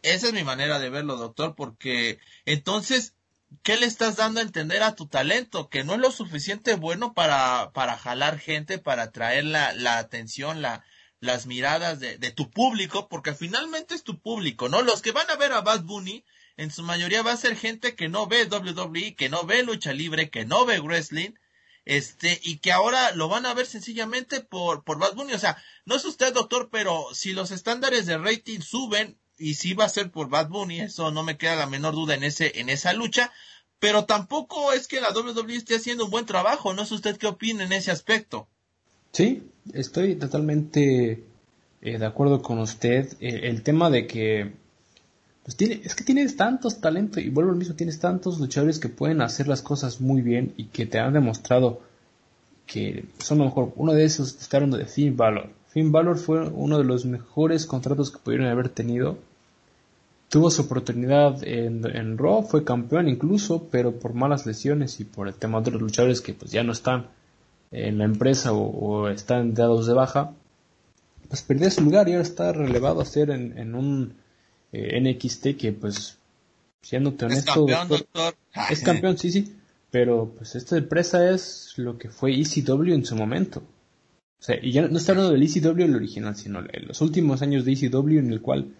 Esa 0.00 0.28
es 0.28 0.32
mi 0.32 0.42
manera 0.42 0.78
de 0.78 0.88
verlo, 0.88 1.16
doctor, 1.16 1.54
porque 1.54 2.18
entonces 2.46 3.15
¿qué 3.62 3.76
le 3.76 3.86
estás 3.86 4.16
dando 4.16 4.40
a 4.40 4.42
entender 4.42 4.82
a 4.82 4.94
tu 4.94 5.06
talento? 5.06 5.68
Que 5.68 5.84
no 5.84 5.94
es 5.94 6.00
lo 6.00 6.10
suficiente 6.10 6.74
bueno 6.74 7.14
para, 7.14 7.72
para 7.72 7.98
jalar 7.98 8.38
gente, 8.38 8.78
para 8.78 9.04
atraer 9.04 9.44
la, 9.44 9.72
la 9.72 9.98
atención, 9.98 10.62
la, 10.62 10.84
las 11.20 11.46
miradas 11.46 12.00
de, 12.00 12.18
de, 12.18 12.30
tu 12.30 12.50
público, 12.50 13.08
porque 13.08 13.34
finalmente 13.34 13.94
es 13.94 14.02
tu 14.02 14.20
público, 14.20 14.68
¿no? 14.68 14.82
Los 14.82 15.02
que 15.02 15.12
van 15.12 15.30
a 15.30 15.36
ver 15.36 15.52
a 15.52 15.60
Bad 15.60 15.82
Bunny, 15.82 16.24
en 16.56 16.70
su 16.70 16.82
mayoría 16.82 17.22
va 17.22 17.32
a 17.32 17.36
ser 17.36 17.56
gente 17.56 17.94
que 17.94 18.08
no 18.08 18.26
ve 18.26 18.44
WWE, 18.44 19.14
que 19.14 19.28
no 19.28 19.44
ve 19.44 19.62
lucha 19.62 19.92
libre, 19.92 20.30
que 20.30 20.44
no 20.44 20.64
ve 20.64 20.80
wrestling, 20.80 21.32
este, 21.84 22.40
y 22.42 22.58
que 22.58 22.72
ahora 22.72 23.12
lo 23.12 23.28
van 23.28 23.46
a 23.46 23.54
ver 23.54 23.66
sencillamente 23.66 24.40
por, 24.40 24.84
por 24.84 24.98
Bad 24.98 25.14
Bunny. 25.14 25.34
O 25.34 25.38
sea, 25.38 25.62
no 25.84 25.94
es 25.94 26.04
usted 26.04 26.32
doctor, 26.32 26.68
pero 26.70 27.08
si 27.12 27.32
los 27.32 27.50
estándares 27.50 28.06
de 28.06 28.18
rating 28.18 28.60
suben, 28.60 29.18
y 29.38 29.54
sí 29.54 29.74
va 29.74 29.84
a 29.84 29.90
ser 29.90 30.10
por 30.10 30.28
Bad 30.28 30.48
Bunny, 30.48 30.80
eso 30.80 31.10
no 31.10 31.22
me 31.22 31.36
queda 31.36 31.56
la 31.56 31.66
menor 31.66 31.94
duda 31.94 32.14
en 32.14 32.24
ese, 32.24 32.60
en 32.60 32.68
esa 32.68 32.92
lucha, 32.92 33.32
pero 33.78 34.04
tampoco 34.04 34.72
es 34.72 34.88
que 34.88 35.00
la 35.00 35.10
WWE 35.10 35.56
esté 35.56 35.76
haciendo 35.76 36.04
un 36.04 36.10
buen 36.10 36.26
trabajo, 36.26 36.74
no 36.74 36.86
sé 36.86 36.94
usted 36.94 37.16
qué 37.16 37.26
opina 37.26 37.64
en 37.64 37.72
ese 37.72 37.90
aspecto. 37.90 38.48
Sí, 39.12 39.42
estoy 39.72 40.16
totalmente 40.16 41.24
eh, 41.82 41.98
de 41.98 42.06
acuerdo 42.06 42.42
con 42.42 42.58
usted. 42.58 43.12
Eh, 43.20 43.40
el 43.44 43.62
tema 43.62 43.90
de 43.90 44.06
que 44.06 44.52
pues 45.42 45.56
tiene, 45.56 45.80
es 45.84 45.94
que 45.94 46.04
tienes 46.04 46.36
tantos 46.36 46.80
talentos, 46.80 47.22
y 47.22 47.28
vuelvo 47.28 47.52
al 47.52 47.56
mismo, 47.56 47.76
tienes 47.76 48.00
tantos 48.00 48.40
luchadores 48.40 48.80
que 48.80 48.88
pueden 48.88 49.20
hacer 49.20 49.46
las 49.46 49.62
cosas 49.62 50.00
muy 50.00 50.20
bien 50.20 50.52
y 50.56 50.64
que 50.64 50.86
te 50.86 50.98
han 50.98 51.12
demostrado 51.12 51.80
que 52.66 53.04
son 53.18 53.38
lo 53.38 53.44
mejor. 53.44 53.72
Uno 53.76 53.92
de 53.92 54.04
esos 54.04 54.36
está 54.40 54.56
hablando 54.56 54.76
de 54.76 54.86
Finn 54.86 55.16
Balor. 55.16 55.50
Finn 55.68 55.92
Balor 55.92 56.18
fue 56.18 56.48
uno 56.48 56.78
de 56.78 56.84
los 56.84 57.06
mejores 57.06 57.64
contratos 57.64 58.10
que 58.10 58.18
pudieron 58.18 58.48
haber 58.48 58.70
tenido. 58.70 59.18
Tuvo 60.28 60.50
su 60.50 60.62
oportunidad 60.62 61.42
en, 61.44 61.86
en 61.86 62.18
Raw, 62.18 62.42
fue 62.42 62.64
campeón 62.64 63.08
incluso, 63.08 63.68
pero 63.70 63.92
por 63.98 64.14
malas 64.14 64.44
lesiones 64.44 64.98
y 65.00 65.04
por 65.04 65.28
el 65.28 65.34
tema 65.34 65.60
de 65.60 65.70
los 65.70 65.80
luchadores 65.80 66.20
que 66.20 66.34
pues 66.34 66.50
ya 66.50 66.64
no 66.64 66.72
están 66.72 67.06
en 67.70 67.98
la 67.98 68.04
empresa 68.04 68.52
o, 68.52 69.08
están 69.08 69.54
dados 69.54 69.86
de 69.86 69.94
baja, 69.94 70.32
pues 71.28 71.42
perdió 71.42 71.70
su 71.70 71.82
lugar 71.82 72.08
y 72.08 72.12
ahora 72.12 72.22
está 72.22 72.52
relevado 72.52 73.00
a 73.00 73.04
ser 73.04 73.30
en, 73.30 73.74
un 73.74 74.14
eh, 74.72 75.00
NXT 75.00 75.56
que 75.58 75.72
pues 75.72 76.16
siendo 76.82 77.14
honesto 77.20 77.66
es 77.68 77.74
campeón, 77.76 78.34
es 78.70 78.80
campeón 78.82 79.18
sí 79.18 79.30
sí 79.32 79.56
pero 79.90 80.32
pues 80.36 80.54
esta 80.54 80.76
empresa 80.76 81.30
es 81.30 81.72
lo 81.76 81.96
que 81.98 82.10
fue 82.10 82.38
ECW 82.38 82.92
en 82.92 83.04
su 83.04 83.16
momento. 83.16 83.62
O 84.38 84.42
sea 84.42 84.58
y 84.60 84.72
ya 84.72 84.86
no 84.86 84.98
está 84.98 85.12
hablando 85.12 85.32
del 85.32 85.42
ECW 85.42 85.84
el 85.84 85.96
original 85.96 86.36
sino 86.36 86.60
en 86.60 86.86
los 86.86 87.00
últimos 87.00 87.42
años 87.42 87.64
de 87.64 87.72
ECW 87.72 88.18
en 88.18 88.30
el 88.30 88.42
cual 88.42 88.74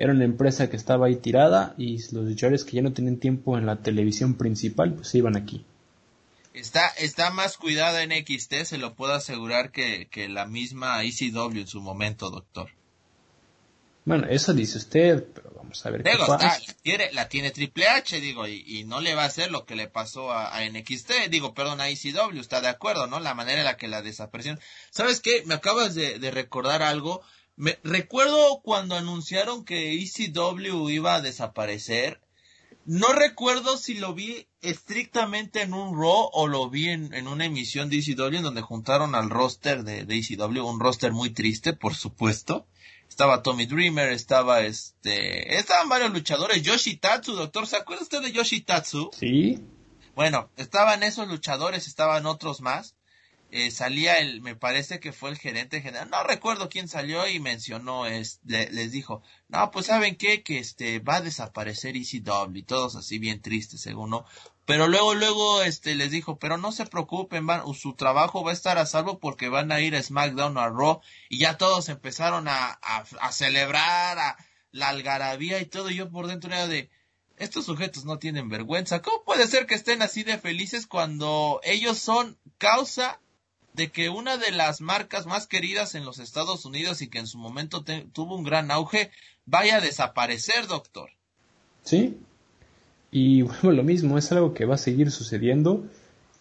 era 0.00 0.12
una 0.12 0.24
empresa 0.24 0.70
que 0.70 0.76
estaba 0.76 1.06
ahí 1.06 1.16
tirada 1.16 1.74
y 1.76 1.98
los 2.12 2.24
luchadores 2.24 2.64
que 2.64 2.76
ya 2.76 2.82
no 2.82 2.94
tenían 2.94 3.18
tiempo 3.18 3.58
en 3.58 3.66
la 3.66 3.76
televisión 3.76 4.34
principal 4.34 4.94
pues 4.94 5.08
se 5.08 5.18
iban 5.18 5.36
aquí 5.36 5.64
Está, 6.52 6.88
está 6.88 7.30
más 7.30 7.56
cuidada 7.56 8.02
en 8.02 8.10
XT, 8.10 8.64
se 8.64 8.78
lo 8.78 8.94
puedo 8.94 9.14
asegurar 9.14 9.70
que, 9.70 10.08
que 10.10 10.28
la 10.28 10.46
misma 10.46 11.00
ECW 11.04 11.60
en 11.60 11.66
su 11.68 11.80
momento, 11.80 12.28
doctor. 12.28 12.70
Bueno, 14.04 14.26
eso 14.28 14.52
dice 14.52 14.78
usted, 14.78 15.24
pero 15.32 15.52
vamos 15.54 15.86
a 15.86 15.90
ver 15.90 16.02
qué 16.02 16.10
pasa. 16.18 16.36
la, 16.38 16.74
tiene, 16.82 17.12
la 17.12 17.28
tiene 17.28 17.52
Triple 17.52 17.86
H, 17.86 18.20
digo, 18.20 18.48
y, 18.48 18.82
no 18.84 19.00
le 19.00 19.14
va 19.14 19.22
a 19.22 19.26
hacer 19.26 19.52
lo 19.52 19.64
que 19.64 19.76
le 19.76 19.86
pasó 19.86 20.32
a, 20.32 20.56
a, 20.56 20.68
NXT, 20.68 21.28
digo, 21.30 21.54
perdón, 21.54 21.80
a 21.80 21.88
ECW, 21.88 22.40
está 22.40 22.60
de 22.60 22.68
acuerdo, 22.68 23.06
¿no? 23.06 23.20
La 23.20 23.34
manera 23.34 23.60
en 23.60 23.66
la 23.66 23.76
que 23.76 23.86
la 23.86 24.02
desaparecieron. 24.02 24.60
¿Sabes 24.90 25.20
qué? 25.20 25.44
Me 25.46 25.54
acabas 25.54 25.94
de, 25.94 26.18
de 26.18 26.30
recordar 26.32 26.82
algo. 26.82 27.22
Me, 27.60 27.78
recuerdo 27.84 28.62
cuando 28.62 28.94
anunciaron 28.94 29.66
que 29.66 29.92
ECW 29.92 30.88
iba 30.88 31.16
a 31.16 31.20
desaparecer, 31.20 32.18
no 32.86 33.12
recuerdo 33.12 33.76
si 33.76 33.98
lo 33.98 34.14
vi 34.14 34.48
estrictamente 34.62 35.60
en 35.60 35.74
un 35.74 35.94
Raw 35.94 36.30
o 36.32 36.46
lo 36.46 36.70
vi 36.70 36.88
en, 36.88 37.28
una 37.28 37.44
emisión 37.44 37.90
de 37.90 37.98
ECW 37.98 38.36
en 38.36 38.42
donde 38.44 38.62
juntaron 38.62 39.14
al 39.14 39.28
roster 39.28 39.84
de, 39.84 40.06
de 40.06 40.16
ECW, 40.16 40.66
un 40.66 40.80
roster 40.80 41.12
muy 41.12 41.28
triste, 41.28 41.74
por 41.74 41.94
supuesto. 41.94 42.66
Estaba 43.10 43.42
Tommy 43.42 43.66
Dreamer, 43.66 44.08
estaba 44.08 44.62
este, 44.62 45.58
estaban 45.58 45.90
varios 45.90 46.12
luchadores, 46.12 46.62
Yoshitatsu, 46.62 47.34
doctor, 47.34 47.66
¿se 47.66 47.76
acuerda 47.76 48.04
usted 48.04 48.22
de 48.22 48.32
Yoshitatsu? 48.32 49.10
Sí. 49.12 49.58
Bueno, 50.14 50.48
estaban 50.56 51.02
esos 51.02 51.28
luchadores, 51.28 51.86
estaban 51.86 52.24
otros 52.24 52.62
más. 52.62 52.94
Eh, 53.52 53.72
salía 53.72 54.18
el, 54.18 54.40
me 54.42 54.54
parece 54.54 55.00
que 55.00 55.12
fue 55.12 55.30
el 55.30 55.36
gerente 55.36 55.82
general, 55.82 56.08
no 56.08 56.22
recuerdo 56.22 56.68
quién 56.68 56.86
salió 56.86 57.26
y 57.26 57.40
mencionó, 57.40 58.06
es, 58.06 58.40
les 58.44 58.92
dijo, 58.92 59.22
no, 59.48 59.72
pues 59.72 59.86
saben 59.86 60.14
qué, 60.16 60.44
que 60.44 60.58
este, 60.58 61.00
va 61.00 61.16
a 61.16 61.20
desaparecer 61.20 61.96
ECW 61.96 62.54
y 62.54 62.62
todos 62.62 62.94
así 62.94 63.18
bien 63.18 63.42
tristes 63.42 63.80
según 63.80 64.10
no, 64.10 64.24
pero 64.66 64.86
luego, 64.86 65.14
luego, 65.14 65.62
este, 65.62 65.96
les 65.96 66.12
dijo, 66.12 66.38
pero 66.38 66.58
no 66.58 66.70
se 66.70 66.86
preocupen, 66.86 67.44
van, 67.44 67.62
su 67.74 67.94
trabajo 67.94 68.44
va 68.44 68.52
a 68.52 68.54
estar 68.54 68.78
a 68.78 68.86
salvo 68.86 69.18
porque 69.18 69.48
van 69.48 69.72
a 69.72 69.80
ir 69.80 69.96
a 69.96 70.02
SmackDown 70.02 70.56
a 70.56 70.68
Raw 70.68 71.00
y 71.28 71.38
ya 71.38 71.58
todos 71.58 71.88
empezaron 71.88 72.46
a, 72.46 72.78
a, 72.80 73.04
a 73.20 73.32
celebrar, 73.32 74.16
a 74.18 74.36
la 74.70 74.90
algarabía 74.90 75.60
y 75.60 75.66
todo, 75.66 75.90
yo 75.90 76.08
por 76.08 76.28
dentro 76.28 76.52
era 76.52 76.68
de, 76.68 76.88
estos 77.36 77.64
sujetos 77.64 78.04
no 78.04 78.18
tienen 78.18 78.48
vergüenza. 78.48 79.02
¿Cómo 79.02 79.24
puede 79.24 79.48
ser 79.48 79.66
que 79.66 79.74
estén 79.74 80.02
así 80.02 80.22
de 80.22 80.38
felices 80.38 80.86
cuando 80.86 81.60
ellos 81.64 81.98
son 81.98 82.38
causa 82.58 83.18
de 83.72 83.90
que 83.90 84.08
una 84.08 84.36
de 84.36 84.50
las 84.50 84.80
marcas 84.80 85.26
más 85.26 85.46
queridas 85.46 85.94
en 85.94 86.04
los 86.04 86.18
Estados 86.18 86.64
Unidos 86.64 87.02
y 87.02 87.08
que 87.08 87.18
en 87.18 87.26
su 87.26 87.38
momento 87.38 87.84
tuvo 88.12 88.36
un 88.36 88.44
gran 88.44 88.70
auge 88.70 89.10
vaya 89.46 89.76
a 89.76 89.80
desaparecer, 89.80 90.66
doctor. 90.66 91.10
Sí, 91.82 92.18
y 93.10 93.42
bueno, 93.42 93.72
lo 93.72 93.82
mismo, 93.82 94.18
es 94.18 94.30
algo 94.32 94.54
que 94.54 94.64
va 94.64 94.74
a 94.74 94.78
seguir 94.78 95.10
sucediendo 95.10 95.84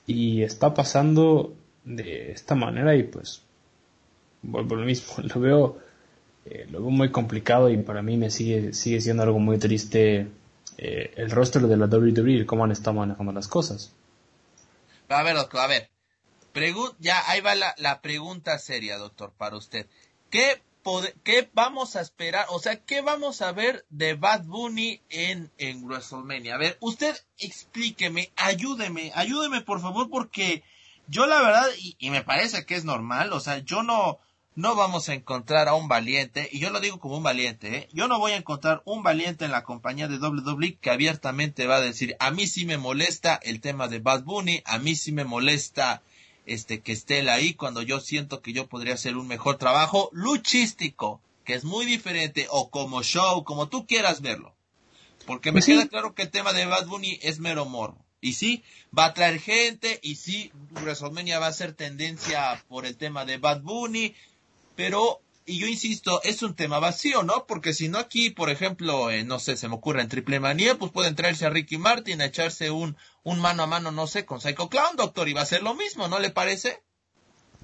y 0.06 0.44
está 0.44 0.74
pasando 0.74 1.54
de 1.84 2.32
esta 2.32 2.56
manera 2.56 2.96
y 2.96 3.04
pues 3.04 3.42
vuelvo 4.42 4.76
lo 4.76 4.86
mismo, 4.86 5.16
lo 5.24 5.40
veo, 5.40 5.78
eh, 6.46 6.68
lo 6.70 6.82
veo 6.82 6.92
muy 6.92 7.12
complicado 7.12 7.70
y 7.70 7.78
para 7.78 8.02
mí 8.02 8.18
me 8.18 8.30
sigue, 8.30 8.74
sigue 8.74 9.02
siendo 9.02 9.24
algo 9.24 9.40
muy 9.40 9.58
triste 9.58 10.28
eh, 10.78 11.14
el 11.16 11.32
rostro 11.32 11.68
de 11.68 11.78
la 11.78 11.86
WWE 11.86 12.32
y 12.32 12.46
cómo 12.46 12.64
han 12.64 12.72
estado 12.72 12.98
manejando 12.98 13.32
las 13.32 13.48
cosas. 13.48 13.94
A 15.10 15.24
ver, 15.24 15.36
doctor, 15.36 15.62
a 15.62 15.68
ver, 15.68 15.90
ya 17.00 17.30
ahí 17.30 17.42
va 17.42 17.56
la, 17.56 18.02
pregunta 18.02 18.58
seria, 18.60 18.98
doctor, 18.98 19.34
para 19.38 19.58
usted. 19.58 19.88
¿Qué, 20.30 20.62
¿Qué 21.24 21.50
vamos 21.54 21.96
a 21.96 22.02
esperar? 22.02 22.46
O 22.50 22.60
sea, 22.60 22.84
¿qué 22.84 23.02
vamos 23.02 23.42
a 23.42 23.52
ver 23.52 23.86
de 23.90 24.14
Bad 24.14 24.44
Bunny 24.44 25.02
en, 25.10 25.52
en 25.58 25.84
WrestleMania? 25.84 26.56
A 26.56 26.58
ver, 26.58 26.78
usted 26.82 27.16
explíqueme, 27.38 28.32
ayúdeme, 28.36 29.12
ayúdeme 29.16 29.62
por 29.62 29.82
favor, 29.82 30.10
porque 30.10 30.64
yo 31.08 31.26
la 31.26 31.42
verdad, 31.42 31.68
y, 31.78 31.96
y 32.00 32.10
me 32.10 32.24
parece 32.24 32.66
que 32.66 32.76
es 32.76 32.86
normal, 32.86 33.34
o 33.34 33.40
sea, 33.40 33.60
yo 33.60 33.84
no, 33.84 34.20
no 34.60 34.76
vamos 34.76 35.08
a 35.08 35.14
encontrar 35.14 35.70
a 35.70 35.74
un 35.74 35.88
valiente, 35.88 36.50
y 36.52 36.60
yo 36.60 36.70
lo 36.70 36.82
digo 36.82 37.00
como 37.00 37.16
un 37.16 37.24
valiente, 37.24 37.78
¿eh? 37.78 37.90
yo 37.94 38.10
no 38.10 38.20
voy 38.20 38.34
a 38.34 38.38
encontrar 38.38 38.82
un 38.84 39.04
valiente 39.04 39.46
en 39.46 39.52
la 39.52 39.64
compañía 39.64 40.10
de 40.10 40.18
WWE 40.18 40.78
que 40.82 40.90
abiertamente 40.90 41.66
va 41.66 41.78
a 41.78 41.82
decir, 41.82 42.18
a 42.20 42.32
mí 42.32 42.46
sí 42.46 42.66
me 42.66 42.78
molesta 42.78 43.40
el 43.42 43.62
tema 43.62 43.88
de 43.88 44.00
Bad 44.00 44.24
Bunny, 44.24 44.62
a 44.66 44.78
mí 44.78 44.96
sí 44.96 45.14
me 45.14 45.24
molesta 45.24 46.02
este, 46.46 46.82
que 46.82 46.92
esté 46.92 47.20
él 47.20 47.30
ahí 47.30 47.54
cuando 47.54 47.82
yo 47.82 48.00
siento 48.00 48.42
que 48.42 48.54
yo 48.54 48.68
podría 48.68 48.96
hacer 48.96 49.18
un 49.18 49.28
mejor 49.28 49.58
trabajo 49.58 50.10
luchístico, 50.14 51.22
que 51.46 51.54
es 51.54 51.64
muy 51.64 51.86
diferente, 51.86 52.48
o 52.50 52.70
como 52.70 53.04
show, 53.04 53.44
como 53.44 53.70
tú 53.70 53.86
quieras 53.86 54.22
verlo. 54.22 54.54
Porque 55.26 55.52
me 55.52 55.62
pues 55.62 55.66
queda 55.66 55.88
claro 55.88 56.16
que 56.16 56.24
el 56.24 56.32
tema 56.32 56.54
de 56.54 56.66
Bad 56.66 56.88
Bunny 56.88 57.20
es 57.22 57.40
mero 57.40 57.66
morro. 57.66 57.98
Y 58.22 58.34
sí, 58.34 58.64
va 58.98 59.06
a 59.06 59.14
traer 59.14 59.40
gente, 59.40 60.00
y 60.04 60.16
sí, 60.16 60.52
WrestleMania 60.72 61.40
va 61.40 61.48
a 61.48 61.54
ser 61.54 61.74
tendencia 61.74 62.64
por 62.68 62.86
el 62.86 62.98
tema 62.98 63.26
de 63.26 63.38
Bad 63.38 63.62
Bunny, 63.62 64.14
pero 64.76 65.22
y 65.50 65.58
yo 65.58 65.68
insisto, 65.68 66.22
es 66.24 66.44
un 66.44 66.54
tema 66.54 66.80
vacío, 66.80 67.24
¿no? 67.24 67.46
Porque 67.48 67.74
si 67.74 67.90
no 67.90 67.98
aquí, 67.98 68.30
por 68.30 68.52
ejemplo, 68.52 69.10
eh, 69.10 69.24
no 69.24 69.40
sé, 69.40 69.58
se 69.58 69.68
me 69.68 69.74
ocurre 69.74 70.02
en 70.02 70.08
Triple 70.08 70.40
Manía, 70.40 70.76
pues 70.76 70.92
pueden 70.92 71.16
traerse 71.16 71.48
a 71.48 71.50
Ricky 71.50 71.80
Martin 71.80 72.22
a 72.22 72.26
echarse 72.26 72.70
un, 72.70 72.96
un 73.24 73.40
mano 73.40 73.64
a 73.64 73.68
mano, 73.68 73.92
no 73.92 74.06
sé, 74.06 74.26
con 74.26 74.40
Psycho 74.40 74.70
Clown, 74.70 74.96
doctor, 74.96 75.28
y 75.28 75.34
va 75.34 75.42
a 75.42 75.48
ser 75.48 75.64
lo 75.64 75.74
mismo, 75.74 76.08
¿no 76.08 76.20
le 76.20 76.30
parece? 76.30 76.84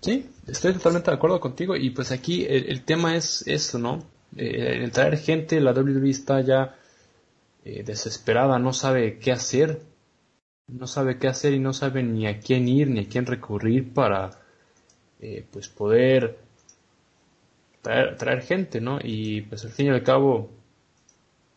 Sí, 0.01 0.27
estoy 0.47 0.73
totalmente 0.73 1.11
de 1.11 1.17
acuerdo 1.17 1.39
contigo 1.39 1.75
y 1.75 1.91
pues 1.91 2.11
aquí 2.11 2.45
el, 2.49 2.83
tema 2.83 3.15
es 3.15 3.43
eso, 3.45 3.77
¿no? 3.77 4.03
Eh, 4.35 4.79
el 4.83 4.91
traer 4.91 5.19
gente, 5.19 5.61
la 5.61 5.71
WWE 5.71 6.09
está 6.09 6.41
ya 6.41 6.75
eh, 7.63 7.83
desesperada, 7.83 8.57
no 8.57 8.73
sabe 8.73 9.19
qué 9.19 9.31
hacer, 9.31 9.83
no 10.67 10.87
sabe 10.87 11.19
qué 11.19 11.27
hacer 11.27 11.53
y 11.53 11.59
no 11.59 11.71
sabe 11.71 12.01
ni 12.01 12.25
a 12.25 12.39
quién 12.39 12.67
ir 12.67 12.89
ni 12.89 13.01
a 13.01 13.07
quién 13.07 13.27
recurrir 13.27 13.93
para 13.93 14.41
pues 15.51 15.69
poder 15.69 16.44
traer, 17.85 18.41
gente, 18.41 18.81
¿no? 18.81 18.99
Y 19.01 19.41
pues 19.41 19.63
al 19.63 19.71
fin 19.71 19.87
y 19.87 19.89
al 19.89 20.03
cabo, 20.03 20.49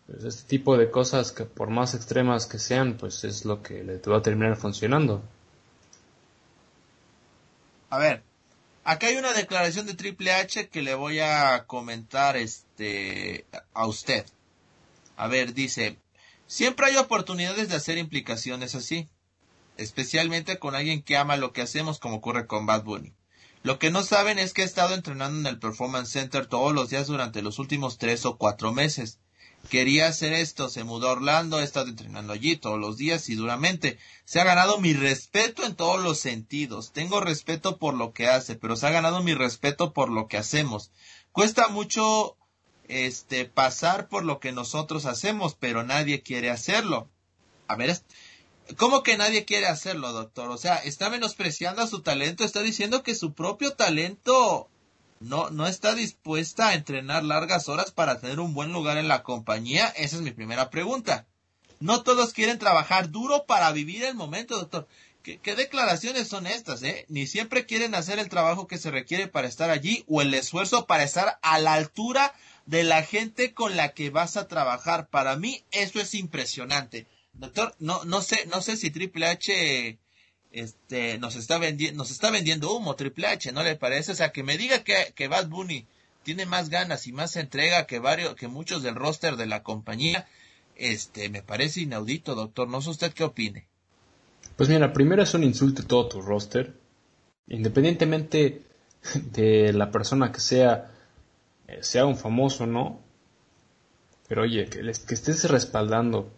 pues 0.06 0.24
este 0.24 0.48
tipo 0.48 0.76
de 0.76 0.90
cosas 0.90 1.32
que 1.32 1.44
por 1.44 1.70
más 1.70 1.94
extremas 1.94 2.46
que 2.46 2.58
sean, 2.58 2.96
pues 2.96 3.24
es 3.24 3.44
lo 3.44 3.62
que 3.62 3.82
le 3.82 3.98
va 3.98 4.18
a 4.18 4.22
terminar 4.22 4.56
funcionando. 4.56 5.22
A 7.90 7.98
ver, 7.98 8.22
acá 8.84 9.06
hay 9.06 9.16
una 9.16 9.32
declaración 9.32 9.86
de 9.86 9.94
Triple 9.94 10.32
H 10.32 10.68
que 10.68 10.82
le 10.82 10.94
voy 10.94 11.20
a 11.20 11.64
comentar 11.66 12.36
este 12.36 13.46
a 13.72 13.86
usted. 13.86 14.26
A 15.16 15.26
ver, 15.26 15.54
dice, 15.54 15.96
siempre 16.46 16.86
hay 16.86 16.96
oportunidades 16.96 17.70
de 17.70 17.76
hacer 17.76 17.96
implicaciones 17.96 18.74
así, 18.74 19.08
especialmente 19.78 20.58
con 20.58 20.74
alguien 20.74 21.02
que 21.02 21.16
ama 21.16 21.36
lo 21.36 21.52
que 21.52 21.62
hacemos 21.62 21.98
como 21.98 22.16
ocurre 22.16 22.46
con 22.46 22.66
Bad 22.66 22.84
Bunny. 22.84 23.14
Lo 23.62 23.78
que 23.78 23.90
no 23.90 24.02
saben 24.02 24.38
es 24.38 24.54
que 24.54 24.62
he 24.62 24.64
estado 24.64 24.94
entrenando 24.94 25.40
en 25.40 25.46
el 25.46 25.58
Performance 25.58 26.12
Center 26.12 26.46
todos 26.46 26.72
los 26.72 26.90
días 26.90 27.06
durante 27.06 27.42
los 27.42 27.58
últimos 27.58 27.98
tres 27.98 28.24
o 28.24 28.36
cuatro 28.36 28.72
meses. 28.72 29.18
Quería 29.68 30.06
hacer 30.06 30.32
esto, 30.32 30.68
se 30.68 30.84
mudó 30.84 31.08
a 31.08 31.12
Orlando, 31.12 31.60
he 31.60 31.64
estado 31.64 31.88
entrenando 31.88 32.32
allí 32.32 32.56
todos 32.56 32.78
los 32.78 32.96
días 32.96 33.28
y 33.28 33.34
duramente. 33.34 33.98
Se 34.24 34.40
ha 34.40 34.44
ganado 34.44 34.78
mi 34.78 34.94
respeto 34.94 35.64
en 35.64 35.74
todos 35.74 36.02
los 36.02 36.18
sentidos. 36.18 36.92
Tengo 36.92 37.20
respeto 37.20 37.76
por 37.76 37.94
lo 37.94 38.12
que 38.12 38.28
hace, 38.28 38.54
pero 38.54 38.76
se 38.76 38.86
ha 38.86 38.90
ganado 38.90 39.22
mi 39.22 39.34
respeto 39.34 39.92
por 39.92 40.08
lo 40.08 40.28
que 40.28 40.38
hacemos. 40.38 40.90
Cuesta 41.32 41.68
mucho 41.68 42.36
este, 42.86 43.44
pasar 43.44 44.08
por 44.08 44.24
lo 44.24 44.40
que 44.40 44.52
nosotros 44.52 45.04
hacemos, 45.04 45.54
pero 45.54 45.82
nadie 45.82 46.22
quiere 46.22 46.50
hacerlo. 46.50 47.10
A 47.66 47.76
ver, 47.76 48.00
¿cómo 48.76 49.02
que 49.02 49.16
nadie 49.16 49.44
quiere 49.44 49.66
hacerlo, 49.66 50.12
doctor? 50.12 50.50
O 50.50 50.58
sea, 50.58 50.76
está 50.76 51.10
menospreciando 51.10 51.82
a 51.82 51.86
su 51.86 52.02
talento, 52.02 52.44
está 52.44 52.62
diciendo 52.62 53.02
que 53.02 53.14
su 53.14 53.34
propio 53.34 53.72
talento 53.72 54.68
no, 55.20 55.50
no 55.50 55.66
está 55.66 55.94
dispuesta 55.94 56.68
a 56.68 56.74
entrenar 56.74 57.24
largas 57.24 57.68
horas 57.68 57.90
para 57.90 58.20
tener 58.20 58.40
un 58.40 58.54
buen 58.54 58.72
lugar 58.72 58.98
en 58.98 59.08
la 59.08 59.22
compañía. 59.22 59.88
Esa 59.88 60.16
es 60.16 60.22
mi 60.22 60.30
primera 60.30 60.70
pregunta. 60.70 61.26
No 61.80 62.02
todos 62.02 62.32
quieren 62.32 62.58
trabajar 62.58 63.10
duro 63.10 63.44
para 63.46 63.70
vivir 63.72 64.04
el 64.04 64.14
momento, 64.14 64.56
doctor. 64.56 64.88
¿Qué, 65.22 65.56
declaraciones 65.56 66.28
son 66.28 66.46
estas, 66.46 66.82
eh? 66.82 67.04
Ni 67.08 67.26
siempre 67.26 67.66
quieren 67.66 67.94
hacer 67.94 68.18
el 68.18 68.30
trabajo 68.30 68.66
que 68.66 68.78
se 68.78 68.90
requiere 68.90 69.28
para 69.28 69.48
estar 69.48 69.68
allí 69.68 70.04
o 70.08 70.22
el 70.22 70.32
esfuerzo 70.32 70.86
para 70.86 71.02
estar 71.02 71.38
a 71.42 71.58
la 71.58 71.74
altura 71.74 72.32
de 72.64 72.82
la 72.82 73.02
gente 73.02 73.52
con 73.52 73.76
la 73.76 73.92
que 73.92 74.10
vas 74.10 74.36
a 74.36 74.48
trabajar. 74.48 75.08
Para 75.08 75.36
mí 75.36 75.64
eso 75.70 76.00
es 76.00 76.14
impresionante. 76.14 77.06
Doctor, 77.38 77.74
no, 77.78 78.04
no 78.04 78.20
sé, 78.20 78.46
no 78.52 78.60
sé 78.60 78.76
si 78.76 78.90
Triple 78.90 79.26
H 79.26 79.98
este, 80.50 81.18
nos 81.18 81.36
está 81.36 81.58
vendiendo, 81.58 81.98
nos 81.98 82.10
está 82.10 82.30
vendiendo 82.30 82.72
humo 82.74 82.96
Triple 82.96 83.28
H, 83.28 83.52
¿no 83.52 83.62
le 83.62 83.76
parece? 83.76 84.12
O 84.12 84.14
sea, 84.14 84.32
que 84.32 84.42
me 84.42 84.58
diga 84.58 84.82
que, 84.82 85.12
que 85.14 85.28
Bad 85.28 85.48
Bunny 85.48 85.86
tiene 86.24 86.46
más 86.46 86.68
ganas 86.68 87.06
y 87.06 87.12
más 87.12 87.36
entrega 87.36 87.86
que 87.86 88.00
varios, 88.00 88.34
que 88.34 88.48
muchos 88.48 88.82
del 88.82 88.96
roster 88.96 89.36
de 89.36 89.46
la 89.46 89.62
compañía, 89.62 90.26
este, 90.74 91.28
me 91.28 91.42
parece 91.42 91.82
inaudito, 91.82 92.34
doctor. 92.34 92.68
No 92.68 92.80
sé 92.80 92.90
usted 92.90 93.12
qué 93.12 93.24
opine. 93.24 93.66
Pues 94.56 94.68
mira, 94.68 94.92
primero 94.92 95.22
es 95.22 95.32
un 95.34 95.44
insulto 95.44 95.84
todo 95.84 96.08
tu 96.08 96.20
roster, 96.20 96.74
independientemente 97.46 98.62
de 99.32 99.72
la 99.72 99.92
persona 99.92 100.32
que 100.32 100.40
sea, 100.40 100.90
eh, 101.68 101.78
sea 101.82 102.04
un 102.04 102.16
famoso, 102.16 102.66
¿no? 102.66 103.00
Pero 104.26 104.42
oye, 104.42 104.68
que 104.68 105.14
estés 105.14 105.48
respaldando 105.48 106.32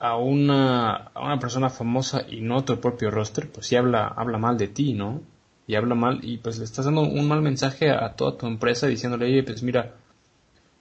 a 0.00 0.16
una, 0.16 0.94
a 1.14 1.24
una 1.24 1.38
persona 1.38 1.68
famosa 1.68 2.24
y 2.26 2.40
no 2.40 2.64
tu 2.64 2.80
propio 2.80 3.10
roster, 3.10 3.48
pues 3.50 3.66
sí 3.66 3.76
habla, 3.76 4.08
habla 4.08 4.38
mal 4.38 4.56
de 4.56 4.68
ti, 4.68 4.94
¿no? 4.94 5.20
Y 5.66 5.76
habla 5.76 5.94
mal, 5.94 6.20
y 6.22 6.38
pues 6.38 6.58
le 6.58 6.64
estás 6.64 6.86
dando 6.86 7.02
un 7.02 7.28
mal 7.28 7.42
mensaje 7.42 7.90
a 7.90 8.14
toda 8.14 8.36
tu 8.36 8.46
empresa 8.46 8.86
diciéndole, 8.86 9.26
oye, 9.26 9.42
pues 9.42 9.62
mira, 9.62 9.94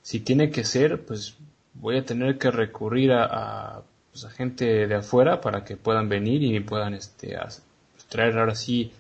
si 0.02 0.22
tiene 0.22 0.50
que 0.50 0.64
ser, 0.64 1.06
pues 1.06 1.38
voy 1.74 1.98
a 1.98 2.06
tener 2.06 2.38
que 2.38 2.50
recurrir 2.50 3.12
a, 3.12 3.82
pues, 4.12 4.24
a 4.24 4.30
gente 4.30 4.88
de 4.88 4.96
afuera 4.96 5.42
para 5.42 5.66
que 5.66 5.76
puedan 5.76 6.08
venir 6.08 6.42
y 6.42 6.60
puedan 6.62 6.94
este, 6.94 7.38
traer 8.08 8.38
ahora 8.40 8.56
sí 8.56 8.94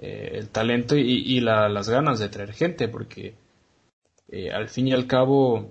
eh, 0.00 0.32
el 0.34 0.48
talento 0.48 0.96
y, 0.96 1.40
las 1.40 1.88
ganas 1.88 2.18
de 2.18 2.28
traer 2.28 2.52
gente, 2.52 2.88
porque 2.88 3.34
eh, 4.28 4.50
al 4.50 4.68
fin 4.68 4.88
y 4.88 4.92
al 4.92 5.06
cabo 5.06 5.70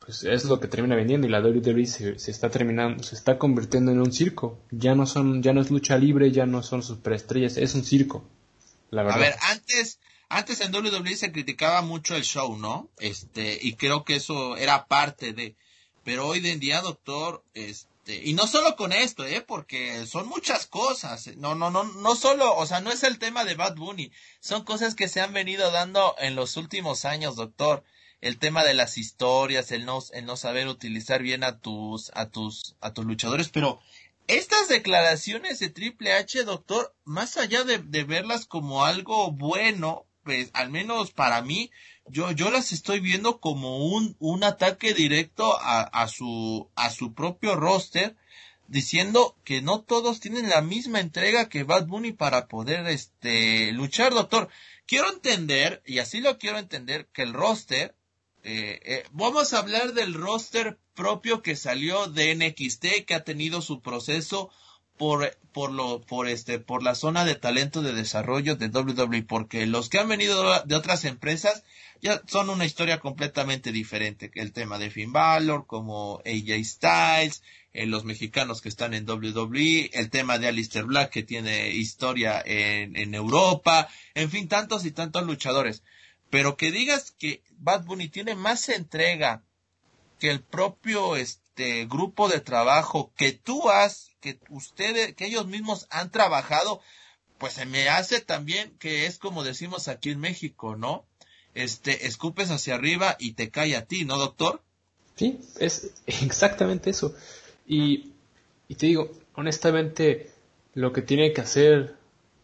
pues 0.00 0.24
es 0.24 0.44
lo 0.46 0.58
que 0.58 0.66
termina 0.66 0.96
vendiendo 0.96 1.26
y 1.26 1.30
la 1.30 1.40
WWE 1.40 1.86
se, 1.86 2.14
está 2.30 2.50
terminando, 2.50 3.02
se 3.04 3.14
está 3.14 3.38
convirtiendo 3.38 3.92
en 3.92 4.00
un 4.00 4.12
circo. 4.12 4.58
Ya 4.70 4.94
no 4.94 5.06
son, 5.06 5.42
ya 5.42 5.52
no 5.52 5.60
es 5.60 5.70
lucha 5.70 5.98
libre, 5.98 6.32
ya 6.32 6.46
no 6.46 6.62
son 6.62 6.82
superestrellas, 6.82 7.58
es 7.58 7.74
un 7.74 7.84
circo. 7.84 8.24
La 8.90 9.02
verdad. 9.02 9.18
A 9.18 9.20
ver, 9.20 9.36
antes, 9.50 10.00
antes 10.30 10.62
en 10.62 10.74
WWE 10.74 11.14
se 11.16 11.32
criticaba 11.32 11.82
mucho 11.82 12.16
el 12.16 12.24
show, 12.24 12.56
¿no? 12.56 12.88
Este, 12.98 13.58
y 13.60 13.74
creo 13.74 14.04
que 14.04 14.16
eso 14.16 14.56
era 14.56 14.86
parte 14.86 15.34
de, 15.34 15.54
pero 16.02 16.26
hoy 16.26 16.44
en 16.48 16.60
día, 16.60 16.80
doctor, 16.80 17.44
este, 17.52 18.24
y 18.24 18.32
no 18.32 18.46
solo 18.46 18.76
con 18.76 18.92
esto, 18.92 19.26
eh, 19.26 19.42
porque 19.42 20.06
son 20.06 20.26
muchas 20.28 20.66
cosas. 20.66 21.28
No, 21.36 21.54
no, 21.54 21.70
no, 21.70 21.84
no 21.84 22.16
solo, 22.16 22.56
o 22.56 22.64
sea, 22.64 22.80
no 22.80 22.90
es 22.90 23.02
el 23.02 23.18
tema 23.18 23.44
de 23.44 23.54
Bad 23.54 23.76
Bunny, 23.76 24.10
son 24.40 24.64
cosas 24.64 24.94
que 24.94 25.08
se 25.08 25.20
han 25.20 25.34
venido 25.34 25.70
dando 25.70 26.16
en 26.18 26.36
los 26.36 26.56
últimos 26.56 27.04
años, 27.04 27.36
doctor 27.36 27.84
el 28.20 28.38
tema 28.38 28.64
de 28.64 28.74
las 28.74 28.98
historias, 28.98 29.72
el 29.72 29.84
no, 29.86 30.00
el 30.12 30.26
no 30.26 30.36
saber 30.36 30.68
utilizar 30.68 31.22
bien 31.22 31.44
a 31.44 31.58
tus, 31.58 32.10
a 32.14 32.28
tus, 32.28 32.76
a 32.80 32.92
tus 32.92 33.04
luchadores, 33.04 33.48
pero 33.48 33.80
estas 34.26 34.68
declaraciones 34.68 35.58
de 35.58 35.70
Triple 35.70 36.12
H, 36.12 36.44
doctor, 36.44 36.94
más 37.04 37.36
allá 37.36 37.64
de, 37.64 37.78
de 37.78 38.04
verlas 38.04 38.46
como 38.46 38.84
algo 38.84 39.32
bueno, 39.32 40.06
pues 40.22 40.50
al 40.52 40.70
menos 40.70 41.12
para 41.12 41.42
mí, 41.42 41.70
yo, 42.06 42.30
yo 42.32 42.50
las 42.50 42.72
estoy 42.72 43.00
viendo 43.00 43.40
como 43.40 43.86
un, 43.86 44.16
un 44.18 44.44
ataque 44.44 44.94
directo 44.94 45.58
a, 45.60 45.82
a 45.82 46.08
su, 46.08 46.70
a 46.74 46.90
su 46.90 47.14
propio 47.14 47.56
roster, 47.56 48.16
diciendo 48.68 49.36
que 49.44 49.62
no 49.62 49.80
todos 49.80 50.20
tienen 50.20 50.48
la 50.48 50.60
misma 50.60 51.00
entrega 51.00 51.48
que 51.48 51.64
Bad 51.64 51.86
Bunny 51.86 52.12
para 52.12 52.46
poder 52.46 52.86
este 52.86 53.72
luchar, 53.72 54.12
doctor. 54.12 54.48
Quiero 54.86 55.10
entender, 55.12 55.82
y 55.84 55.98
así 55.98 56.20
lo 56.20 56.38
quiero 56.38 56.58
entender, 56.58 57.08
que 57.12 57.22
el 57.22 57.32
roster 57.32 57.96
eh, 58.42 58.80
eh, 58.84 59.04
vamos 59.12 59.52
a 59.52 59.58
hablar 59.58 59.92
del 59.92 60.14
roster 60.14 60.78
propio 60.94 61.42
que 61.42 61.56
salió 61.56 62.06
de 62.06 62.34
NXT, 62.34 63.04
que 63.06 63.14
ha 63.14 63.24
tenido 63.24 63.60
su 63.60 63.80
proceso 63.82 64.50
por, 64.96 65.36
por, 65.52 65.72
lo, 65.72 66.00
por, 66.02 66.28
este, 66.28 66.58
por 66.58 66.82
la 66.82 66.94
zona 66.94 67.24
de 67.24 67.34
talento 67.34 67.82
de 67.82 67.92
desarrollo 67.92 68.56
de 68.56 68.68
WWE, 68.68 69.22
porque 69.22 69.66
los 69.66 69.88
que 69.88 69.98
han 69.98 70.08
venido 70.08 70.62
de 70.64 70.74
otras 70.74 71.04
empresas 71.04 71.64
ya 72.02 72.22
son 72.26 72.48
una 72.48 72.64
historia 72.64 72.98
completamente 72.98 73.72
diferente, 73.72 74.30
el 74.34 74.52
tema 74.52 74.78
de 74.78 74.90
Finn 74.90 75.12
Balor, 75.12 75.66
como 75.66 76.22
AJ 76.24 76.64
Styles, 76.64 77.42
eh, 77.72 77.86
los 77.86 78.04
mexicanos 78.04 78.62
que 78.62 78.70
están 78.70 78.94
en 78.94 79.08
WWE, 79.08 79.90
el 79.92 80.10
tema 80.10 80.38
de 80.38 80.48
Alistair 80.48 80.86
Black 80.86 81.10
que 81.10 81.22
tiene 81.22 81.70
historia 81.70 82.42
en 82.44 83.14
Europa, 83.14 83.88
en 84.14 84.30
fin, 84.30 84.48
tantos 84.48 84.86
y 84.86 84.92
tantos 84.92 85.24
luchadores. 85.24 85.82
Pero 86.30 86.56
que 86.56 86.70
digas 86.70 87.10
que 87.10 87.42
Bad 87.60 87.84
Bunny 87.84 88.08
tiene 88.08 88.34
más 88.34 88.68
entrega 88.68 89.42
que 90.18 90.30
el 90.30 90.40
propio 90.42 91.16
este 91.16 91.86
grupo 91.86 92.28
de 92.28 92.40
trabajo 92.40 93.12
que 93.16 93.32
tú 93.32 93.70
has, 93.70 94.10
que 94.20 94.38
ustedes, 94.48 95.14
que 95.14 95.26
ellos 95.26 95.46
mismos 95.46 95.86
han 95.90 96.10
trabajado, 96.10 96.80
pues 97.38 97.54
se 97.54 97.66
me 97.66 97.88
hace 97.88 98.20
también 98.20 98.76
que 98.78 99.06
es 99.06 99.18
como 99.18 99.44
decimos 99.44 99.88
aquí 99.88 100.10
en 100.10 100.20
México, 100.20 100.76
¿no? 100.76 101.06
Este, 101.54 102.06
escupes 102.06 102.50
hacia 102.50 102.74
arriba 102.74 103.16
y 103.18 103.32
te 103.32 103.50
cae 103.50 103.76
a 103.76 103.86
ti, 103.86 104.04
¿no, 104.04 104.18
doctor? 104.18 104.62
Sí, 105.16 105.40
es 105.58 105.92
exactamente 106.06 106.90
eso. 106.90 107.14
Y, 107.66 108.12
y 108.68 108.74
te 108.76 108.86
digo, 108.86 109.10
honestamente, 109.34 110.30
lo 110.74 110.92
que 110.92 111.02
tiene 111.02 111.32
que 111.32 111.40
hacer 111.40 111.96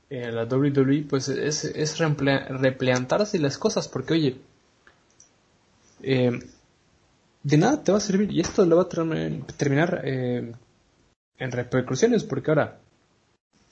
eh, 0.08 0.30
la 0.30 0.44
WWE 0.44 1.06
pues 1.08 1.28
es, 1.28 1.64
es 1.64 1.98
replantarse 1.98 3.38
las 3.38 3.58
cosas 3.58 3.88
porque 3.88 4.14
oye 4.14 4.40
eh, 6.02 6.38
de 7.42 7.56
nada 7.56 7.82
te 7.82 7.92
va 7.92 7.98
a 7.98 8.00
servir 8.00 8.32
y 8.32 8.40
esto 8.40 8.64
lo 8.66 8.76
va 8.76 8.82
a 8.82 8.88
terminar 9.56 10.02
eh, 10.04 10.52
en 11.38 11.52
repercusiones 11.52 12.24
porque 12.24 12.50
ahora 12.50 12.80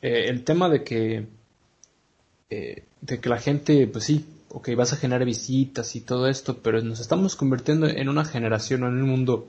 el 0.01 0.45
tema 0.45 0.69
de 0.69 0.85
que 0.85 1.27
de 2.51 3.21
que 3.21 3.29
la 3.29 3.39
gente 3.39 3.87
pues 3.87 4.05
sí 4.05 4.27
ok 4.51 4.69
vas 4.77 4.93
a 4.93 4.97
generar 4.97 5.25
visitas 5.25 5.97
y 5.97 6.03
todo 6.03 6.29
esto 6.29 6.59
pero 6.59 6.83
nos 6.83 7.01
estamos 7.01 7.37
convirtiendo 7.37 7.89
en 7.89 8.09
una 8.09 8.25
generación 8.25 8.83
o 8.83 8.89
en 8.89 9.03
un 9.03 9.09
mundo 9.09 9.49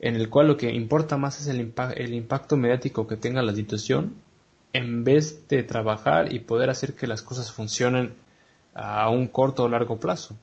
en 0.00 0.14
el 0.14 0.30
cual 0.30 0.46
lo 0.46 0.56
que 0.56 0.72
importa 0.72 1.16
más 1.16 1.40
es 1.40 1.48
el, 1.48 1.72
el 1.96 2.14
impacto 2.14 2.56
mediático 2.56 3.06
que 3.06 3.16
tenga 3.16 3.42
la 3.42 3.54
situación 3.54 4.14
en 4.72 5.04
vez 5.04 5.48
de 5.48 5.62
trabajar 5.62 6.32
y 6.32 6.40
poder 6.40 6.70
hacer 6.70 6.94
que 6.94 7.06
las 7.06 7.22
cosas 7.22 7.50
funcionen 7.52 8.14
a 8.74 9.10
un 9.10 9.26
corto 9.28 9.64
o 9.64 9.68
largo 9.68 9.98
plazo. 9.98 10.36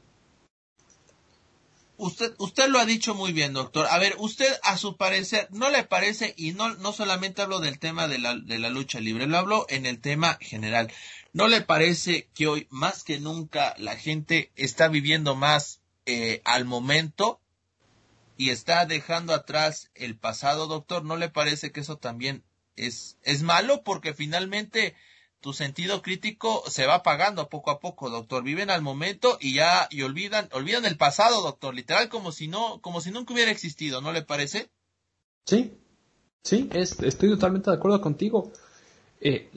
Usted, 1.98 2.34
usted 2.40 2.68
lo 2.68 2.80
ha 2.80 2.86
dicho 2.86 3.16
muy 3.16 3.32
bien, 3.32 3.54
doctor. 3.54 3.88
A 3.90 3.98
ver, 4.00 4.16
usted 4.18 4.52
a 4.64 4.78
su 4.78 4.98
parecer, 4.98 5.48
¿no 5.52 5.70
le 5.70 5.84
parece? 5.84 6.34
Y 6.38 6.52
no, 6.52 6.76
no 6.76 6.92
solamente 6.92 7.42
hablo 7.42 7.60
del 7.60 7.80
tema 7.80 8.08
de 8.08 8.20
la, 8.20 8.36
de 8.36 8.60
la 8.60 8.70
lucha 8.70 9.00
libre, 9.00 9.28
lo 9.28 9.38
hablo 9.38 9.66
en 9.70 9.86
el 9.86 10.02
tema 10.02 10.38
general. 10.42 10.92
¿No 11.32 11.48
le 11.48 11.62
parece 11.62 12.30
que 12.34 12.48
hoy 12.48 12.68
más 12.70 13.04
que 13.04 13.20
nunca 13.20 13.76
la 13.78 13.96
gente 13.96 14.52
está 14.56 14.90
viviendo 14.90 15.36
más 15.36 15.82
eh, 16.06 16.42
al 16.44 16.66
momento 16.66 17.40
y 18.38 18.50
está 18.50 18.86
dejando 18.86 19.34
atrás 19.34 19.90
el 19.96 20.18
pasado, 20.18 20.68
doctor? 20.68 21.06
¿No 21.06 21.16
le 21.16 21.30
parece 21.30 21.72
que 21.72 21.80
eso 21.80 21.98
también 21.98 22.44
es, 22.76 23.18
es 23.24 23.42
malo 23.42 23.84
porque 23.84 24.14
finalmente 24.14 24.96
tu 25.46 25.54
sentido 25.54 26.02
crítico 26.02 26.64
se 26.68 26.88
va 26.88 26.96
apagando 26.96 27.50
poco 27.50 27.70
a 27.70 27.80
poco, 27.80 28.10
doctor. 28.10 28.42
Viven 28.42 28.72
al 28.72 28.82
momento 28.82 29.38
y 29.40 29.54
ya, 29.54 29.88
y 29.92 30.02
olvidan, 30.02 30.50
olvidan 30.54 30.86
el 30.86 30.98
pasado, 30.98 31.44
doctor. 31.44 31.76
Literal 31.76 32.10
como 32.10 32.32
si 32.32 32.48
no, 32.48 32.82
como 32.82 33.00
si 33.00 33.12
nunca 33.12 33.32
hubiera 33.32 33.52
existido, 33.52 34.02
¿no 34.02 34.12
le 34.12 34.24
parece? 34.24 34.72
Sí, 35.46 35.78
sí, 36.42 36.68
estoy 36.74 37.30
totalmente 37.30 37.70
de 37.70 37.78
acuerdo 37.78 38.02
contigo. 38.02 38.52
Eh, 39.22 39.52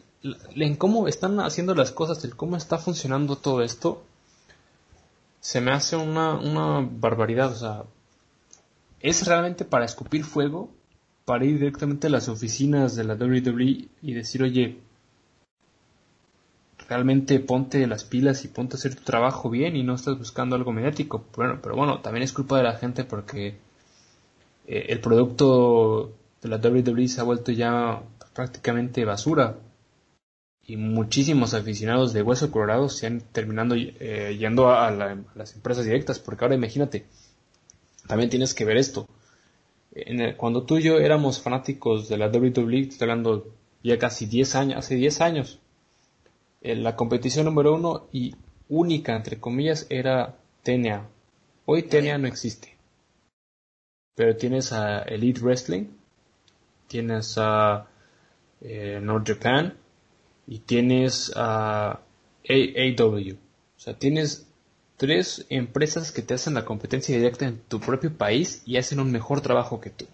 en 0.56 0.76
cómo 0.76 1.08
están 1.08 1.40
haciendo 1.40 1.74
las 1.74 1.90
cosas, 1.90 2.22
en 2.22 2.32
cómo 2.32 2.58
está 2.58 2.76
funcionando 2.76 3.36
todo 3.36 3.62
esto, 3.62 4.04
se 5.40 5.62
me 5.62 5.72
hace 5.72 5.96
una, 5.96 6.34
una 6.34 6.86
barbaridad. 6.86 7.50
O 7.50 7.56
sea, 7.56 7.84
es 9.00 9.26
realmente 9.26 9.64
para 9.64 9.86
escupir 9.86 10.22
fuego 10.22 10.68
para 11.24 11.46
ir 11.46 11.58
directamente 11.58 12.08
a 12.08 12.10
las 12.10 12.28
oficinas 12.28 12.94
de 12.94 13.04
la 13.04 13.14
WWE 13.14 13.88
y 14.02 14.12
decir, 14.12 14.42
oye, 14.42 14.82
realmente 16.88 17.38
ponte 17.40 17.86
las 17.86 18.04
pilas 18.04 18.44
y 18.44 18.48
ponte 18.48 18.76
a 18.76 18.78
hacer 18.78 18.94
tu 18.94 19.02
trabajo 19.02 19.50
bien 19.50 19.76
y 19.76 19.82
no 19.82 19.94
estás 19.94 20.18
buscando 20.18 20.56
algo 20.56 20.72
mediático. 20.72 21.24
Bueno, 21.36 21.60
pero 21.62 21.76
bueno, 21.76 22.00
también 22.00 22.22
es 22.22 22.32
culpa 22.32 22.56
de 22.56 22.64
la 22.64 22.76
gente 22.76 23.04
porque 23.04 23.58
eh, 24.66 24.86
el 24.88 25.00
producto 25.00 26.12
de 26.42 26.48
la 26.48 26.56
WWE 26.56 27.08
se 27.08 27.20
ha 27.20 27.24
vuelto 27.24 27.52
ya 27.52 28.02
prácticamente 28.34 29.04
basura 29.04 29.56
y 30.66 30.76
muchísimos 30.76 31.54
aficionados 31.54 32.12
de 32.12 32.22
Hueso 32.22 32.50
Colorado 32.50 32.88
se 32.88 33.06
han 33.06 33.20
terminando 33.20 33.74
eh, 33.76 34.36
yendo 34.38 34.70
a, 34.70 34.90
las 34.90 35.54
empresas 35.54 35.84
directas, 35.84 36.18
porque 36.18 36.44
ahora 36.44 36.54
imagínate, 36.54 37.06
también 38.06 38.30
tienes 38.30 38.54
que 38.54 38.64
ver 38.64 38.76
esto. 38.76 39.08
cuando 40.36 40.64
tú 40.64 40.78
y 40.78 40.82
yo 40.82 40.98
éramos 40.98 41.40
fanáticos 41.40 42.08
de 42.08 42.18
la 42.18 42.28
WWE, 42.28 42.80
estoy 42.80 43.08
hablando 43.08 43.54
ya 43.82 43.98
casi 43.98 44.26
10 44.26 44.54
años, 44.56 44.78
hace 44.78 44.94
10 44.96 45.20
años, 45.22 45.58
la 46.60 46.96
competición 46.96 47.46
número 47.46 47.74
uno 47.74 48.08
y 48.12 48.34
única, 48.68 49.16
entre 49.16 49.38
comillas, 49.38 49.86
era 49.90 50.36
TNA. 50.62 51.08
Hoy 51.66 51.82
TNA 51.84 52.18
no 52.18 52.28
existe. 52.28 52.76
Pero 54.14 54.36
tienes 54.36 54.72
a 54.72 55.02
Elite 55.02 55.40
Wrestling, 55.40 55.86
tienes 56.88 57.36
a 57.38 57.86
eh, 58.60 58.98
North 59.00 59.28
Japan, 59.28 59.76
y 60.48 60.60
tienes 60.60 61.30
a 61.36 62.00
AAW. 62.48 63.34
O 63.34 63.80
sea, 63.80 63.94
tienes 63.94 64.46
tres 64.96 65.46
empresas 65.50 66.10
que 66.10 66.22
te 66.22 66.34
hacen 66.34 66.54
la 66.54 66.64
competencia 66.64 67.16
directa 67.16 67.46
en 67.46 67.58
tu 67.58 67.78
propio 67.80 68.12
país 68.12 68.62
y 68.64 68.78
hacen 68.78 68.98
un 68.98 69.12
mejor 69.12 69.42
trabajo 69.42 69.80
que 69.80 69.90
tú. 69.90 70.06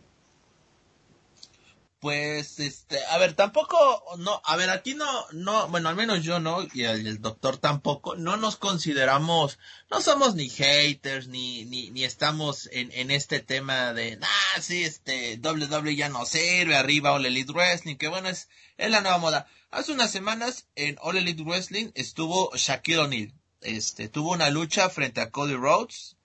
Pues, 2.05 2.61
este, 2.61 3.03
a 3.07 3.17
ver, 3.17 3.33
tampoco, 3.33 3.79
no, 4.19 4.43
a 4.45 4.57
ver, 4.57 4.69
aquí 4.69 4.95
no, 4.95 5.07
no, 5.33 5.69
bueno, 5.69 5.89
al 5.89 5.97
menos 5.97 6.23
yo 6.23 6.39
no, 6.39 6.59
y 6.75 6.83
el, 6.83 7.23
doctor 7.23 7.57
tampoco, 7.57 8.15
no 8.15 8.37
nos 8.37 8.57
consideramos, 8.57 9.59
no 9.91 10.03
somos 10.03 10.35
ni 10.35 10.51
haters, 10.51 11.29
ni, 11.29 11.65
ni, 11.65 11.91
ni 11.93 12.05
estamos 12.05 12.69
en, 12.73 12.93
en 12.93 13.11
este 13.11 13.41
tema 13.41 13.95
de, 13.95 14.19
ah, 14.21 14.61
sí, 14.61 14.85
este, 14.85 15.41
WWE 15.43 15.97
ya 15.97 16.11
no 16.11 16.27
sirve, 16.27 16.77
arriba 16.77 17.13
All 17.13 17.25
Elite 17.25 17.55
Wrestling, 17.55 17.97
que 17.97 18.09
bueno, 18.09 18.29
es, 18.29 18.51
es 18.77 18.91
la 18.91 19.01
nueva 19.01 19.17
moda. 19.17 19.47
Hace 19.71 19.93
unas 19.93 20.11
semanas 20.11 20.67
en 20.77 20.99
All 21.01 21.17
Elite 21.17 21.43
Wrestling 21.43 21.91
estuvo 21.95 22.55
Shaquille 22.55 22.99
O'Neal. 22.99 23.33
Este, 23.63 24.11
tuvo 24.11 24.33
una 24.33 24.51
lucha 24.51 24.91
frente 24.91 25.23
a 25.23 25.31
Cody 25.31 25.55
Rhodes. 25.55 26.19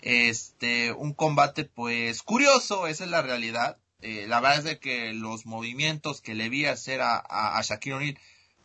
Este, 0.00 0.92
un 0.92 1.12
combate 1.12 1.66
pues 1.66 2.22
curioso, 2.22 2.86
esa 2.86 3.04
es 3.04 3.10
la 3.10 3.20
realidad. 3.20 3.76
Eh, 4.00 4.26
la 4.28 4.40
verdad 4.40 4.58
es 4.58 4.64
de 4.64 4.78
que 4.78 5.12
los 5.12 5.46
movimientos 5.46 6.20
que 6.20 6.34
le 6.34 6.48
vi 6.48 6.66
hacer 6.66 7.00
a, 7.00 7.18
a, 7.18 7.62
Shaquille 7.62 7.94
O'Neal 7.94 8.18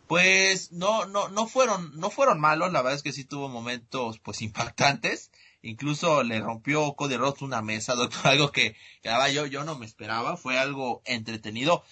pues 0.08 0.74
no, 0.74 1.06
no, 1.06 1.30
no 1.30 1.48
fueron, 1.48 1.98
no 1.98 2.10
fueron 2.10 2.40
malos, 2.42 2.74
la 2.74 2.82
verdad 2.82 2.98
es 2.98 3.04
que 3.04 3.14
sí 3.14 3.24
tuvo 3.24 3.48
momentos 3.48 4.20
pues 4.20 4.42
impactantes, 4.42 5.32
incluso 5.62 6.24
le 6.24 6.42
rompió 6.42 6.94
Cody 6.96 7.16
Rhodes 7.16 7.42
una 7.42 7.62
mesa, 7.62 7.96
doctor, 7.96 8.28
algo 8.28 8.52
que, 8.52 8.76
que 9.02 9.10
yo, 9.34 9.46
yo 9.46 9.64
no 9.64 9.78
me 9.78 9.86
esperaba, 9.86 10.36
fue 10.36 10.58
algo 10.60 11.02
entretenido 11.06 11.84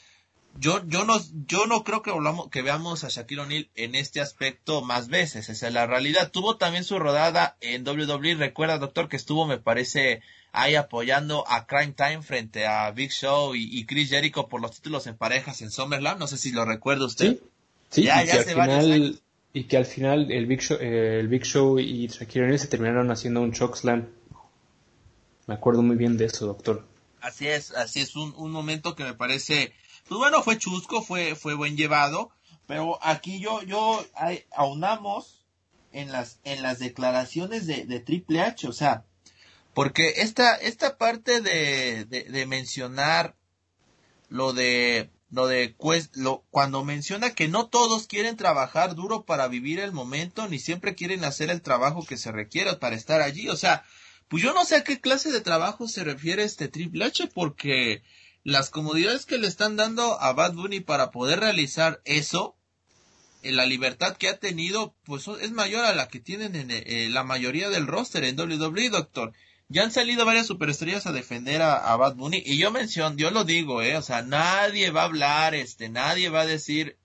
yo, 0.58 0.86
yo 0.88 1.06
no, 1.06 1.20
yo 1.48 1.68
no 1.68 1.84
creo 1.84 2.02
que 2.02 2.12
volvamos, 2.12 2.50
que 2.50 2.62
veamos 2.62 3.04
a 3.04 3.10
Shaquille 3.10 3.42
O'Neal 3.42 3.70
en 3.76 3.96
este 3.96 4.20
aspecto 4.20 4.82
más 4.82 5.08
veces, 5.08 5.50
esa 5.50 5.68
es 5.68 5.74
la 5.74 5.86
realidad. 5.86 6.32
Tuvo 6.32 6.58
también 6.58 6.84
su 6.84 7.00
rodada 7.00 7.56
en 7.62 7.88
WWE, 7.88 8.36
recuerda 8.36 8.78
doctor 8.78 9.08
que 9.08 9.16
estuvo, 9.16 9.46
me 9.46 9.58
parece, 9.58 10.22
ahí 10.52 10.76
apoyando 10.76 11.46
a 11.48 11.66
Crime 11.68 11.94
Time 11.94 12.22
frente 12.22 12.66
a 12.66 12.90
Big 12.92 13.12
Show 13.12 13.56
y, 13.56 13.86
Chris 13.86 14.10
Jericho 14.10 14.48
por 14.48 14.62
los 14.62 14.72
títulos 14.72 15.08
en 15.08 15.16
parejas 15.16 15.62
en 15.62 15.72
SummerSlam, 15.72 16.20
no 16.20 16.28
sé 16.28 16.38
si 16.38 16.52
lo 16.52 16.66
recuerda 16.66 17.06
usted. 17.06 17.40
Sí, 17.90 18.04
ya, 18.04 18.24
y, 18.24 18.28
que 18.28 18.34
al 18.34 18.46
final, 18.46 19.22
y 19.54 19.64
que 19.64 19.78
al 19.78 19.86
final 19.86 20.32
el 20.32 20.46
Big 20.46 20.62
Show, 20.62 20.78
el 20.80 21.28
Big 21.28 21.44
Show 21.44 21.80
y 21.80 22.08
Shaquille 22.08 22.44
O'Neal 22.44 22.60
se 22.60 22.68
terminaron 22.68 23.12
haciendo 23.12 23.42
un 23.42 23.52
chokeslam. 23.52 24.08
Me 25.48 25.56
acuerdo 25.56 25.82
muy 25.82 25.96
bien 25.96 26.18
de 26.18 26.26
eso, 26.26 26.46
doctor. 26.46 26.86
Así 27.22 27.48
es, 27.48 27.72
así 27.72 28.02
es 28.02 28.16
un, 28.16 28.34
un 28.38 28.52
momento 28.52 28.96
que 28.96 29.04
me 29.04 29.14
parece 29.14 29.74
pues 30.10 30.18
bueno, 30.18 30.42
fue 30.42 30.58
chusco, 30.58 31.04
fue, 31.04 31.36
fue 31.36 31.54
buen 31.54 31.78
llevado, 31.78 32.32
pero 32.66 32.98
aquí 33.04 33.40
yo, 33.40 33.62
yo 33.62 34.04
aunamos 34.56 35.46
en 35.92 36.12
las, 36.12 36.40
en 36.44 36.64
las 36.64 36.80
declaraciones 36.80 37.68
de, 37.68 37.86
de 37.86 38.00
Triple 38.00 38.42
H, 38.42 38.68
o 38.68 38.74
sea, 38.74 39.06
porque 39.80 40.16
esta, 40.18 40.56
esta 40.56 40.98
parte 40.98 41.40
de, 41.40 42.04
de, 42.04 42.46
mencionar 42.46 43.38
lo 44.28 44.52
de, 44.52 45.10
lo 45.32 45.48
de, 45.48 45.74
cuando 46.50 46.84
menciona 46.84 47.34
que 47.34 47.48
no 47.48 47.70
todos 47.70 48.06
quieren 48.06 48.36
trabajar 48.36 48.94
duro 48.94 49.24
para 49.24 49.48
vivir 49.48 49.80
el 49.80 49.94
momento, 49.94 50.50
ni 50.50 50.60
siempre 50.60 50.96
quieren 50.96 51.24
hacer 51.24 51.50
el 51.50 51.62
trabajo 51.62 52.06
que 52.06 52.18
se 52.18 52.34
requiere 52.34 52.76
para 52.76 52.98
estar 52.98 53.22
allí, 53.22 53.48
o 53.48 53.56
sea, 53.56 53.86
pues 54.28 54.44
yo 54.44 54.54
no 54.54 54.66
sé 54.66 54.76
a 54.76 54.84
qué 54.84 55.00
clase 55.00 55.32
de 55.32 55.40
trabajo 55.40 55.88
se 55.88 56.04
refiere 56.04 56.44
este 56.44 56.68
Triple 56.68 57.06
H, 57.06 57.28
porque 57.28 58.04
las 58.44 58.70
comodidades 58.70 59.26
que 59.26 59.38
le 59.38 59.48
están 59.48 59.78
dando 59.78 60.22
a 60.22 60.34
Bad 60.34 60.56
Bunny 60.56 60.82
para 60.82 61.10
poder 61.10 61.40
realizar 61.40 62.02
eso, 62.04 62.58
en 63.44 63.56
la 63.56 63.66
libertad 63.66 64.18
que 64.18 64.28
ha 64.28 64.40
tenido, 64.40 64.94
pues 65.06 65.26
es 65.42 65.52
mayor 65.52 65.86
a 65.86 65.96
la 65.96 66.10
que 66.10 66.20
tienen 66.20 66.58
en 66.58 66.70
eh, 66.70 67.08
la 67.10 67.24
mayoría 67.24 67.70
del 67.70 67.88
roster 67.88 68.26
en 68.26 68.38
WWE, 68.38 68.90
doctor. 68.90 69.32
Ya 69.72 69.84
han 69.84 69.92
salido 69.92 70.26
varias 70.26 70.48
superestrellas 70.48 71.06
a 71.06 71.12
defender 71.12 71.62
a, 71.62 71.96
Bad 71.96 72.16
Bunny 72.16 72.42
y 72.44 72.58
yo 72.58 72.72
menciono, 72.72 73.16
yo 73.16 73.30
lo 73.30 73.44
digo, 73.44 73.84
eh, 73.84 73.98
o 73.98 74.02
sea, 74.02 74.24
nadie 74.24 74.90
va 74.90 75.02
a 75.04 75.06
hablar, 75.06 75.54
este, 75.54 75.90
nadie 75.90 76.30
va 76.30 76.42
a 76.42 76.46
decir, 76.48 76.98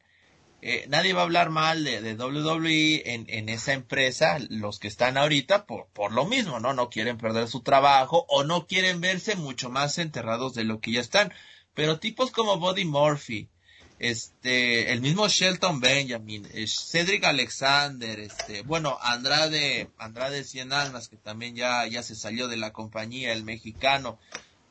eh, 0.63 0.87
nadie 0.89 1.13
va 1.13 1.21
a 1.21 1.25
hablar 1.25 1.51
mal 1.51 1.85
de, 1.85 2.01
de 2.01 2.15
WWE 2.15 3.03
en, 3.13 3.27
en, 3.29 3.51
esa 3.51 3.75
empresa, 3.75 4.39
los 4.49 4.79
que 4.79 4.89
están 4.89 5.19
ahorita, 5.19 5.67
por, 5.67 5.89
por 5.93 6.13
lo 6.13 6.25
mismo, 6.25 6.59
¿no? 6.59 6.73
No 6.73 6.89
quieren 6.89 7.19
perder 7.19 7.49
su 7.49 7.61
trabajo 7.63 8.25
o 8.31 8.45
no 8.45 8.67
quieren 8.67 9.03
verse 9.03 9.37
mucho 9.37 9.69
más 9.69 9.99
enterrados 9.99 10.55
de 10.55 10.65
lo 10.65 10.81
que 10.81 10.93
ya 10.93 11.01
están. 11.03 11.35
Pero 11.75 11.99
tipos 12.01 12.31
como 12.31 12.59
Buddy 12.59 12.87
Murphy, 12.87 13.51
este, 13.99 14.93
el 14.93 15.01
mismo 15.01 15.29
Shelton 15.29 15.81
Benjamin, 15.81 16.47
eh, 16.53 16.67
Cedric 16.67 17.25
Alexander, 17.25 18.19
este, 18.21 18.63
bueno, 18.63 18.99
Andrade, 19.01 19.89
Andrade 19.99 20.45
Cien 20.45 20.73
Almas, 20.73 21.09
que 21.09 21.17
también 21.17 21.57
ya, 21.57 21.87
ya 21.87 22.03
se 22.03 22.15
salió 22.15 22.49
de 22.49 22.57
la 22.57 22.73
compañía, 22.73 23.33
el 23.33 23.45
mexicano, 23.45 24.19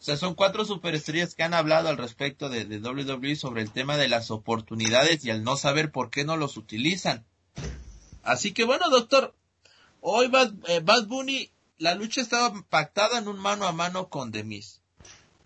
o 0.03 0.05
sea, 0.05 0.17
son 0.17 0.35
cuatro 0.35 0.65
superestrellas 0.65 1.33
que 1.33 1.43
han 1.43 1.53
hablado 1.53 1.87
al 1.87 1.95
respecto 1.95 2.49
de, 2.49 2.65
de 2.65 2.79
WWE 2.79 3.37
sobre 3.37 3.61
el 3.61 3.71
tema 3.71 3.95
de 3.95 4.09
las 4.09 4.31
oportunidades 4.31 5.23
y 5.23 5.29
el 5.29 5.45
no 5.45 5.55
saber 5.55 5.91
por 5.91 6.09
qué 6.09 6.25
no 6.25 6.35
los 6.35 6.57
utilizan. 6.57 7.23
Así 8.21 8.51
que 8.51 8.65
bueno, 8.65 8.89
doctor, 8.89 9.33
hoy 10.01 10.27
Bad, 10.27 10.53
eh, 10.67 10.81
Bunny, 11.07 11.51
la 11.77 11.95
lucha 11.95 12.19
estaba 12.19 12.53
pactada 12.69 13.17
en 13.17 13.29
un 13.29 13.39
mano 13.39 13.65
a 13.65 13.71
mano 13.71 14.09
con 14.09 14.33
The 14.33 14.43
Miz. 14.43 14.81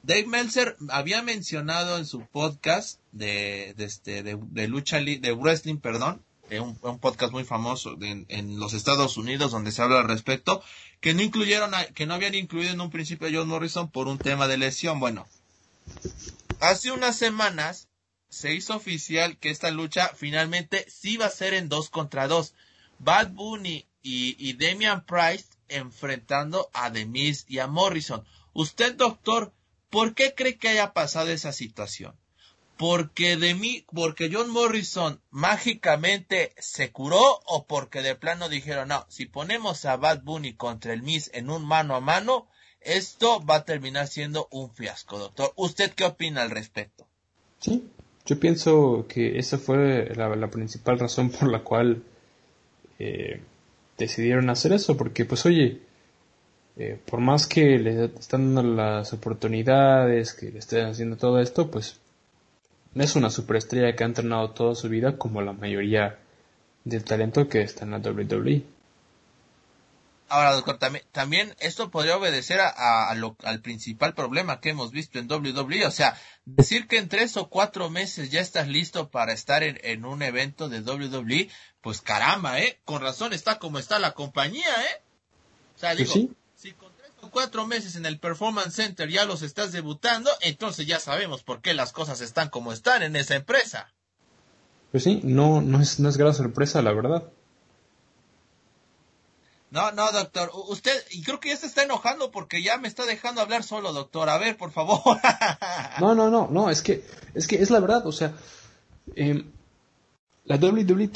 Dave 0.01 0.25
Meltzer 0.25 0.75
había 0.89 1.21
mencionado 1.21 1.97
en 1.97 2.07
su 2.07 2.21
podcast 2.21 2.99
de, 3.18 3.76
este, 3.78 4.24
de, 4.24 4.68
lucha, 4.68 4.99
de 4.99 5.34
wrestling, 5.34 5.78
perdón, 5.78 6.24
un, 6.51 6.78
un, 6.82 6.99
podcast 6.99 7.34
muy 7.34 7.43
famoso 7.43 7.97
en 8.01 8.59
los 8.59 8.74
Estados 8.74 9.18
Unidos 9.18 9.51
donde 9.51 9.72
se 9.72 9.82
habla 9.82 9.99
al 9.99 10.07
respecto, 10.07 10.63
que 10.99 11.13
no 11.13 11.22
incluyeron, 11.22 11.72
que 11.93 12.05
no 12.05 12.13
habían 12.13 12.36
incluido 12.36 12.72
en 12.72 12.82
un 12.82 12.89
principio 12.89 13.28
a 13.28 13.32
John 13.32 13.47
Morrison 13.47 13.89
por 13.89 14.07
un 14.07 14.18
tema 14.18 14.47
de 14.47 14.57
lesión. 14.57 14.99
Bueno, 14.99 15.28
hace 16.59 16.91
unas 16.91 17.15
semanas 17.15 17.88
se 18.30 18.53
hizo 18.53 18.76
oficial 18.76 19.38
que 19.38 19.49
esta 19.49 19.72
lucha 19.72 20.11
finalmente 20.15 20.86
sí 20.89 21.18
va 21.18 21.28
a 21.28 21.32
ser 21.32 21.53
en 21.53 21.70
dos 21.70 21.89
contra 21.89 22.28
dos. 22.28 22.53
Bad 22.99 23.32
Bunny 23.32 23.86
y, 24.01 24.36
y 24.39 24.53
Damian 24.53 25.05
Price 25.05 25.45
enfrentando 25.70 26.70
a 26.74 26.91
The 26.91 27.05
Miz 27.05 27.45
y 27.47 27.59
a 27.59 27.68
Morrison. 27.68 28.26
Usted, 28.53 28.95
doctor, 28.95 29.53
¿por 29.89 30.15
qué 30.15 30.34
cree 30.34 30.57
que 30.57 30.70
haya 30.70 30.93
pasado 30.93 31.30
esa 31.30 31.51
situación? 31.51 32.15
Porque 32.78 33.38
de 33.38 33.55
mí, 33.55 33.86
porque 33.93 34.30
John 34.32 34.49
Morrison 34.49 35.19
mágicamente 35.30 36.53
se 36.57 36.91
curó 36.91 37.39
o 37.45 37.65
porque 37.65 38.01
de 38.01 38.15
plano 38.15 38.49
dijeron, 38.49 38.89
no, 38.89 39.05
si 39.09 39.25
ponemos 39.25 39.86
a 39.86 39.97
Bad 39.97 40.23
Bunny 40.23 40.53
contra 40.53 40.93
el 40.93 41.01
Miss 41.01 41.32
en 41.34 41.49
un 41.49 41.65
mano 41.65 41.95
a 41.95 41.99
mano, 42.01 42.47
esto 42.82 43.43
va 43.43 43.55
a 43.55 43.65
terminar 43.65 44.07
siendo 44.07 44.47
un 44.51 44.69
fiasco, 44.71 45.17
doctor. 45.17 45.51
¿Usted 45.55 45.91
qué 45.93 46.05
opina 46.05 46.43
al 46.43 46.51
respecto? 46.51 47.07
Sí, 47.59 47.84
yo 48.25 48.39
pienso 48.39 49.05
que 49.09 49.39
esa 49.39 49.57
fue 49.57 50.13
la, 50.15 50.49
principal 50.49 50.99
razón 50.99 51.32
por 51.32 51.49
la 51.49 51.59
cual 51.63 52.03
eh, 52.99 53.41
decidieron 53.97 54.49
hacer 54.49 54.73
eso, 54.73 54.95
porque 54.95 55.25
pues 55.25 55.45
oye, 55.45 55.82
eh, 56.78 56.99
por 57.05 57.19
más 57.19 57.47
que 57.47 57.80
le 57.80 58.05
están 58.05 58.53
dando 58.53 58.75
las 58.75 59.11
oportunidades, 59.13 60.34
que 60.34 60.51
le 60.51 60.59
estén 60.59 60.86
haciendo 60.86 61.17
todo 61.17 61.39
esto, 61.41 61.71
pues 61.71 61.99
no 62.98 63.04
es 63.04 63.16
una 63.16 63.30
superestrella 63.30 63.95
que 63.95 64.04
ha 64.04 64.08
entrenado 64.08 64.50
toda 64.50 64.74
su 64.74 64.89
vida 64.89 65.20
como 65.20 65.43
la 65.43 65.54
mayoría 65.54 66.18
del 66.84 67.04
talento 67.04 67.48
que 67.48 67.62
está 67.62 67.86
en 67.86 67.91
la 67.91 68.00
WWE. 68.00 68.64
Ahora, 70.30 70.54
doctor, 70.54 70.80
también, 70.80 71.06
también 71.12 71.56
esto 71.60 71.91
podría 71.91 72.18
obedecer 72.18 72.60
a, 72.60 73.12
al 73.12 73.62
principal 73.62 74.16
problema 74.16 74.60
que 74.60 74.70
hemos 74.70 74.91
visto 74.91 75.20
en 75.20 75.32
WWE. 75.32 75.86
O 75.86 75.91
sea, 75.91 76.20
decir 76.45 76.88
que 76.88 76.98
en 76.98 77.08
tres 77.08 77.38
o 77.38 77.50
cuatro 77.50 77.91
meses 77.91 78.32
ya 78.32 78.41
estás 78.41 78.68
listo 78.68 79.12
para 79.12 79.32
estar 79.32 79.62
en, 79.62 80.04
un 80.04 80.24
evento 80.24 80.68
de 80.68 80.82
WWE, 80.82 81.50
pues 81.82 82.02
caramba, 82.02 82.60
¿eh? 82.60 82.80
Con 82.84 83.04
razón 83.04 83.32
está 83.32 83.60
como 83.60 83.78
está 83.78 84.00
la 84.00 84.14
compañía, 84.14 84.66
¿eh? 84.66 85.02
O 85.76 85.80
sea, 85.80 85.93
pues 85.95 86.12
digo, 86.12 86.32
cuatro 87.38 87.68
meses 87.68 87.96
en 87.96 88.08
el 88.08 88.18
Performance 88.18 88.74
Center 88.74 89.08
ya 89.10 89.24
los 89.24 89.44
estás 89.44 89.72
debutando, 89.72 90.32
entonces 90.42 90.88
ya 90.88 91.00
sabemos 91.00 91.44
por 91.44 91.62
qué 91.62 91.76
las 91.76 91.94
cosas 91.94 92.20
están 92.20 92.50
como 92.50 92.74
están 92.74 93.04
en 93.04 93.16
esa 93.16 93.36
empresa. 93.36 93.94
Pues 94.90 95.04
sí, 95.04 95.22
no, 95.24 95.62
no 95.62 95.80
es, 95.80 96.00
no 96.00 96.10
es 96.10 96.18
gran 96.18 96.34
sorpresa, 96.34 96.82
la 96.82 96.94
verdad. 96.94 97.30
No, 99.70 99.92
no, 99.92 100.12
doctor. 100.12 100.50
Usted, 100.68 101.00
y 101.12 101.22
creo 101.22 101.40
que 101.40 101.50
ya 101.50 101.58
se 101.58 101.68
está 101.68 101.84
enojando 101.84 102.32
porque 102.32 102.64
ya 102.64 102.80
me 102.80 102.88
está 102.88 103.06
dejando 103.06 103.42
hablar 103.42 103.62
solo, 103.62 103.94
doctor. 103.94 104.30
A 104.30 104.40
ver, 104.40 104.58
por 104.58 104.72
favor. 104.72 105.00
no, 106.02 106.16
no, 106.16 106.32
no, 106.32 106.48
no, 106.52 106.72
es 106.72 106.82
que, 106.82 107.06
es 107.36 107.46
que 107.46 107.62
es 107.62 107.70
la 107.70 107.80
verdad, 107.80 108.08
o 108.08 108.12
sea, 108.12 108.34
em, 109.16 109.52
la 110.46 110.56
WWE 110.56 111.12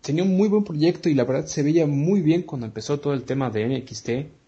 tenía 0.00 0.22
un 0.22 0.36
muy 0.36 0.46
buen 0.46 0.62
proyecto 0.62 1.08
y 1.08 1.14
la 1.14 1.24
verdad 1.24 1.46
se 1.46 1.64
veía 1.64 1.84
muy 1.84 2.22
bien 2.22 2.42
cuando 2.42 2.64
empezó 2.64 3.00
todo 3.00 3.12
el 3.12 3.24
tema 3.24 3.50
de 3.50 3.66
NXT. 3.66 4.43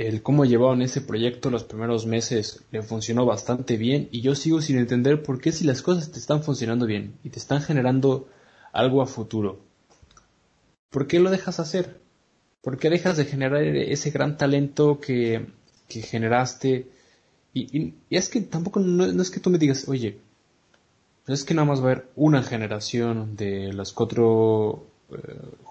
El 0.00 0.22
cómo 0.22 0.46
llevaban 0.46 0.80
ese 0.80 1.02
proyecto 1.02 1.50
los 1.50 1.64
primeros 1.64 2.06
meses 2.06 2.64
le 2.70 2.80
funcionó 2.80 3.26
bastante 3.26 3.76
bien 3.76 4.08
y 4.10 4.22
yo 4.22 4.34
sigo 4.34 4.62
sin 4.62 4.78
entender 4.78 5.22
por 5.22 5.42
qué 5.42 5.52
si 5.52 5.64
las 5.64 5.82
cosas 5.82 6.10
te 6.10 6.18
están 6.18 6.42
funcionando 6.42 6.86
bien 6.86 7.18
y 7.22 7.28
te 7.28 7.38
están 7.38 7.60
generando 7.60 8.26
algo 8.72 9.02
a 9.02 9.06
futuro, 9.06 9.60
¿por 10.88 11.06
qué 11.06 11.20
lo 11.20 11.30
dejas 11.30 11.60
hacer? 11.60 12.00
¿Por 12.62 12.78
qué 12.78 12.88
dejas 12.88 13.18
de 13.18 13.26
generar 13.26 13.62
ese 13.62 14.10
gran 14.10 14.38
talento 14.38 15.00
que, 15.00 15.48
generaste? 15.86 16.88
Y, 17.52 17.92
es 18.08 18.30
que 18.30 18.40
tampoco 18.40 18.80
no, 18.80 19.04
es 19.04 19.30
que 19.30 19.40
tú 19.40 19.50
me 19.50 19.58
digas, 19.58 19.86
oye, 19.86 20.18
es 21.26 21.44
que 21.44 21.52
nada 21.52 21.66
más 21.66 21.80
va 21.80 21.88
a 21.88 21.92
haber 21.92 22.08
una 22.16 22.42
generación 22.42 23.36
de 23.36 23.70
las 23.74 23.92
cuatro 23.92 24.86
uh, 25.10 25.16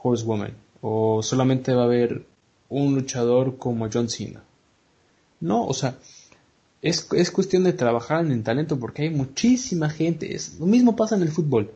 Horsewomen, 0.03 0.53
o 0.82 1.23
solamente 1.23 1.73
va 1.73 1.82
a 1.82 1.86
haber 1.86 2.27
un 2.70 2.95
luchador 2.95 3.57
como 3.57 3.89
John 3.91 4.09
Cena. 4.09 4.43
No, 5.41 5.65
o 5.65 5.74
sea, 5.74 5.97
es, 6.82 7.07
es 7.13 7.32
cuestión 7.32 7.63
de 7.63 7.74
trabajar 7.74 8.26
en 8.26 8.43
talento 8.43 8.80
porque 8.80 9.03
hay 9.03 9.09
muchísima 9.09 9.89
gente. 9.89 10.36
Es, 10.36 10.59
lo 10.59 10.65
mismo 10.65 10.95
pasa 10.95 11.15
en 11.15 11.24
el 11.24 11.30
fútbol 11.30 11.72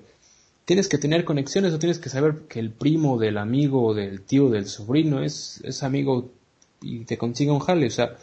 tienes 0.65 0.87
que 0.87 0.97
tener 0.97 1.25
conexiones 1.25 1.73
o 1.73 1.79
tienes 1.79 1.99
que 1.99 2.09
saber 2.09 2.43
que 2.47 2.59
el 2.59 2.71
primo 2.71 3.17
del 3.17 3.37
amigo, 3.37 3.93
del 3.93 4.21
tío, 4.21 4.49
del 4.49 4.67
sobrino 4.67 5.21
es, 5.21 5.61
es 5.63 5.83
amigo 5.83 6.31
y 6.81 7.05
te 7.05 7.17
consigue 7.17 7.51
un 7.51 7.59
jale. 7.59 7.87
O 7.87 7.91
sea, 7.91 8.17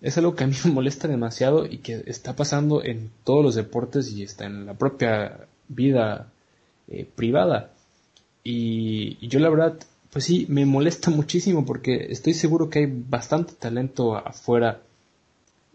es 0.00 0.18
algo 0.18 0.34
que 0.34 0.44
a 0.44 0.46
mí 0.46 0.54
me 0.64 0.72
molesta 0.72 1.08
demasiado 1.08 1.66
y 1.66 1.78
que 1.78 2.02
está 2.06 2.36
pasando 2.36 2.82
en 2.84 3.10
todos 3.24 3.44
los 3.44 3.54
deportes 3.54 4.12
y 4.12 4.22
está 4.22 4.46
en 4.46 4.66
la 4.66 4.74
propia 4.74 5.46
vida 5.68 6.30
eh, 6.88 7.06
privada. 7.14 7.72
Y, 8.42 9.26
yo 9.26 9.38
la 9.38 9.50
verdad, 9.50 9.78
pues 10.12 10.24
sí, 10.24 10.46
me 10.48 10.66
molesta 10.66 11.10
muchísimo 11.10 11.64
porque 11.64 12.06
estoy 12.10 12.34
seguro 12.34 12.68
que 12.68 12.80
hay 12.80 12.86
bastante 12.86 13.54
talento 13.54 14.16
afuera 14.16 14.82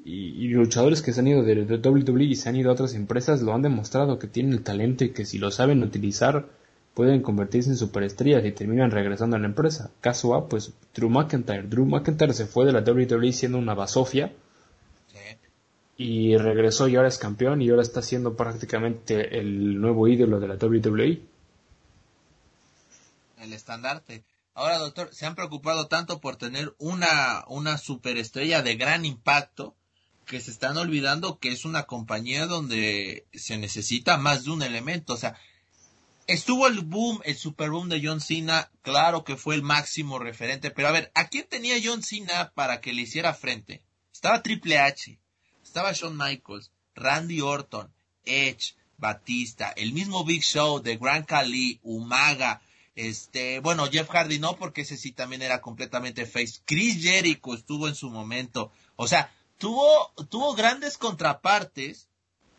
y, 0.04 0.48
luchadores 0.50 1.02
que 1.02 1.14
se 1.14 1.22
han 1.22 1.28
ido 1.28 1.42
de, 1.42 1.64
WWE 1.64 2.26
y 2.26 2.36
se 2.36 2.50
han 2.50 2.56
ido 2.56 2.70
a 2.70 2.74
otras 2.74 2.94
empresas 2.94 3.42
lo 3.42 3.54
han 3.54 3.64
demostrado 3.64 4.20
que 4.20 4.28
tienen 4.28 4.54
el 4.54 4.62
talento 4.62 5.04
y 5.04 5.10
que 5.10 5.26
si 5.26 5.40
lo 5.40 5.50
saben 5.50 5.82
utilizar 5.82 6.46
pueden 6.94 7.22
convertirse 7.22 7.72
en 7.72 7.76
superestrellas 7.76 8.46
y 8.46 8.52
terminan 8.52 8.92
regresando 8.92 9.36
a 9.36 9.40
la 9.40 9.48
empresa. 9.48 9.92
Caso 10.00 10.34
A, 10.34 10.48
pues 10.48 10.72
Drew 10.94 11.10
McIntyre. 11.10 11.64
Drew 11.64 11.86
McIntyre 11.86 12.34
se 12.34 12.46
fue 12.46 12.66
de 12.66 12.72
la 12.72 12.80
WWE 12.80 13.34
siendo 13.34 13.58
una 13.58 13.74
basofia 13.74 14.32
y 15.98 16.38
regresó 16.38 16.88
y 16.88 16.96
ahora 16.96 17.08
es 17.08 17.18
campeón 17.18 17.62
y 17.62 17.70
ahora 17.70 17.82
está 17.82 18.02
siendo 18.02 18.36
prácticamente 18.36 19.40
el 19.40 19.80
nuevo 19.80 20.08
ídolo 20.08 20.40
de 20.40 20.48
la 20.48 20.56
WWE. 20.56 21.20
El 23.46 23.54
estandarte. 23.54 24.26
Ahora, 24.54 24.78
doctor, 24.78 25.14
se 25.14 25.26
han 25.26 25.36
preocupado 25.36 25.88
tanto 25.88 26.20
por 26.20 26.36
tener 26.36 26.76
una, 26.80 27.44
una 27.48 27.78
superestrella 27.78 28.62
de 28.62 28.76
gran 28.76 29.06
impacto 29.06 29.76
que 30.26 30.42
se 30.42 30.52
están 30.52 30.78
olvidando 30.78 31.40
que 31.40 31.50
es 31.50 31.66
una 31.66 31.84
compañía 31.84 32.48
donde 32.48 33.28
se 33.34 33.58
necesita 33.58 34.18
más 34.18 34.44
de 34.44 34.52
un 34.52 34.64
elemento. 34.64 35.14
O 35.14 35.18
sea, 35.18 35.38
estuvo 36.28 36.68
el 36.68 36.82
boom, 36.82 37.22
el 37.24 37.38
super 37.38 37.70
boom 37.70 37.90
de 37.90 38.02
John 38.04 38.22
Cena, 38.22 38.72
claro 38.82 39.24
que 39.24 39.38
fue 39.38 39.56
el 39.56 39.62
máximo 39.62 40.20
referente, 40.20 40.72
pero 40.72 40.88
a 40.88 40.92
ver, 40.92 41.12
¿a 41.14 41.28
quién 41.28 41.46
tenía 41.48 41.76
John 41.84 42.02
Cena 42.02 42.52
para 42.56 42.82
que 42.82 42.94
le 42.94 43.04
hiciera 43.04 43.34
frente? 43.34 43.84
Estaba 44.12 44.42
Triple 44.42 44.80
H, 44.80 45.20
estaba 45.64 45.92
Shawn 45.92 46.18
Michaels, 46.18 46.72
Randy 46.96 47.42
Orton, 47.42 47.94
Edge, 48.24 48.76
Batista, 48.98 49.74
el 49.76 49.94
mismo 49.94 50.24
Big 50.24 50.42
Show 50.42 50.82
de 50.82 50.98
Grand 50.98 51.26
Khali, 51.26 51.80
Umaga, 51.84 52.62
este, 52.96 53.60
bueno, 53.60 53.88
Jeff 53.92 54.10
Hardy 54.10 54.40
no, 54.40 54.56
porque 54.56 54.82
ese 54.82 54.98
sí 54.98 55.12
también 55.12 55.42
era 55.42 55.62
completamente 55.62 56.26
face. 56.26 56.62
Chris 56.66 57.02
Jericho 57.04 57.54
estuvo 57.54 57.88
en 57.88 57.96
su 57.96 58.10
momento. 58.10 58.72
O 58.96 59.08
sea, 59.08 59.34
tuvo, 59.58 60.12
tuvo 60.30 60.56
grandes 60.56 60.98
contrapartes 60.98 62.08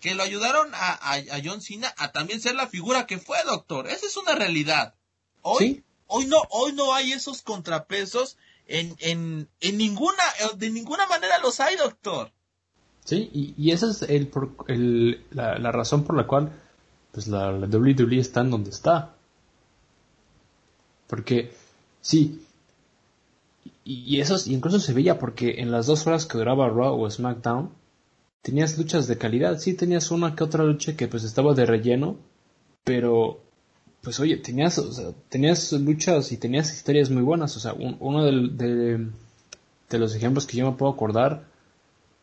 que 0.00 0.14
lo 0.14 0.22
ayudaron 0.22 0.70
a, 0.74 1.14
a, 1.14 1.40
John 1.42 1.62
Cena 1.62 1.92
a 1.96 2.12
también 2.12 2.40
ser 2.40 2.54
la 2.54 2.66
figura 2.66 3.06
que 3.06 3.18
fue, 3.18 3.38
doctor. 3.46 3.86
Esa 3.86 4.06
es 4.06 4.16
una 4.16 4.34
realidad. 4.34 4.94
Hoy, 5.40 5.84
hoy 6.06 6.26
no, 6.26 6.42
hoy 6.50 6.72
no 6.74 6.92
hay 6.92 7.12
esos 7.12 7.42
contrapesos 7.42 8.36
en, 8.66 8.94
en, 8.98 9.48
en 9.60 9.78
ninguna, 9.78 10.22
de 10.56 10.70
ninguna 10.70 11.06
manera 11.06 11.38
los 11.38 11.60
hay, 11.60 11.76
doctor. 11.76 12.30
Sí, 13.04 13.30
y, 13.32 13.54
y 13.56 13.70
esa 13.70 13.90
es 13.90 14.02
el, 14.02 14.30
el, 14.68 15.24
la, 15.30 15.58
la, 15.58 15.72
razón 15.72 16.04
por 16.04 16.16
la 16.16 16.26
cual 16.26 16.52
pues 17.12 17.28
la, 17.28 17.52
la 17.52 17.66
WWE 17.66 18.18
está 18.18 18.40
en 18.40 18.50
donde 18.50 18.70
está. 18.70 19.15
Porque, 21.06 21.52
sí, 22.00 22.40
y 23.84 24.20
eso 24.20 24.36
incluso 24.50 24.80
se 24.80 24.92
veía 24.92 25.18
porque 25.18 25.60
en 25.60 25.70
las 25.70 25.86
dos 25.86 26.06
horas 26.06 26.26
que 26.26 26.38
duraba 26.38 26.68
Raw 26.68 27.00
o 27.00 27.08
SmackDown, 27.08 27.70
tenías 28.42 28.76
luchas 28.78 29.06
de 29.06 29.18
calidad. 29.18 29.58
Sí, 29.58 29.74
tenías 29.74 30.10
una 30.10 30.34
que 30.34 30.44
otra 30.44 30.64
lucha 30.64 30.96
que 30.96 31.08
pues 31.08 31.24
estaba 31.24 31.54
de 31.54 31.66
relleno, 31.66 32.16
pero 32.84 33.40
pues 34.02 34.20
oye, 34.20 34.36
tenías, 34.38 34.80
tenías 35.28 35.72
luchas 35.72 36.32
y 36.32 36.36
tenías 36.36 36.72
historias 36.72 37.10
muy 37.10 37.22
buenas. 37.22 37.56
O 37.56 37.60
sea, 37.60 37.74
uno 37.74 38.24
de, 38.24 39.08
de, 39.88 39.98
los 39.98 40.14
ejemplos 40.14 40.46
que 40.46 40.56
yo 40.56 40.70
me 40.70 40.76
puedo 40.76 40.92
acordar, 40.92 41.44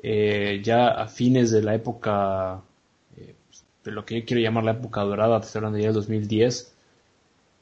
eh, 0.02 0.62
ya 0.64 0.90
a 0.90 1.08
fines 1.08 1.52
de 1.52 1.62
la 1.62 1.76
época, 1.76 2.62
eh, 3.18 3.36
de 3.84 3.92
lo 3.92 4.06
que 4.06 4.20
yo 4.20 4.26
quiero 4.26 4.42
llamar 4.42 4.64
la 4.66 4.72
época 4.72 5.02
dorada, 5.02 5.40
te 5.40 5.48
estoy 5.48 5.60
hablando 5.60 5.80
ya 5.80 5.86
del 5.88 5.96
2010, 5.96 6.73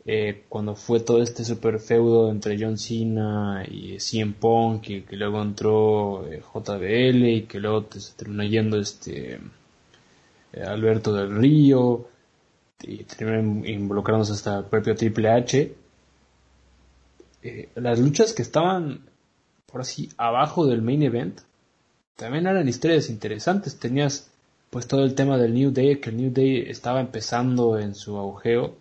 eh, 0.05 0.45
cuando 0.49 0.75
fue 0.75 0.99
todo 1.01 1.21
este 1.21 1.43
super 1.45 1.79
feudo 1.79 2.31
entre 2.31 2.57
John 2.59 2.77
Cena 2.77 3.63
y 3.69 3.99
CM 3.99 4.33
Punk, 4.33 4.89
y 4.89 5.01
que 5.01 5.15
luego 5.15 5.41
entró 5.41 6.27
eh, 6.27 6.41
JBL 6.41 7.25
y 7.27 7.41
que 7.43 7.59
luego 7.59 7.87
se 7.91 8.13
terminó 8.15 8.43
yendo 8.43 8.79
este 8.79 9.39
eh, 10.53 10.63
Alberto 10.63 11.13
del 11.13 11.35
Río 11.35 12.07
y 12.81 13.03
terminó 13.03 13.65
involucrándose 13.67 14.33
hasta 14.33 14.59
el 14.59 14.65
propio 14.65 14.95
Triple 14.95 15.29
H. 15.29 15.75
las 17.75 17.99
luchas 17.99 18.33
que 18.33 18.41
estaban 18.41 19.01
por 19.67 19.81
así 19.81 20.09
abajo 20.17 20.65
del 20.65 20.81
main 20.81 21.03
event 21.03 21.41
también 22.15 22.45
eran 22.45 22.67
historias 22.67 23.09
interesantes. 23.09 23.79
Tenías 23.79 24.29
pues 24.69 24.87
todo 24.87 25.03
el 25.03 25.15
tema 25.15 25.37
del 25.37 25.53
New 25.53 25.71
Day, 25.71 25.99
que 25.99 26.11
el 26.11 26.17
New 26.17 26.31
Day 26.31 26.65
estaba 26.67 27.01
empezando 27.01 27.79
en 27.79 27.95
su 27.95 28.15
augeo 28.17 28.75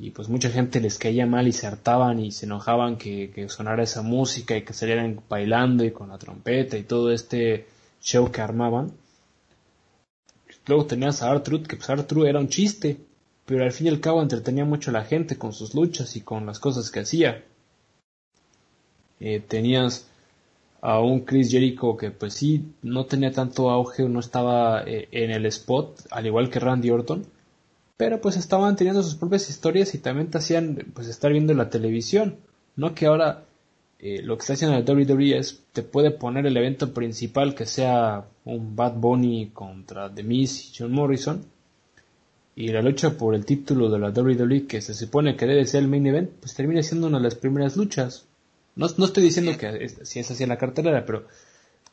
y 0.00 0.10
pues 0.12 0.30
mucha 0.30 0.48
gente 0.48 0.80
les 0.80 0.96
caía 0.98 1.26
mal 1.26 1.46
y 1.46 1.52
se 1.52 1.66
hartaban 1.66 2.20
y 2.20 2.32
se 2.32 2.46
enojaban 2.46 2.96
que, 2.96 3.46
sonara 3.50 3.82
esa 3.82 4.00
música 4.00 4.56
y 4.56 4.62
que 4.62 4.72
salieran 4.72 5.20
bailando 5.28 5.84
y 5.84 5.90
con 5.90 6.08
la 6.08 6.16
trompeta 6.16 6.78
y 6.78 6.84
todo 6.84 7.12
este 7.12 7.66
show 8.00 8.32
que 8.32 8.40
armaban. 8.40 8.92
Luego 10.66 10.86
tenías 10.86 11.22
a 11.22 11.30
Artruth, 11.30 11.66
que 11.66 11.76
pues 11.76 11.90
Artruth 11.90 12.26
era 12.26 12.38
un 12.38 12.48
chiste, 12.48 12.96
pero 13.44 13.62
al 13.62 13.72
fin 13.72 13.88
y 13.88 13.90
al 13.90 14.00
cabo 14.00 14.22
entretenía 14.22 14.64
mucho 14.64 14.90
a 14.90 14.94
la 14.94 15.04
gente 15.04 15.36
con 15.36 15.52
sus 15.52 15.74
luchas 15.74 16.16
y 16.16 16.22
con 16.22 16.46
las 16.46 16.58
cosas 16.58 16.90
que 16.90 17.00
hacía. 17.00 17.44
Eh, 19.20 19.40
tenías 19.46 20.06
a 20.80 21.00
un 21.00 21.26
Chris 21.26 21.50
Jericho 21.50 21.98
que 21.98 22.10
pues 22.10 22.32
sí 22.32 22.72
no 22.80 23.04
tenía 23.04 23.32
tanto 23.32 23.68
auge, 23.68 24.08
no 24.08 24.20
estaba 24.20 24.82
eh, 24.86 25.08
en 25.12 25.30
el 25.30 25.44
spot, 25.44 26.06
al 26.10 26.26
igual 26.26 26.48
que 26.48 26.58
Randy 26.58 26.88
Orton, 26.88 27.26
pero 28.00 28.18
pues 28.18 28.38
estaban 28.38 28.76
teniendo 28.76 29.02
sus 29.02 29.14
propias 29.14 29.50
historias 29.50 29.94
y 29.94 29.98
también 29.98 30.30
te 30.30 30.38
hacían 30.38 30.90
pues 30.94 31.06
estar 31.06 31.30
viendo 31.32 31.52
la 31.52 31.68
televisión, 31.68 32.38
no 32.74 32.94
que 32.94 33.04
ahora 33.04 33.44
eh, 33.98 34.22
lo 34.22 34.38
que 34.38 34.40
está 34.40 34.54
haciendo 34.54 34.80
la 34.80 34.90
WWE 34.90 35.36
es 35.36 35.64
te 35.74 35.82
puede 35.82 36.10
poner 36.10 36.46
el 36.46 36.56
evento 36.56 36.94
principal 36.94 37.54
que 37.54 37.66
sea 37.66 38.24
un 38.46 38.74
Bad 38.74 38.94
Bunny 38.94 39.50
contra 39.52 40.08
The 40.08 40.22
Miz 40.22 40.64
y 40.64 40.72
John 40.78 40.92
Morrison. 40.92 41.44
Y 42.56 42.68
la 42.68 42.80
lucha 42.80 43.18
por 43.18 43.34
el 43.34 43.44
título 43.44 43.90
de 43.90 43.98
la 43.98 44.08
WWE 44.08 44.66
que 44.66 44.80
se 44.80 44.94
supone 44.94 45.36
que 45.36 45.44
debe 45.44 45.66
ser 45.66 45.82
el 45.82 45.88
main 45.88 46.06
event 46.06 46.30
pues 46.40 46.54
termina 46.54 46.82
siendo 46.82 47.08
una 47.08 47.18
de 47.18 47.24
las 47.24 47.34
primeras 47.34 47.76
luchas. 47.76 48.24
No, 48.76 48.86
no 48.96 49.04
estoy 49.04 49.24
diciendo 49.24 49.58
que 49.58 49.90
si 50.04 50.20
es 50.20 50.30
así 50.30 50.42
en 50.42 50.48
la 50.48 50.56
cartelera, 50.56 51.04
pero... 51.04 51.26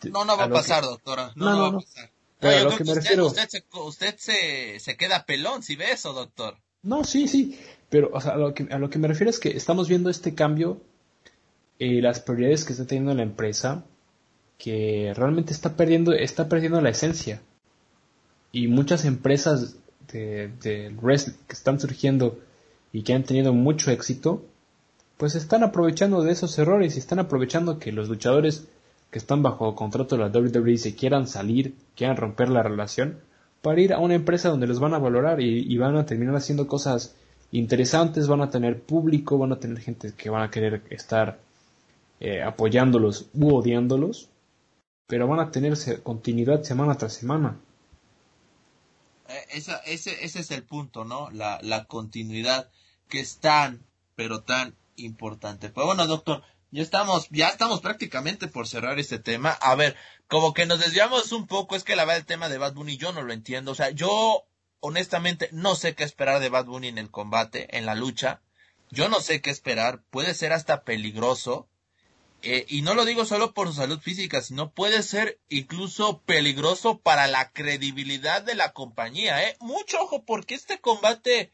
No, 0.10 0.24
no 0.24 0.38
va 0.38 0.46
a, 0.46 0.50
pasar, 0.50 0.86
doctora. 0.86 1.34
No, 1.36 1.52
no, 1.52 1.62
va 1.64 1.68
a 1.68 1.82
pasar. 1.82 2.10
Pero 2.40 2.58
a 2.58 2.72
lo 2.72 2.78
que 2.78 2.84
me 2.84 2.94
refiero... 2.94 3.26
Usted, 3.28 3.50
se, 3.50 3.64
usted 3.74 4.16
se, 4.18 4.80
se, 4.80 4.98
queda 4.98 5.26
pelón 5.26 5.64
si 5.64 5.76
ve 5.76 5.92
eso, 5.92 6.14
doctor. 6.14 6.58
No, 6.84 7.04
sí, 7.04 7.28
sí. 7.28 7.60
Pero 7.90 8.10
o 8.14 8.22
sea, 8.22 8.34
a, 8.34 8.38
lo 8.38 8.54
que, 8.54 8.68
a 8.70 8.78
lo 8.78 8.90
que 8.90 9.00
me 9.00 9.08
refiero 9.08 9.30
es 9.30 9.40
que 9.40 9.50
estamos 9.50 9.88
viendo 9.88 10.10
este 10.10 10.36
cambio 10.36 10.82
y 11.80 12.02
las 12.02 12.20
prioridades 12.20 12.66
que 12.66 12.74
está 12.74 12.86
teniendo 12.86 13.14
la 13.14 13.24
empresa 13.24 13.86
que 14.58 15.14
realmente 15.16 15.54
está 15.54 15.76
perdiendo, 15.76 16.14
está 16.14 16.50
perdiendo 16.50 16.82
la 16.82 16.90
esencia. 16.90 17.42
Y 18.52 18.68
muchas 18.68 19.06
empresas 19.06 19.76
de, 20.12 20.50
de 20.62 20.90
wrestling 20.90 21.36
que 21.48 21.54
están 21.54 21.80
surgiendo 21.80 22.40
y 22.92 23.04
que 23.04 23.14
han 23.14 23.24
tenido 23.24 23.54
mucho 23.54 23.92
éxito, 23.92 24.46
pues 25.18 25.36
están 25.36 25.64
aprovechando 25.64 26.24
de 26.24 26.32
esos 26.32 26.58
errores 26.58 26.96
y 26.96 27.00
están 27.00 27.20
aprovechando 27.20 27.80
que 27.80 27.92
los 27.92 28.10
luchadores 28.10 28.68
que 29.12 29.20
están 29.20 29.42
bajo 29.42 29.76
contrato 29.76 30.18
de 30.18 30.24
la 30.24 30.40
WWE 30.40 30.78
se 30.78 30.96
quieran 30.96 31.28
salir, 31.28 31.76
quieran 31.96 32.18
romper 32.18 32.50
la 32.50 32.64
relación, 32.64 33.20
para 33.62 33.82
ir 33.82 33.94
a 33.94 34.00
una 34.00 34.16
empresa 34.16 34.50
donde 34.50 34.68
los 34.68 34.80
van 34.80 34.94
a 34.94 35.00
valorar 35.00 35.42
y, 35.42 35.78
van 35.78 35.96
a 35.96 36.06
terminar 36.06 36.36
haciendo 36.36 36.68
cosas 36.68 37.16
interesantes, 37.52 38.28
van 38.28 38.42
a 38.42 38.50
tener 38.50 38.82
público, 38.82 39.38
van 39.38 39.52
a 39.52 39.60
tener 39.60 39.80
gente 39.80 40.14
que 40.14 40.30
van 40.30 40.44
a 40.44 40.52
querer 40.52 40.84
estar 40.90 41.40
eh, 42.20 42.44
apoyándolos 42.44 43.28
u 43.34 43.56
odiándolos, 43.56 44.30
pero 45.08 45.28
van 45.28 45.40
a 45.40 45.52
tener 45.52 45.78
continuidad 46.04 46.64
semana 46.64 46.98
tras 46.98 47.14
semana. 47.14 47.58
Eh, 49.30 49.46
esa, 49.52 49.78
ese, 49.80 50.24
ese 50.24 50.40
es 50.42 50.52
el 50.52 50.64
punto, 50.64 51.06
¿no? 51.06 51.30
La, 51.32 51.60
la 51.62 51.86
continuidad 51.86 52.70
que 53.08 53.20
es 53.20 53.38
tan, 53.38 53.82
pero 54.16 54.42
tan 54.42 54.76
importante. 54.98 55.70
Pues 55.70 55.86
bueno, 55.86 56.06
doctor, 56.08 56.44
ya 56.72 56.84
estamos, 56.84 57.28
ya 57.30 57.50
estamos 57.50 57.82
prácticamente 57.82 58.48
por 58.48 58.68
cerrar 58.68 59.00
este 59.00 59.20
tema. 59.20 59.52
A 59.52 59.76
ver, 59.76 59.96
como 60.28 60.54
que 60.54 60.66
nos 60.66 60.80
desviamos 60.80 61.32
un 61.32 61.48
poco, 61.48 61.76
es 61.76 61.84
que 61.84 61.96
la 61.96 62.04
verdad 62.04 62.20
el 62.20 62.26
tema 62.26 62.50
de 62.50 62.58
Bad 62.58 62.74
Bunny 62.74 62.98
yo 62.98 63.14
no 63.14 63.22
lo 63.22 63.34
entiendo. 63.34 63.72
O 63.72 63.76
sea, 63.76 63.90
yo 63.92 64.46
honestamente 64.80 65.50
no 65.52 65.76
sé 65.76 65.96
qué 65.96 66.04
esperar 66.04 66.40
de 66.40 66.50
Bad 66.50 66.66
Bunny 66.66 66.90
en 66.90 66.98
el 66.98 67.10
combate, 67.10 67.78
en 67.78 67.86
la 67.86 67.96
lucha. 67.96 68.42
Yo 68.90 69.10
no 69.10 69.22
sé 69.22 69.42
qué 69.42 69.50
esperar, 69.50 70.02
puede 70.10 70.34
ser 70.34 70.54
hasta 70.54 70.84
peligroso. 70.84 71.68
Eh, 72.44 72.66
y 72.70 72.84
no 72.84 72.94
lo 72.94 73.04
digo 73.04 73.26
solo 73.26 73.54
por 73.54 73.68
su 73.68 73.74
salud 73.74 74.00
física, 74.00 74.42
sino 74.42 74.72
puede 74.72 75.02
ser 75.02 75.40
incluso 75.50 76.22
peligroso 76.22 77.00
para 77.00 77.28
la 77.28 77.52
credibilidad 77.52 78.44
de 78.44 78.56
la 78.56 78.74
compañía. 78.74 79.48
¿eh? 79.48 79.58
Mucho 79.60 80.00
ojo, 80.02 80.24
porque 80.24 80.54
este 80.56 80.80
combate 80.80 81.52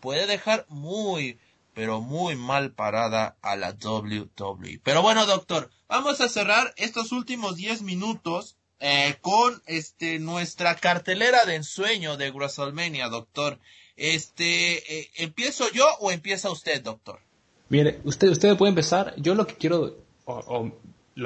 puede 0.00 0.26
dejar 0.26 0.66
muy, 0.68 1.38
pero 1.74 2.00
muy 2.00 2.36
mal 2.36 2.72
parada 2.72 3.36
a 3.42 3.56
la 3.56 3.70
WWE. 3.82 4.80
Pero 4.82 5.02
bueno, 5.02 5.26
doctor, 5.26 5.70
vamos 5.88 6.20
a 6.20 6.28
cerrar 6.28 6.74
estos 6.76 7.12
últimos 7.12 7.56
10 7.56 7.82
minutos 7.82 8.56
eh, 8.80 9.16
con 9.20 9.62
este 9.66 10.18
nuestra 10.18 10.74
cartelera 10.74 11.44
de 11.44 11.56
ensueño 11.56 12.16
de 12.16 12.30
WrestleMania, 12.30 13.08
doctor. 13.08 13.58
Este, 13.96 15.00
eh, 15.00 15.10
¿empiezo 15.16 15.70
yo 15.72 15.86
o 16.00 16.10
empieza 16.10 16.50
usted, 16.50 16.82
doctor? 16.82 17.20
Mire, 17.68 18.00
usted, 18.04 18.28
usted 18.28 18.56
puede 18.56 18.70
empezar. 18.70 19.14
Yo 19.16 19.34
lo 19.34 19.46
que 19.46 19.54
quiero, 19.54 19.98
o, 20.24 20.72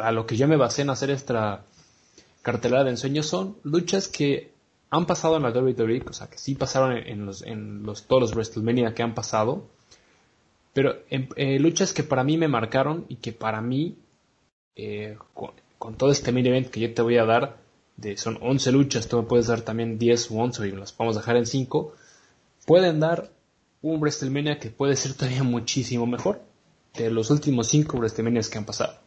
a 0.03 0.13
lo 0.13 0.27
que 0.27 0.37
yo 0.37 0.49
me 0.49 0.57
basé 0.57 0.83
en 0.83 0.91
hacer 0.91 1.11
esta 1.11 1.65
cartelera 2.43 2.85
de 2.85 2.91
ensueño 2.91 3.23
son 3.23 3.57
luchas 3.63 4.09
que 4.09 4.53
han 4.91 5.07
pasado 5.07 5.37
en 5.37 5.43
la 5.43 5.51
WWE, 5.51 6.05
o 6.09 6.13
sea, 6.13 6.29
que 6.29 6.39
sí 6.39 6.55
pasaron 6.55 6.97
en, 6.97 7.27
los, 7.27 7.43
en 7.43 7.85
los, 7.85 8.05
todos 8.05 8.23
los 8.23 8.33
WrestleMania 8.33 8.95
que 8.95 9.03
han 9.03 9.15
pasado 9.15 9.69
pero 10.75 11.05
eh, 11.09 11.59
luchas 11.61 11.93
que 11.93 12.03
para 12.03 12.25
mí 12.25 12.37
me 12.37 12.49
marcaron 12.49 13.07
y 13.09 13.17
que 13.17 13.33
para 13.33 13.61
mí, 13.63 13.97
eh, 14.75 15.17
con, 15.33 15.97
todo 15.97 16.11
este 16.11 16.33
mini 16.33 16.49
event 16.49 16.69
que 16.69 16.81
yo 16.81 16.93
te 16.93 17.01
voy 17.01 17.17
a 17.17 17.25
dar, 17.25 17.59
de, 17.97 18.17
son 18.17 18.39
11 18.43 18.73
luchas, 18.73 19.09
tú 19.09 19.19
me 19.19 19.23
puedes 19.23 19.47
dar 19.47 19.63
también 19.63 19.99
10 19.99 20.33
o 20.33 20.35
11 20.35 20.67
y 20.67 20.73
las 20.73 20.97
vamos 20.97 21.17
a 21.17 21.21
dejar 21.21 21.37
en 21.37 21.47
5, 21.47 21.95
pueden 22.67 22.99
dar 22.99 23.31
un 23.83 24.01
WrestleMania 24.01 24.59
que 24.59 24.71
puede 24.71 24.97
ser 24.97 25.15
todavía 25.15 25.45
muchísimo 25.45 26.07
mejor 26.07 26.43
de 26.95 27.11
los 27.11 27.31
últimos 27.31 27.69
5 27.69 27.97
WrestleManias 27.97 28.49
que 28.49 28.59
han 28.59 28.65
pasado. 28.65 28.99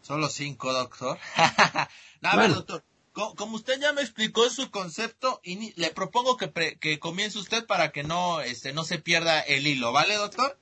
Solo 0.00 0.28
5, 0.28 0.72
doctor. 0.72 1.18
a 1.36 2.36
ver, 2.36 2.54
doctor, 2.54 2.82
como 3.12 3.56
usted 3.56 3.78
ya 3.78 3.92
me 3.92 4.00
explicó 4.00 4.48
su 4.48 4.70
concepto, 4.70 5.40
y 5.44 5.78
le 5.78 5.90
propongo 5.90 6.38
que, 6.38 6.78
que 6.80 6.98
comience 6.98 7.38
usted 7.38 7.66
para 7.66 7.92
que 7.92 8.04
no, 8.04 8.40
este, 8.40 8.72
no 8.72 8.84
se 8.84 8.98
pierda 8.98 9.40
el 9.40 9.66
hilo, 9.66 9.92
¿vale, 9.92 10.14
doctor? 10.14 10.58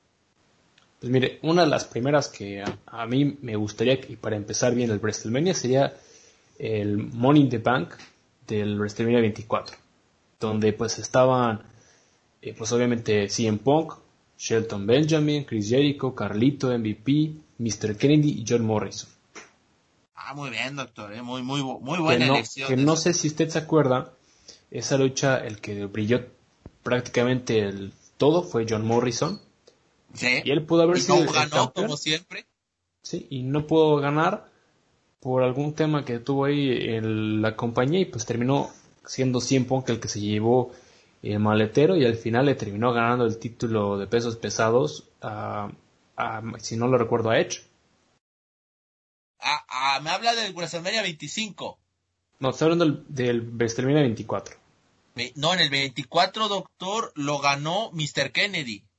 Pues 1.01 1.11
mire, 1.11 1.39
una 1.43 1.63
de 1.63 1.69
las 1.69 1.87
primeras 1.87 2.29
que 2.29 2.63
a, 2.63 3.07
mí 3.07 3.39
me 3.41 3.57
gustaría, 3.57 3.95
y 3.95 4.17
para 4.17 4.37
empezar 4.37 4.75
bien 4.75 4.91
el 4.91 4.99
WrestleMania, 4.99 5.55
sería 5.55 5.95
el 6.59 6.99
Money 6.99 7.43
in 7.43 7.49
the 7.49 7.59
Bank 7.59 7.95
del 8.47 8.79
WrestleMania 8.79 9.21
24, 9.23 9.79
donde 10.39 10.75
pues 10.75 10.99
estaban, 10.99 11.63
eh, 12.43 12.55
pues 12.57 12.71
obviamente 12.73 13.31
CM 13.31 13.59
Punk, 13.59 13.95
Shelton 14.37 14.87
Benjamin, 14.87 15.45
Chris 15.45 15.71
Jericho, 15.71 16.15
Carlito, 16.15 16.69
MVP, 16.69 17.33
Mr. 17.57 17.97
Kennedy 17.97 18.41
y 18.41 18.45
John 18.47 18.67
Morrison. 18.67 19.09
Ah, 20.15 20.35
muy 20.35 20.51
bien, 20.51 20.77
doctor, 20.77 21.15
eh, 21.15 21.23
muy, 21.23 21.43
muy, 21.43 21.63
muy 21.63 21.99
buena 21.99 22.27
elección. 22.27 22.69
Que 22.69 22.77
no 22.77 22.97
sé 22.97 23.15
si 23.15 23.29
usted 23.29 23.49
se 23.49 23.59
acuerda, 23.59 24.13
esa 24.71 24.99
lucha, 24.99 25.39
el 25.39 25.63
que 25.63 25.87
brilló 25.87 26.27
prácticamente 26.83 27.61
el 27.61 27.95
todo 28.19 28.43
fue 28.43 28.67
John 28.69 28.87
Morrison 28.87 29.41
y 30.19 30.51
él 30.51 30.65
pudo 30.65 30.83
haber 30.83 31.01
sido. 31.01 31.31
ganó, 31.33 31.73
como 31.73 31.97
siempre. 31.97 32.47
Sí, 33.03 33.27
y 33.31 33.43
no 33.43 33.67
pudo 33.67 33.97
ganar 33.97 34.51
por 35.21 35.43
algún 35.43 35.75
tema 35.75 36.05
que 36.05 36.19
tuvo 36.19 36.47
ahí 36.47 36.71
en 36.95 37.43
la 37.43 37.57
compañía 37.57 38.01
y 38.01 38.07
pues 38.07 38.27
terminó 38.27 38.71
siendo 39.05 39.41
100 39.41 39.67
Punk 39.67 39.89
el 39.91 40.01
que 40.01 40.09
se 40.09 40.21
llevó 40.21 40.73
el 41.23 41.39
maletero 41.39 41.97
y 41.97 42.05
al 42.05 42.17
final 42.17 42.47
le 42.47 42.55
terminó 42.55 42.93
ganando 42.93 43.27
el 43.27 43.39
título 43.39 43.99
de 43.99 44.07
pesos 44.07 44.37
pesados 44.37 45.09
a, 45.21 45.71
si 46.59 46.77
no 46.77 46.89
lo 46.89 46.99
recuerdo, 46.99 47.31
a 47.31 47.39
Edge. 47.39 47.63
Ah, 49.39 49.65
ah, 49.69 50.01
me 50.03 50.11
habla 50.11 50.35
del 50.35 50.53
WrestleMania 50.53 51.03
25. 51.03 51.79
No, 52.41 52.51
estoy 52.51 52.67
hablando 52.67 52.85
del, 52.85 53.05
del 53.09 53.41
WrestleMania 53.41 54.03
24. 54.03 54.57
No, 55.35 55.53
en 55.53 55.61
el 55.61 55.71
24, 55.71 56.49
doctor, 56.49 57.13
lo 57.15 57.39
ganó 57.39 57.91
Mr. 57.93 58.33
Kennedy 58.33 58.83
el 58.83 58.90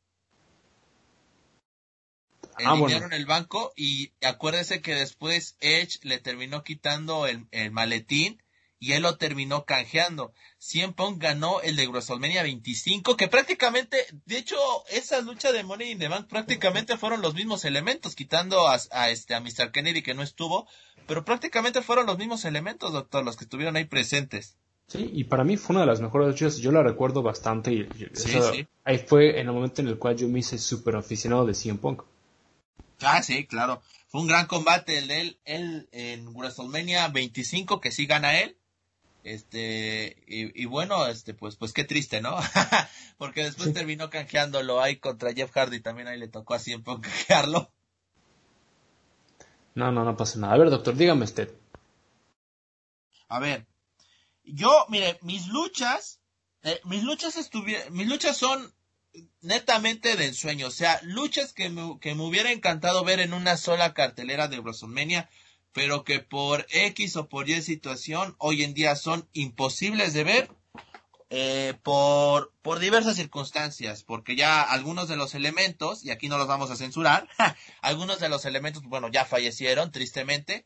ah, 2.65 2.77
el 3.11 3.25
banco 3.25 3.73
y 3.75 4.11
acuérdese 4.21 4.81
que 4.81 4.95
después 4.95 5.55
Edge 5.59 5.99
le 6.03 6.19
terminó 6.19 6.63
quitando 6.63 7.27
el, 7.27 7.47
maletín 7.71 8.41
y 8.79 8.93
él 8.93 9.03
lo 9.03 9.17
terminó 9.17 9.65
canjeando. 9.65 10.33
Cien 10.57 10.93
Punk 10.93 11.21
ganó 11.21 11.61
el 11.61 11.75
de 11.75 11.87
WrestleMania 11.87 12.41
25, 12.41 13.15
que 13.15 13.27
prácticamente, 13.27 13.97
de 14.25 14.37
hecho, 14.37 14.57
esa 14.89 15.21
lucha 15.21 15.51
de 15.51 15.63
Money 15.63 15.91
in 15.91 15.99
the 15.99 16.07
Bank 16.07 16.27
prácticamente 16.27 16.97
fueron 16.97 17.21
los 17.21 17.35
mismos 17.35 17.63
elementos, 17.63 18.15
quitando 18.15 18.67
a, 18.67 19.09
este, 19.09 19.35
a 19.35 19.39
Mr. 19.39 19.71
Kennedy 19.71 20.01
que 20.01 20.15
no 20.15 20.23
estuvo, 20.23 20.67
pero 21.07 21.23
prácticamente 21.23 21.83
fueron 21.83 22.07
los 22.07 22.17
mismos 22.17 22.43
elementos, 22.43 22.91
doctor, 22.91 23.23
los 23.23 23.37
que 23.37 23.43
estuvieron 23.43 23.75
ahí 23.75 23.85
presentes. 23.85 24.57
Sí, 24.91 25.09
y 25.13 25.23
para 25.23 25.45
mí 25.45 25.55
fue 25.55 25.75
una 25.75 25.81
de 25.81 25.87
las 25.87 26.01
mejores 26.01 26.27
luchas, 26.27 26.57
yo 26.57 26.71
la 26.71 26.83
recuerdo 26.83 27.21
bastante 27.21 27.71
y 27.71 27.87
ahí 28.83 28.97
fue 28.97 29.39
en 29.39 29.47
el 29.47 29.53
momento 29.53 29.81
en 29.81 29.87
el 29.87 29.97
cual 29.97 30.17
yo 30.17 30.27
me 30.27 30.39
hice 30.39 30.57
súper 30.57 30.97
aficionado 30.97 31.45
de 31.45 31.53
CM 31.53 31.79
Punk. 31.79 32.03
Ah, 33.03 33.23
sí, 33.23 33.45
claro. 33.45 33.81
Fue 34.07 34.21
un 34.21 34.27
gran 34.27 34.47
combate 34.47 34.97
el 34.97 35.07
de 35.07 35.21
él, 35.21 35.39
él 35.45 35.89
en 35.91 36.33
WrestleMania 36.33 37.07
25, 37.07 37.79
que 37.79 37.91
sí 37.91 38.05
gana 38.05 38.39
él. 38.39 38.57
Este, 39.23 40.23
y, 40.25 40.65
bueno, 40.65 41.05
este, 41.05 41.33
pues, 41.33 41.55
pues 41.55 41.73
qué 41.73 41.83
triste, 41.83 42.21
¿no? 42.21 42.37
Porque 43.17 43.43
después 43.43 43.71
terminó 43.71 44.09
canjeándolo 44.09 44.81
ahí 44.81 44.97
contra 44.97 45.33
Jeff 45.33 45.51
Hardy, 45.51 45.79
también 45.79 46.07
ahí 46.07 46.17
le 46.17 46.27
tocó 46.27 46.55
así 46.55 46.73
un 46.73 46.83
poco 46.83 47.01
canjearlo. 47.01 47.71
No, 49.75 49.91
no, 49.91 50.03
no 50.03 50.17
pasa 50.17 50.39
nada. 50.39 50.53
A 50.53 50.57
ver, 50.57 50.69
doctor, 50.69 50.95
dígame 50.95 51.23
usted. 51.23 51.53
A 53.27 53.39
ver, 53.39 53.67
yo, 54.43 54.85
mire, 54.89 55.19
mis 55.21 55.47
luchas, 55.47 56.19
eh, 56.63 56.81
mis 56.83 57.03
luchas 57.03 57.37
estuvieron, 57.37 57.93
mis 57.93 58.07
luchas 58.07 58.35
son 58.35 58.73
netamente 59.41 60.15
de 60.15 60.27
ensueño. 60.27 60.67
O 60.67 60.71
sea, 60.71 60.99
luchas 61.03 61.53
que 61.53 61.69
me, 61.69 61.99
que 61.99 62.15
me 62.15 62.23
hubiera 62.23 62.51
encantado 62.51 63.03
ver 63.03 63.19
en 63.19 63.33
una 63.33 63.57
sola 63.57 63.93
cartelera 63.93 64.47
de 64.47 64.59
WrestleMania, 64.59 65.29
pero 65.73 66.03
que 66.03 66.19
por 66.19 66.65
X 66.69 67.15
o 67.15 67.27
por 67.29 67.49
Y 67.49 67.61
situación 67.61 68.35
hoy 68.37 68.63
en 68.63 68.73
día 68.73 68.95
son 68.95 69.27
imposibles 69.33 70.13
de 70.13 70.23
ver. 70.23 70.51
Eh, 71.33 71.75
por, 71.81 72.51
por 72.61 72.79
diversas 72.79 73.15
circunstancias, 73.15 74.03
porque 74.03 74.35
ya 74.35 74.61
algunos 74.61 75.07
de 75.07 75.15
los 75.15 75.33
elementos, 75.33 76.03
y 76.03 76.11
aquí 76.11 76.27
no 76.27 76.37
los 76.37 76.47
vamos 76.47 76.71
a 76.71 76.75
censurar, 76.75 77.29
algunos 77.81 78.19
de 78.19 78.27
los 78.27 78.43
elementos, 78.43 78.83
bueno, 78.83 79.07
ya 79.07 79.23
fallecieron, 79.23 79.93
tristemente, 79.93 80.65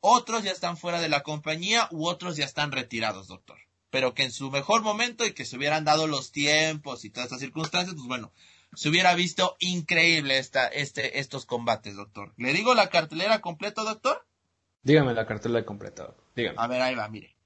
otros 0.00 0.42
ya 0.42 0.50
están 0.50 0.76
fuera 0.76 1.00
de 1.00 1.08
la 1.08 1.22
compañía 1.22 1.86
u 1.92 2.08
otros 2.08 2.36
ya 2.36 2.44
están 2.44 2.72
retirados, 2.72 3.28
doctor 3.28 3.60
pero 3.90 4.14
que 4.14 4.22
en 4.22 4.32
su 4.32 4.50
mejor 4.50 4.82
momento 4.82 5.26
y 5.26 5.32
que 5.32 5.44
se 5.44 5.56
hubieran 5.56 5.84
dado 5.84 6.06
los 6.06 6.32
tiempos 6.32 7.04
y 7.04 7.10
todas 7.10 7.26
estas 7.26 7.40
circunstancias, 7.40 7.94
pues 7.94 8.06
bueno, 8.06 8.32
se 8.74 8.88
hubiera 8.88 9.14
visto 9.14 9.56
increíble 9.58 10.38
esta, 10.38 10.68
este, 10.68 11.18
estos 11.18 11.44
combates, 11.44 11.96
doctor. 11.96 12.32
¿Le 12.36 12.52
digo 12.52 12.74
la 12.74 12.88
cartelera 12.88 13.40
completa, 13.40 13.82
doctor? 13.82 14.24
Dígame 14.82 15.12
la 15.12 15.26
cartelera 15.26 15.66
completa, 15.66 16.14
dígame. 16.36 16.56
A 16.58 16.66
ver, 16.66 16.80
ahí 16.80 16.94
va, 16.94 17.08
mire. 17.08 17.36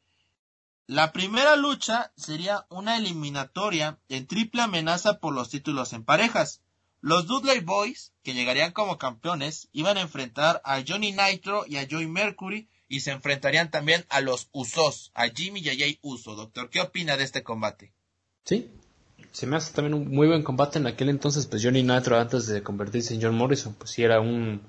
La 0.87 1.13
primera 1.13 1.57
lucha 1.57 2.13
sería 2.15 2.67
una 2.69 2.99
eliminatoria 2.99 3.99
en 4.11 4.27
triple 4.27 4.61
amenaza 4.61 5.19
por 5.19 5.33
los 5.33 5.49
títulos 5.49 5.95
en 5.95 6.05
parejas. 6.05 6.61
Los 7.01 7.27
Dudley 7.27 7.61
Boys, 7.61 8.13
que 8.23 8.35
llegarían 8.35 8.73
como 8.73 8.99
campeones, 8.99 9.69
iban 9.73 9.97
a 9.97 10.03
enfrentar 10.03 10.61
a 10.65 10.83
Johnny 10.87 11.13
Nitro 11.13 11.65
y 11.67 11.79
a 11.79 11.87
Joey 11.91 12.07
Mercury 12.07 12.69
y 12.89 13.01
se 13.01 13.11
enfrentarían 13.11 13.71
también 13.71 14.05
a 14.09 14.21
los 14.21 14.49
Usos, 14.53 15.11
a 15.15 15.29
Jimmy 15.29 15.61
y 15.61 15.71
a 15.71 15.77
Jay 15.77 15.99
Uso. 16.03 16.35
Doctor, 16.35 16.71
¿qué 16.71 16.81
opina 16.81 17.17
de 17.17 17.25
este 17.25 17.43
combate? 17.43 17.93
Sí, 18.45 18.71
se 19.33 19.47
me 19.47 19.57
hace 19.57 19.73
también 19.73 19.95
un 19.95 20.09
muy 20.11 20.29
buen 20.29 20.43
combate 20.43 20.79
en 20.79 20.87
aquel 20.87 21.09
entonces, 21.09 21.47
pues 21.47 21.63
Johnny 21.63 21.83
Nitro 21.83 22.19
antes 22.19 22.47
de 22.47 22.63
convertirse 22.63 23.15
en 23.15 23.23
John 23.23 23.35
Morrison, 23.35 23.75
pues 23.75 23.91
sí 23.91 24.03
era 24.03 24.21
un 24.21 24.63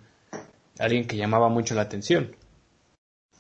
alguien 0.80 1.08
que 1.08 1.18
llamaba 1.18 1.50
mucho 1.50 1.76
la 1.76 1.84
atención. 1.84 2.36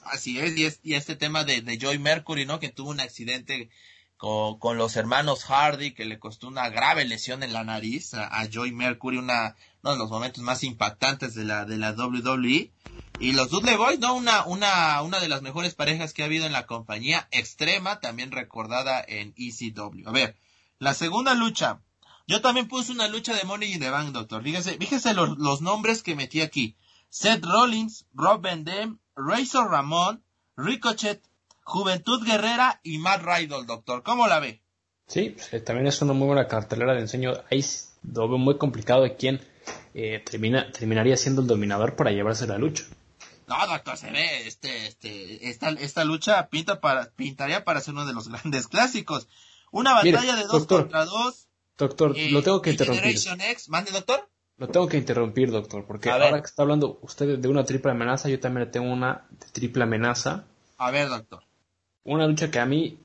Así 0.03 0.39
es, 0.39 0.79
y, 0.83 0.93
este 0.93 1.15
tema 1.15 1.43
de, 1.43 1.61
de, 1.61 1.79
Joy 1.79 1.97
Mercury, 1.97 2.45
¿no? 2.45 2.59
Que 2.59 2.69
tuvo 2.69 2.91
un 2.91 2.99
accidente 2.99 3.69
con, 4.17 4.59
con, 4.59 4.77
los 4.77 4.95
hermanos 4.97 5.45
Hardy, 5.45 5.93
que 5.93 6.05
le 6.05 6.19
costó 6.19 6.47
una 6.47 6.69
grave 6.69 7.05
lesión 7.05 7.41
en 7.41 7.53
la 7.53 7.63
nariz 7.63 8.13
a, 8.13 8.47
Joy 8.47 8.71
Mercury, 8.71 9.17
una, 9.17 9.55
uno 9.81 9.93
de 9.93 9.97
los 9.97 10.11
momentos 10.11 10.43
más 10.43 10.63
impactantes 10.63 11.33
de 11.33 11.43
la, 11.43 11.65
de 11.65 11.77
la 11.77 11.93
WWE. 11.93 12.71
Y 13.19 13.31
los 13.31 13.49
Dudley 13.49 13.77
Boys, 13.77 13.99
¿no? 13.99 14.13
Una, 14.13 14.45
una, 14.45 15.01
una 15.01 15.19
de 15.19 15.29
las 15.29 15.41
mejores 15.41 15.73
parejas 15.73 16.13
que 16.13 16.21
ha 16.21 16.25
habido 16.25 16.45
en 16.45 16.51
la 16.51 16.65
compañía 16.65 17.27
extrema, 17.31 17.99
también 17.99 18.31
recordada 18.31 19.03
en 19.07 19.33
ECW. 19.37 20.07
A 20.07 20.11
ver, 20.11 20.35
la 20.79 20.93
segunda 20.93 21.33
lucha. 21.33 21.79
Yo 22.27 22.41
también 22.41 22.67
puse 22.67 22.91
una 22.91 23.07
lucha 23.07 23.33
de 23.33 23.43
Money 23.45 23.73
in 23.73 23.79
the 23.79 23.89
Bank, 23.89 24.11
doctor. 24.11 24.43
Fíjese, 24.43 24.77
fíjese 24.77 25.13
los, 25.13 25.37
los 25.37 25.61
nombres 25.61 26.03
que 26.03 26.15
metí 26.15 26.41
aquí. 26.41 26.75
Seth 27.09 27.45
Rollins, 27.45 28.05
Rob 28.13 28.41
Van 28.41 28.65
Dam, 28.65 28.99
Razor 29.15 29.71
Ramón, 29.71 30.23
Ricochet, 30.57 31.21
Juventud 31.63 32.25
Guerrera 32.25 32.81
y 32.83 32.97
Matt 32.97 33.23
Riddle, 33.23 33.65
doctor. 33.65 34.03
¿Cómo 34.03 34.27
la 34.27 34.39
ve? 34.39 34.61
Sí, 35.07 35.35
pues, 35.35 35.63
también 35.63 35.87
es 35.87 36.01
una 36.01 36.13
muy 36.13 36.27
buena 36.27 36.47
cartelera 36.47 36.93
de 36.93 37.01
enseño. 37.01 37.33
Ahí 37.49 37.63
veo 38.01 38.27
muy 38.27 38.57
complicado 38.57 39.03
de 39.03 39.15
quién 39.15 39.39
eh, 39.93 40.21
termina, 40.29 40.71
terminaría 40.71 41.15
siendo 41.15 41.41
el 41.41 41.47
dominador 41.47 41.95
para 41.95 42.11
llevarse 42.11 42.47
la 42.47 42.57
lucha. 42.57 42.83
No, 43.47 43.67
doctor, 43.67 43.97
se 43.97 44.11
ve, 44.11 44.47
este, 44.47 44.87
este, 44.87 45.49
esta, 45.49 45.69
esta 45.69 46.03
lucha 46.03 46.47
pinta 46.49 46.81
para, 46.81 47.11
pintaría 47.11 47.63
para 47.63 47.81
ser 47.81 47.93
uno 47.93 48.05
de 48.05 48.13
los 48.13 48.27
grandes 48.29 48.67
clásicos. 48.67 49.27
Una 49.71 49.93
batalla 49.93 50.35
de 50.35 50.45
dos 50.45 50.65
contra 50.65 51.05
dos. 51.05 51.47
Doctor, 51.77 52.15
lo 52.17 52.41
tengo 52.41 52.61
que 52.61 52.71
interrumpir. 52.71 53.17
X, 53.17 53.69
mande, 53.69 53.91
doctor. 53.91 54.27
Lo 54.57 54.69
tengo 54.69 54.87
que 54.87 54.97
interrumpir, 54.97 55.51
doctor, 55.51 55.85
porque 55.85 56.09
ahora 56.09 56.39
que 56.39 56.45
está 56.45 56.63
hablando 56.63 56.97
usted 57.01 57.37
de 57.37 57.47
una 57.49 57.65
triple 57.65 57.91
amenaza, 57.91 58.29
yo 58.29 58.39
también 58.39 58.71
tengo 58.71 58.91
una 58.91 59.27
triple 59.51 59.83
amenaza. 59.83 60.45
A 60.77 60.91
ver, 60.91 61.09
doctor. 61.09 61.43
Una 62.05 62.25
lucha 62.25 62.49
que 62.49 62.59
a 62.59 62.65
mí 62.65 62.97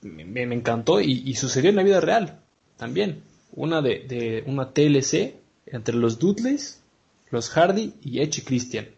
me, 0.00 0.42
encantó 0.42 1.00
y, 1.00 1.34
sucedió 1.34 1.68
en 1.68 1.76
la 1.76 1.82
vida 1.82 2.00
real 2.00 2.40
también. 2.78 3.22
Una 3.52 3.82
de, 3.82 4.06
de 4.08 4.44
una 4.46 4.72
TLC 4.72 5.34
entre 5.66 5.96
los 5.96 6.18
Dudleys, 6.18 6.82
los 7.30 7.50
Hardy 7.50 7.94
y 8.02 8.20
Edge 8.22 8.42
Christian. 8.44 8.88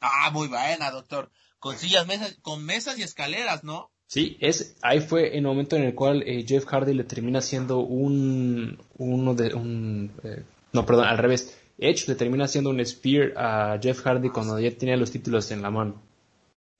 Ah, 0.00 0.30
muy 0.32 0.48
buena, 0.48 0.90
doctor. 0.90 1.30
Con 1.58 1.76
sillas, 1.76 2.06
mesas, 2.06 2.38
con 2.42 2.64
mesas 2.64 2.98
y 2.98 3.02
escaleras, 3.02 3.64
¿no? 3.64 3.90
Sí, 4.06 4.36
es, 4.40 4.74
ahí 4.82 5.00
fue 5.00 5.36
el 5.36 5.42
momento 5.42 5.76
en 5.76 5.84
el 5.84 5.94
cual 5.94 6.24
eh, 6.26 6.44
Jeff 6.46 6.64
Hardy 6.66 6.94
le 6.94 7.04
termina 7.04 7.40
siendo 7.40 7.78
un, 7.78 8.82
uno 8.98 9.34
de, 9.34 9.54
un, 9.54 10.12
eh, 10.24 10.42
no, 10.72 10.84
perdón, 10.84 11.06
al 11.06 11.18
revés. 11.18 11.56
Edge 11.78 12.08
le 12.08 12.14
termina 12.14 12.46
haciendo 12.46 12.70
un 12.70 12.84
spear 12.84 13.32
a 13.36 13.78
Jeff 13.80 14.04
Hardy 14.04 14.30
cuando 14.30 14.58
ya 14.58 14.76
tenía 14.76 14.96
los 14.96 15.10
títulos 15.10 15.50
en 15.50 15.62
la 15.62 15.70
mano. 15.70 16.02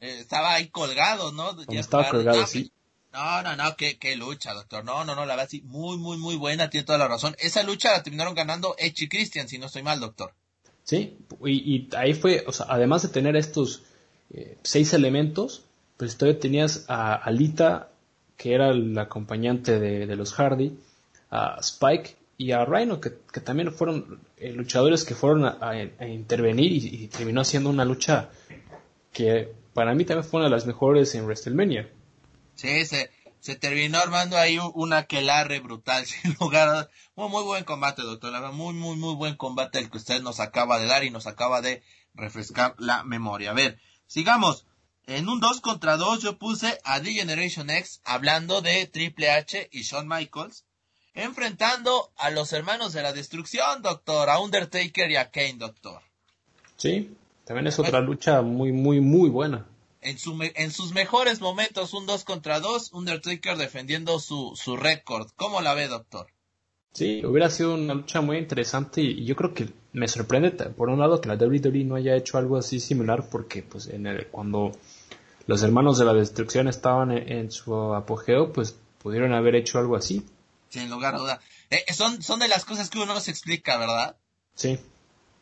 Eh, 0.01 0.19
estaba 0.19 0.55
ahí 0.55 0.69
colgado, 0.69 1.31
¿no? 1.33 1.57
estaba 1.69 2.09
colgado, 2.09 2.47
sí. 2.47 2.73
No, 3.13 3.43
no, 3.43 3.57
no, 3.57 3.77
qué, 3.77 3.99
qué 3.99 4.17
lucha, 4.17 4.53
doctor. 4.53 4.85
No, 4.85 5.05
no, 5.05 5.15
no, 5.15 5.27
la 5.27 5.37
verdad 5.37 5.49
sí, 5.51 5.63
muy, 5.63 5.99
muy, 5.99 6.17
muy 6.17 6.37
buena, 6.37 6.71
tiene 6.71 6.85
toda 6.85 6.99
la 6.99 7.09
razón. 7.09 7.37
Esa 7.39 7.63
lucha 7.63 7.93
la 7.93 8.03
terminaron 8.03 8.35
ganando 8.35 8.75
Edge 8.79 9.05
y 9.05 9.09
Christian, 9.09 9.49
si 9.49 9.59
no 9.59 9.67
estoy 9.67 9.83
mal, 9.83 10.01
doctor. 10.01 10.35
Sí, 10.91 11.17
y, 11.47 11.89
ahí 11.95 12.15
fue, 12.15 12.43
o 12.49 12.53
sea, 12.53 12.67
además 12.69 13.03
de 13.03 13.11
tener 13.11 13.37
estos 13.37 13.85
eh, 14.35 14.59
seis 14.65 14.93
elementos, 14.93 15.63
pues 15.97 16.17
todavía 16.17 16.41
tenías 16.41 16.85
a 16.89 17.15
Alita, 17.15 17.91
que 18.37 18.55
era 18.55 18.71
el 18.71 18.99
acompañante 18.99 19.79
de, 19.79 20.09
de 20.09 20.17
los 20.17 20.33
Hardy, 20.33 20.77
a 21.31 21.59
Spike 21.61 22.17
y 22.39 22.51
a 22.51 22.65
Rhino, 22.65 23.01
que, 23.01 23.11
también 23.11 23.73
fueron 23.73 24.19
eh, 24.37 24.51
luchadores 24.53 25.05
que 25.05 25.15
fueron 25.15 25.45
a, 25.45 26.09
intervenir 26.09 26.73
y, 26.73 27.07
terminó 27.07 27.45
siendo 27.45 27.71
una 27.71 27.85
lucha 27.85 28.31
que 29.13 29.49
para 29.73 29.95
mí 29.95 30.05
también 30.05 30.29
fue 30.29 30.41
una 30.41 30.49
de 30.49 30.57
las 30.57 30.67
mejores 30.67 31.15
en 31.15 31.23
WrestleMania. 31.23 31.89
Sí, 32.57 32.85
se, 32.85 33.11
se 33.41 33.57
terminó 33.57 33.99
armando 33.99 34.37
ahí 34.39 34.59
una 34.75 34.99
aquelarre 34.99 35.61
brutal, 35.61 36.07
sin 36.07 36.37
lugar 36.41 36.91
Muy, 37.17 37.29
muy 37.29 37.43
buen 37.43 37.65
combate, 37.65 38.03
doctor. 38.03 38.33
Muy, 38.53 38.75
muy, 38.75 38.97
muy 38.97 39.15
buen 39.15 39.37
combate 39.37 39.79
el 39.79 39.91
que 39.91 39.99
usted 39.99 40.23
nos 40.23 40.41
acaba 40.41 40.79
de 40.79 40.87
dar 40.87 41.05
y 41.05 41.11
nos 41.11 41.27
acaba 41.27 41.61
de 41.61 41.83
refrescar 42.15 42.75
la 42.79 43.05
memoria. 43.05 43.51
A 43.51 43.55
ver, 43.55 43.79
sigamos. 44.07 44.67
En 45.07 45.29
un 45.29 45.41
2 45.41 45.61
contra 45.61 45.97
2 45.97 46.23
yo 46.23 46.39
puse 46.39 46.79
a 46.85 47.01
The 47.01 47.13
Generation 47.13 47.69
X 47.69 48.01
hablando 48.05 48.61
de 48.61 48.87
Triple 48.87 49.31
H 49.31 49.69
y 49.73 49.83
Shawn 49.83 50.07
Michaels 50.07 50.65
enfrentando 51.15 52.13
a 52.17 52.31
los 52.31 52.53
hermanos 52.53 52.93
de 52.93 53.03
la 53.03 53.13
destrucción, 53.13 53.83
doctor, 53.83 54.29
a 54.31 54.39
Undertaker 54.39 55.11
y 55.11 55.17
a 55.17 55.31
Kane, 55.31 55.57
doctor. 55.57 56.01
Sí, 56.77 57.17
también 57.45 57.67
es 57.67 57.79
otra 57.79 58.01
lucha 58.01 58.43
muy, 58.43 58.73
muy, 58.73 59.01
muy 59.01 59.29
buena. 59.29 59.67
En, 60.01 60.19
su, 60.19 60.37
en 60.41 60.71
sus 60.71 60.93
mejores 60.93 61.41
momentos, 61.41 61.93
un 61.95 62.07
2 62.07 62.25
contra 62.25 62.61
2, 62.61 62.93
Undertaker 62.93 63.57
defendiendo 63.57 64.19
su, 64.19 64.53
su 64.57 64.77
récord. 64.77 65.29
¿Cómo 65.37 65.61
la 65.61 65.75
ve, 65.75 65.89
doctor? 65.89 66.29
Sí, 66.93 67.25
hubiera 67.25 67.51
sido 67.51 67.75
una 67.75 67.95
lucha 67.95 68.21
muy 68.21 68.39
interesante 68.39 69.01
y 69.03 69.25
yo 69.25 69.37
creo 69.37 69.55
que 69.55 69.69
me 69.93 70.09
sorprende, 70.09 70.51
por 70.51 70.89
un 70.89 70.99
lado, 70.99 71.21
que 71.21 71.29
la 71.29 71.37
WWE 71.37 71.85
no 71.85 71.95
haya 71.95 72.17
hecho 72.17 72.39
algo 72.39 72.57
así 72.57 72.81
similar 72.81 73.29
porque 73.31 73.63
pues 73.63 73.87
en 73.87 74.07
el, 74.07 74.27
cuando 74.29 74.73
los 75.47 75.63
hermanos 75.63 75.99
de 75.99 76.05
la 76.05 76.15
destrucción 76.15 76.67
estaban 76.67 77.13
en 77.13 77.51
su 77.51 77.75
apogeo, 77.95 78.53
pues 78.53 78.77
pudieron 79.03 79.33
haber 79.33 79.55
hecho 79.55 79.79
algo 79.79 79.97
así 79.97 80.25
sin 80.71 80.89
lugar 80.89 81.17
a 81.17 81.19
duda. 81.19 81.41
Eh, 81.69 81.85
eh, 81.87 81.93
son, 81.93 82.23
son 82.23 82.41
de 82.41 82.49
las 82.49 82.65
cosas 82.65 82.89
que 82.89 82.99
uno 82.99 83.13
no 83.13 83.21
se 83.21 83.31
explica, 83.31 83.77
¿verdad? 83.77 84.17
Sí. 84.55 84.79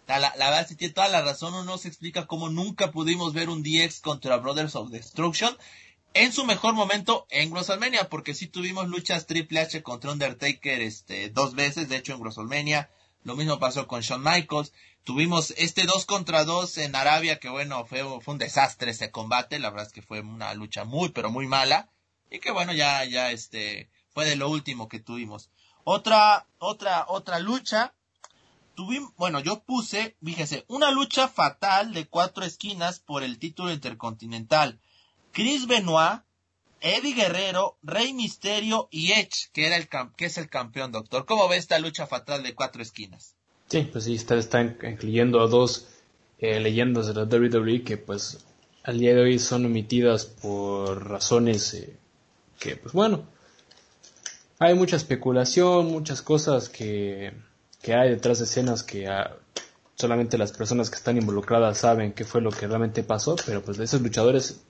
La, 0.08 0.18
la, 0.18 0.50
verdad, 0.50 0.66
si 0.66 0.74
tiene 0.74 0.94
toda 0.94 1.08
la 1.08 1.22
razón, 1.22 1.54
uno 1.54 1.64
no 1.64 1.78
se 1.78 1.86
explica 1.86 2.26
cómo 2.26 2.48
nunca 2.48 2.90
pudimos 2.90 3.34
ver 3.34 3.50
un 3.50 3.62
DX 3.62 4.00
contra 4.00 4.38
Brothers 4.38 4.74
of 4.74 4.90
Destruction 4.90 5.56
en 6.14 6.32
su 6.32 6.44
mejor 6.44 6.74
momento 6.74 7.26
en 7.30 7.52
WrestleMania, 7.52 8.08
porque 8.08 8.34
sí 8.34 8.46
tuvimos 8.46 8.88
luchas 8.88 9.26
Triple 9.26 9.60
H 9.60 9.82
contra 9.82 10.10
Undertaker 10.10 10.80
este, 10.80 11.28
dos 11.28 11.54
veces, 11.54 11.88
de 11.88 11.96
hecho 11.96 12.14
en 12.14 12.20
WrestleMania. 12.20 12.90
Lo 13.24 13.36
mismo 13.36 13.58
pasó 13.58 13.86
con 13.86 14.00
Shawn 14.00 14.22
Michaels. 14.22 14.72
Tuvimos 15.04 15.52
este 15.56 15.84
dos 15.84 16.06
contra 16.06 16.44
dos 16.44 16.78
en 16.78 16.96
Arabia, 16.96 17.38
que 17.38 17.48
bueno, 17.48 17.84
fue, 17.86 18.02
fue 18.20 18.32
un 18.32 18.38
desastre 18.38 18.92
ese 18.92 19.10
combate. 19.10 19.58
La 19.58 19.70
verdad 19.70 19.86
es 19.86 19.92
que 19.92 20.02
fue 20.02 20.20
una 20.20 20.54
lucha 20.54 20.84
muy, 20.84 21.10
pero 21.10 21.30
muy 21.30 21.46
mala. 21.46 21.90
Y 22.30 22.40
que 22.40 22.50
bueno, 22.50 22.72
ya, 22.72 23.04
ya 23.04 23.30
este, 23.30 23.90
fue 24.12 24.24
de 24.24 24.36
lo 24.36 24.48
último 24.48 24.88
que 24.88 25.00
tuvimos. 25.00 25.50
Otra, 25.84 26.46
otra, 26.58 27.04
otra 27.08 27.38
lucha. 27.38 27.94
Tuvimos, 28.78 29.12
bueno, 29.16 29.40
yo 29.40 29.64
puse, 29.64 30.14
fíjese, 30.24 30.64
una 30.68 30.92
lucha 30.92 31.26
fatal 31.26 31.92
de 31.92 32.06
cuatro 32.06 32.44
esquinas 32.44 33.00
por 33.00 33.24
el 33.24 33.40
título 33.40 33.72
intercontinental. 33.72 34.78
Chris 35.32 35.66
Benoit, 35.66 36.20
Eddie 36.80 37.14
Guerrero, 37.14 37.76
Rey 37.82 38.12
Misterio 38.12 38.86
y 38.92 39.10
Edge, 39.10 39.50
que, 39.52 39.66
era 39.66 39.76
el, 39.76 39.88
que 40.16 40.26
es 40.26 40.38
el 40.38 40.48
campeón, 40.48 40.92
doctor. 40.92 41.26
¿Cómo 41.26 41.48
ve 41.48 41.56
esta 41.56 41.80
lucha 41.80 42.06
fatal 42.06 42.44
de 42.44 42.54
cuatro 42.54 42.80
esquinas? 42.80 43.34
Sí, 43.66 43.82
pues 43.90 44.04
sí, 44.04 44.14
está, 44.14 44.36
está 44.36 44.62
incluyendo 44.62 45.40
a 45.40 45.48
dos 45.48 45.88
eh, 46.38 46.60
leyendas 46.60 47.08
de 47.08 47.14
la 47.14 47.24
WWE 47.24 47.82
que 47.82 47.96
pues 47.96 48.46
al 48.84 49.00
día 49.00 49.12
de 49.12 49.22
hoy 49.22 49.40
son 49.40 49.66
omitidas 49.66 50.24
por 50.24 51.04
razones 51.04 51.74
eh, 51.74 51.96
que, 52.60 52.76
pues 52.76 52.94
bueno, 52.94 53.24
hay 54.60 54.74
mucha 54.74 54.94
especulación, 54.94 55.86
muchas 55.86 56.22
cosas 56.22 56.68
que, 56.68 57.34
que 57.82 57.94
hay 57.94 58.10
detrás 58.10 58.38
de 58.38 58.44
escenas 58.44 58.82
que 58.82 59.06
ah, 59.06 59.36
solamente 59.94 60.38
las 60.38 60.52
personas 60.52 60.90
que 60.90 60.96
están 60.96 61.16
involucradas 61.16 61.78
saben 61.78 62.12
qué 62.12 62.24
fue 62.24 62.40
lo 62.40 62.50
que 62.50 62.66
realmente 62.66 63.02
pasó, 63.02 63.36
pero 63.44 63.62
pues 63.62 63.76
de 63.76 63.84
esos 63.84 64.00
luchadores, 64.00 64.60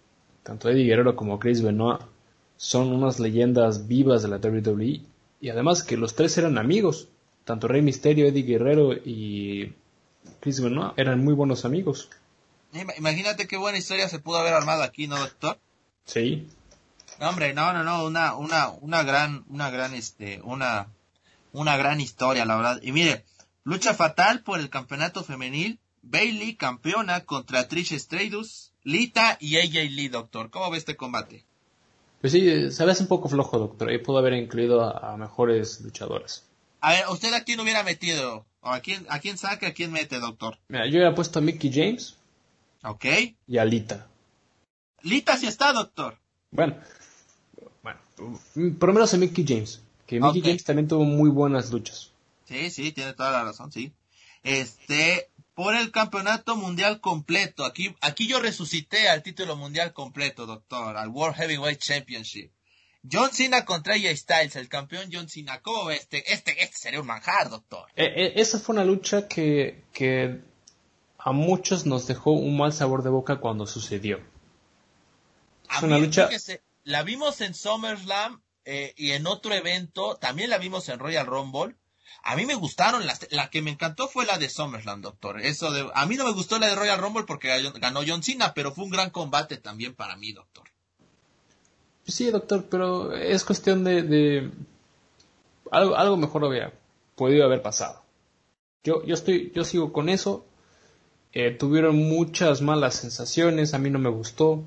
tanto 0.42 0.68
Eddie 0.68 0.86
Guerrero 0.86 1.16
como 1.16 1.38
Chris 1.38 1.62
Benoit, 1.62 2.00
son 2.56 2.92
unas 2.92 3.20
leyendas 3.20 3.86
vivas 3.86 4.22
de 4.22 4.28
la 4.28 4.36
WWE 4.36 5.02
y 5.40 5.48
además 5.50 5.82
que 5.82 5.96
los 5.96 6.14
tres 6.14 6.36
eran 6.38 6.58
amigos, 6.58 7.08
tanto 7.44 7.68
Rey 7.68 7.82
Misterio, 7.82 8.26
Eddie 8.26 8.42
Guerrero 8.42 8.92
y 8.92 9.74
Chris 10.40 10.60
Benoit 10.60 10.92
eran 10.96 11.22
muy 11.22 11.34
buenos 11.34 11.64
amigos. 11.64 12.10
Imagínate 12.98 13.46
qué 13.46 13.56
buena 13.56 13.78
historia 13.78 14.08
se 14.08 14.18
pudo 14.18 14.38
haber 14.38 14.52
armado 14.52 14.82
aquí, 14.82 15.06
¿no, 15.06 15.18
doctor? 15.18 15.58
Sí. 16.04 16.48
No, 17.18 17.30
hombre, 17.30 17.52
no, 17.54 17.72
no, 17.72 17.82
no, 17.82 18.04
una, 18.04 18.34
una, 18.36 18.68
una 18.68 19.02
gran, 19.02 19.44
una 19.48 19.70
gran, 19.70 19.94
este, 19.94 20.40
una, 20.42 20.88
una 21.58 21.76
gran 21.76 22.00
historia, 22.00 22.44
la 22.44 22.56
verdad. 22.56 22.80
Y 22.82 22.92
mire, 22.92 23.24
lucha 23.64 23.94
fatal 23.94 24.42
por 24.42 24.60
el 24.60 24.70
campeonato 24.70 25.24
femenil. 25.24 25.80
Bailey 26.00 26.54
campeona 26.54 27.24
contra 27.24 27.68
Trish 27.68 27.98
Stratus, 27.98 28.72
Lita 28.84 29.36
y 29.40 29.58
AJ 29.58 29.90
Lee, 29.90 30.08
doctor. 30.08 30.48
¿Cómo 30.50 30.70
ve 30.70 30.78
este 30.78 30.96
combate? 30.96 31.44
Pues 32.20 32.32
sí, 32.32 32.70
se 32.70 32.84
ve 32.84 32.94
un 33.00 33.06
poco 33.08 33.28
flojo, 33.28 33.58
doctor. 33.58 33.88
Ahí 33.90 33.98
pudo 33.98 34.18
haber 34.18 34.34
incluido 34.34 34.82
a, 34.82 35.16
mejores 35.16 35.80
luchadoras. 35.80 36.46
A 36.80 36.92
ver, 36.92 37.04
¿usted 37.10 37.34
a 37.34 37.44
quién 37.44 37.60
hubiera 37.60 37.82
metido? 37.82 38.46
¿O 38.60 38.70
a 38.70 38.80
quién, 38.80 39.06
a 39.08 39.18
quién 39.18 39.36
saca, 39.36 39.68
a 39.68 39.72
quién 39.72 39.92
mete, 39.92 40.18
doctor? 40.18 40.58
Mira, 40.68 40.86
yo 40.86 40.92
hubiera 40.92 41.14
puesto 41.14 41.40
a 41.40 41.42
Mickey 41.42 41.70
James. 41.72 42.16
Ok. 42.84 43.04
Y 43.46 43.58
a 43.58 43.64
Lita. 43.64 44.06
Lita 45.02 45.36
sí 45.36 45.46
está, 45.46 45.72
doctor. 45.72 46.18
Bueno, 46.50 46.76
bueno, 47.82 48.00
por 48.78 48.88
lo 48.88 48.94
menos 48.94 49.12
a 49.14 49.16
Mickey 49.16 49.44
James. 49.46 49.82
Que 50.08 50.18
Mickey 50.20 50.40
James 50.40 50.64
también 50.64 50.88
tuvo 50.88 51.04
muy 51.04 51.28
buenas 51.28 51.70
luchas. 51.70 52.12
Sí, 52.46 52.70
sí, 52.70 52.92
tiene 52.92 53.12
toda 53.12 53.30
la 53.30 53.44
razón, 53.44 53.70
sí. 53.70 53.92
Este, 54.42 55.28
por 55.52 55.76
el 55.76 55.90
campeonato 55.90 56.56
mundial 56.56 57.02
completo. 57.02 57.66
Aquí, 57.66 57.94
aquí 58.00 58.26
yo 58.26 58.40
resucité 58.40 59.10
al 59.10 59.22
título 59.22 59.54
mundial 59.54 59.92
completo, 59.92 60.46
doctor, 60.46 60.96
al 60.96 61.10
World 61.10 61.36
Heavyweight 61.36 61.78
Championship. 61.78 62.50
John 63.10 63.32
Cena 63.32 63.66
contra 63.66 63.94
AJ 63.94 64.16
Styles, 64.16 64.56
el 64.56 64.70
campeón 64.70 65.10
John 65.12 65.28
Cena. 65.28 65.60
¿Cómo 65.60 65.90
este? 65.90 66.32
Este, 66.32 66.52
este 66.64 66.76
sería 66.78 67.02
un 67.02 67.06
manjar, 67.06 67.50
doctor. 67.50 67.86
E, 67.94 68.04
e, 68.06 68.40
esa 68.40 68.58
fue 68.58 68.76
una 68.76 68.84
lucha 68.86 69.28
que, 69.28 69.84
que 69.92 70.40
a 71.18 71.32
muchos 71.32 71.84
nos 71.84 72.06
dejó 72.06 72.30
un 72.30 72.56
mal 72.56 72.72
sabor 72.72 73.02
de 73.02 73.10
boca 73.10 73.40
cuando 73.40 73.66
sucedió. 73.66 74.20
Es 75.70 75.82
una 75.82 75.98
lucha. 75.98 76.30
la 76.84 77.02
vimos 77.02 77.42
en 77.42 77.52
SummerSlam 77.52 78.40
eh, 78.70 78.92
y 78.98 79.12
en 79.12 79.26
otro 79.26 79.54
evento, 79.54 80.16
también 80.16 80.50
la 80.50 80.58
vimos 80.58 80.90
en 80.90 80.98
Royal 80.98 81.24
Rumble. 81.24 81.74
A 82.22 82.36
mí 82.36 82.44
me 82.44 82.54
gustaron, 82.54 83.06
las, 83.06 83.26
la 83.30 83.48
que 83.48 83.62
me 83.62 83.70
encantó 83.70 84.08
fue 84.08 84.26
la 84.26 84.36
de 84.36 84.50
SummerSlam, 84.50 85.00
doctor. 85.00 85.40
Eso 85.40 85.70
de, 85.70 85.90
a 85.94 86.04
mí 86.04 86.16
no 86.16 86.26
me 86.26 86.34
gustó 86.34 86.58
la 86.58 86.66
de 86.66 86.74
Royal 86.74 87.00
Rumble 87.00 87.24
porque 87.26 87.48
ganó 87.80 88.00
John 88.06 88.22
Cena, 88.22 88.52
pero 88.52 88.72
fue 88.72 88.84
un 88.84 88.90
gran 88.90 89.08
combate 89.08 89.56
también 89.56 89.94
para 89.94 90.16
mí, 90.16 90.32
doctor. 90.32 90.68
Sí, 92.06 92.30
doctor, 92.30 92.66
pero 92.68 93.16
es 93.16 93.42
cuestión 93.42 93.84
de, 93.84 94.50
algo, 95.70 95.96
algo 95.96 96.18
mejor 96.18 96.44
había 96.44 96.74
podido 97.14 97.46
haber 97.46 97.62
pasado. 97.62 98.02
Yo, 98.84 99.02
yo 99.06 99.14
estoy, 99.14 99.50
yo 99.54 99.64
sigo 99.64 99.94
con 99.94 100.10
eso. 100.10 100.44
Eh, 101.32 101.52
tuvieron 101.52 101.96
muchas 101.96 102.60
malas 102.60 102.96
sensaciones, 102.96 103.72
a 103.72 103.78
mí 103.78 103.88
no 103.88 103.98
me 103.98 104.10
gustó. 104.10 104.62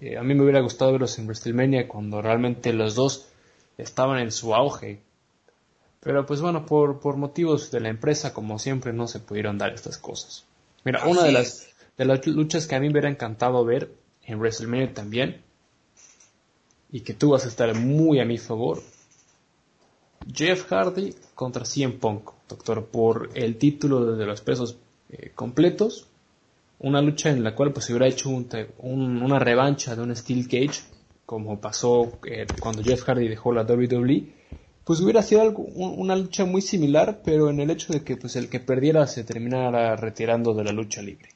Eh, 0.00 0.16
a 0.16 0.22
mí 0.22 0.34
me 0.34 0.42
hubiera 0.42 0.60
gustado 0.60 0.92
verlos 0.92 1.18
en 1.18 1.26
WrestleMania 1.26 1.88
cuando 1.88 2.20
realmente 2.20 2.72
los 2.72 2.94
dos 2.94 3.26
estaban 3.78 4.18
en 4.18 4.30
su 4.30 4.54
auge. 4.54 5.00
Pero 6.00 6.26
pues 6.26 6.40
bueno, 6.40 6.66
por, 6.66 7.00
por 7.00 7.16
motivos 7.16 7.70
de 7.70 7.80
la 7.80 7.88
empresa, 7.88 8.32
como 8.32 8.58
siempre, 8.58 8.92
no 8.92 9.08
se 9.08 9.20
pudieron 9.20 9.58
dar 9.58 9.72
estas 9.74 9.98
cosas. 9.98 10.44
Mira, 10.84 11.06
una 11.06 11.24
de 11.24 11.32
las, 11.32 11.68
de 11.96 12.04
las 12.04 12.26
luchas 12.26 12.66
que 12.66 12.76
a 12.76 12.80
mí 12.80 12.86
me 12.86 12.92
hubiera 12.92 13.10
encantado 13.10 13.64
ver 13.64 13.90
en 14.24 14.38
WrestleMania 14.38 14.92
también, 14.94 15.42
y 16.90 17.00
que 17.00 17.14
tú 17.14 17.30
vas 17.30 17.44
a 17.44 17.48
estar 17.48 17.74
muy 17.74 18.20
a 18.20 18.24
mi 18.24 18.38
favor, 18.38 18.82
Jeff 20.32 20.66
Hardy 20.70 21.14
contra 21.34 21.64
CM 21.64 21.94
Punk, 21.94 22.30
doctor, 22.48 22.86
por 22.86 23.30
el 23.34 23.56
título 23.56 24.16
de 24.16 24.26
los 24.26 24.40
pesos 24.40 24.76
eh, 25.10 25.32
completos 25.34 26.06
una 26.78 27.00
lucha 27.00 27.30
en 27.30 27.42
la 27.42 27.54
cual 27.54 27.72
pues 27.72 27.86
se 27.86 27.92
hubiera 27.92 28.06
hecho 28.08 28.28
una 28.28 29.38
revancha 29.38 29.96
de 29.96 30.02
un 30.02 30.14
Steel 30.14 30.46
Cage, 30.48 30.82
como 31.24 31.60
pasó 31.60 32.18
eh, 32.26 32.46
cuando 32.60 32.82
Jeff 32.82 33.02
Hardy 33.02 33.28
dejó 33.28 33.52
la 33.52 33.62
WWE, 33.62 34.34
pues 34.84 35.00
hubiera 35.00 35.22
sido 35.22 35.42
algo, 35.42 35.62
una 35.62 36.14
lucha 36.14 36.44
muy 36.44 36.62
similar, 36.62 37.22
pero 37.24 37.50
en 37.50 37.60
el 37.60 37.70
hecho 37.70 37.92
de 37.92 38.04
que 38.04 38.16
pues 38.16 38.36
el 38.36 38.48
que 38.48 38.60
perdiera 38.60 39.06
se 39.06 39.24
terminara 39.24 39.96
retirando 39.96 40.54
de 40.54 40.64
la 40.64 40.72
lucha 40.72 41.02
libre. 41.02 41.30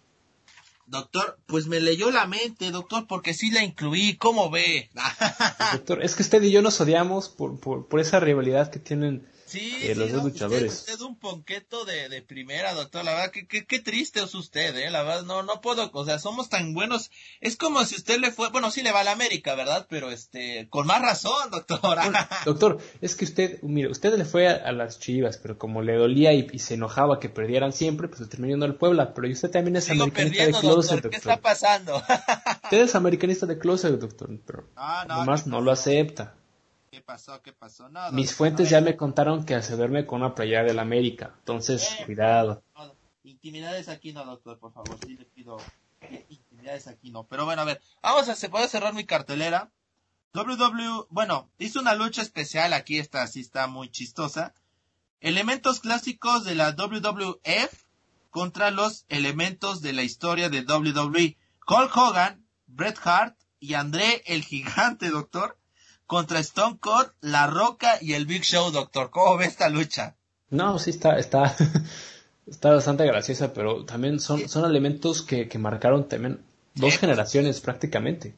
Doctor, 0.86 1.38
pues 1.47 1.66
me 1.66 1.80
leyó 1.80 2.11
la 2.11 2.26
mente, 2.26 2.70
doctor, 2.70 3.07
porque 3.07 3.32
sí 3.32 3.51
la 3.51 3.62
incluí, 3.62 4.16
¿cómo 4.16 4.51
ve? 4.51 4.91
doctor, 5.72 6.03
es 6.03 6.16
que 6.16 6.22
usted 6.22 6.43
y 6.43 6.51
yo 6.51 6.62
nos 6.62 6.80
odiamos 6.80 7.28
por, 7.28 7.59
por, 7.61 7.86
por 7.86 8.01
esa 8.01 8.20
rivalidad 8.20 8.70
que 8.70 8.80
tienen 8.80 9.28
Sí, 9.51 9.76
eh, 9.82 9.96
los 9.96 10.12
dos 10.12 10.22
luchadores. 10.22 10.72
Usted, 10.72 10.94
es 10.94 11.01
un 11.01 11.16
ponqueto 11.16 11.84
de, 11.84 12.09
de, 12.09 12.22
primera, 12.22 12.72
doctor. 12.72 13.05
La 13.05 13.14
verdad, 13.14 13.32
que 13.32 13.46
qué, 13.46 13.80
triste 13.80 14.22
es 14.22 14.32
usted, 14.36 14.76
¿eh? 14.76 14.90
La 14.90 15.03
verdad, 15.03 15.24
no, 15.24 15.42
no 15.42 15.61
puedo, 15.61 15.90
o 15.92 16.05
sea, 16.05 16.20
somos 16.20 16.48
tan 16.48 16.72
buenos. 16.72 17.11
Es 17.40 17.57
como 17.57 17.84
si 17.84 17.96
usted 17.96 18.20
le 18.20 18.30
fue, 18.30 18.51
bueno, 18.51 18.70
sí 18.70 18.82
le 18.82 18.92
va 18.92 19.01
a 19.01 19.05
la 19.05 19.11
América, 19.11 19.57
¿verdad? 19.57 19.88
Pero 19.90 20.12
este, 20.12 20.68
con 20.70 20.86
más 20.86 21.03
razón, 21.03 21.51
doctor. 21.51 21.80
doctor, 22.44 22.78
es 23.01 23.16
que 23.16 23.24
usted, 23.24 23.61
mire, 23.62 23.90
usted 23.90 24.16
le 24.16 24.24
fue 24.24 24.46
a, 24.48 24.70
las 24.70 25.01
chivas, 25.01 25.36
pero 25.38 25.59
como 25.59 25.82
le 25.82 25.96
dolía 25.96 26.32
y, 26.32 26.59
se 26.61 26.74
enojaba 26.74 27.18
que 27.18 27.28
perdieran 27.28 27.72
siempre, 27.72 28.07
pues 28.07 28.20
le 28.20 28.26
terminó 28.28 28.53
yendo 28.53 28.66
al 28.66 28.76
Puebla. 28.76 29.14
Pero 29.14 29.28
usted 29.32 29.51
también 29.51 29.74
es 29.74 29.90
americanista 29.90 30.46
de 30.46 30.53
closet, 30.53 30.90
doctor. 30.92 31.11
¿Qué 31.11 31.16
está 31.16 31.40
pasando? 31.40 31.96
usted 32.64 32.82
es 32.82 32.94
americanista 32.94 33.46
de 33.46 33.59
closet, 33.59 33.98
doctor, 33.98 34.30
pero 34.46 34.68
ah, 34.76 35.05
no, 35.09 35.16
nomás 35.16 35.48
no 35.48 35.61
lo 35.61 35.72
acepta. 35.72 36.36
¿Qué 36.91 37.03
pasó? 37.03 37.41
¿Qué 37.41 37.53
pasó? 37.53 37.88
Mis 38.11 38.34
fuentes 38.34 38.68
ya 38.68 38.80
me 38.80 38.97
contaron 38.97 39.45
que 39.45 39.62
se 39.62 39.76
duerme 39.76 40.07
con 40.07 40.22
una 40.22 40.34
playera 40.34 40.64
del 40.64 40.80
América. 40.80 41.32
Entonces, 41.38 41.88
eh, 42.01 42.05
cuidado. 42.05 42.64
intimidades 43.22 43.88
aquí 43.88 44.12
no, 44.12 44.24
doctor, 44.24 44.59
por 44.59 44.72
favor. 44.72 44.99
Sí 45.07 45.16
le 45.16 45.24
pido 45.24 45.59
intimidades 46.28 46.88
aquí 46.88 47.12
no. 47.12 47.22
Pero 47.28 47.45
bueno, 47.45 47.62
a 47.62 47.64
ver. 47.64 47.80
Vamos 48.03 48.28
a, 48.28 48.34
se 48.34 48.49
puede 48.49 48.66
cerrar 48.66 48.93
mi 48.93 49.07
cartelera. 49.07 49.70
WW, 50.34 51.07
bueno, 51.11 51.49
hizo 51.59 51.78
una 51.78 51.95
lucha 51.95 52.22
especial 52.22 52.72
aquí, 52.72 52.99
esta 52.99 53.24
sí 53.28 53.41
está 53.41 53.68
muy 53.68 53.88
chistosa. 53.88 54.53
Elementos 55.20 55.78
clásicos 55.78 56.45
de 56.45 56.57
la 56.57 56.72
WWF 56.72 57.84
contra 58.30 58.72
los 58.72 59.05
elementos 59.09 59.80
de 59.80 59.93
la 59.93 60.03
historia 60.03 60.49
de 60.49 60.62
WWE. 60.62 61.36
Cole 61.61 61.91
Hogan, 61.95 62.45
Bret 62.66 62.99
Hart 63.05 63.38
y 63.61 63.74
André 63.74 64.24
el 64.26 64.43
Gigante, 64.43 65.11
doctor, 65.11 65.59
contra 66.11 66.40
Stone 66.40 66.78
Cold, 66.80 67.12
La 67.20 67.46
Roca 67.46 67.96
y 68.00 68.14
el 68.14 68.26
Big 68.26 68.42
Show, 68.42 68.72
doctor. 68.72 69.11
¿Cómo 69.11 69.36
ve 69.36 69.44
esta 69.44 69.68
lucha? 69.68 70.16
No, 70.48 70.76
sí 70.80 70.90
está, 70.90 71.20
está, 71.20 71.54
está 72.48 72.72
bastante 72.72 73.06
graciosa, 73.06 73.52
pero 73.52 73.84
también 73.84 74.18
son, 74.18 74.48
son 74.48 74.68
elementos 74.68 75.22
que, 75.22 75.46
que 75.46 75.58
marcaron 75.61 76.08
también 76.08 76.44
dos 76.74 76.98
generaciones 76.98 77.61
prácticamente. 77.61 78.34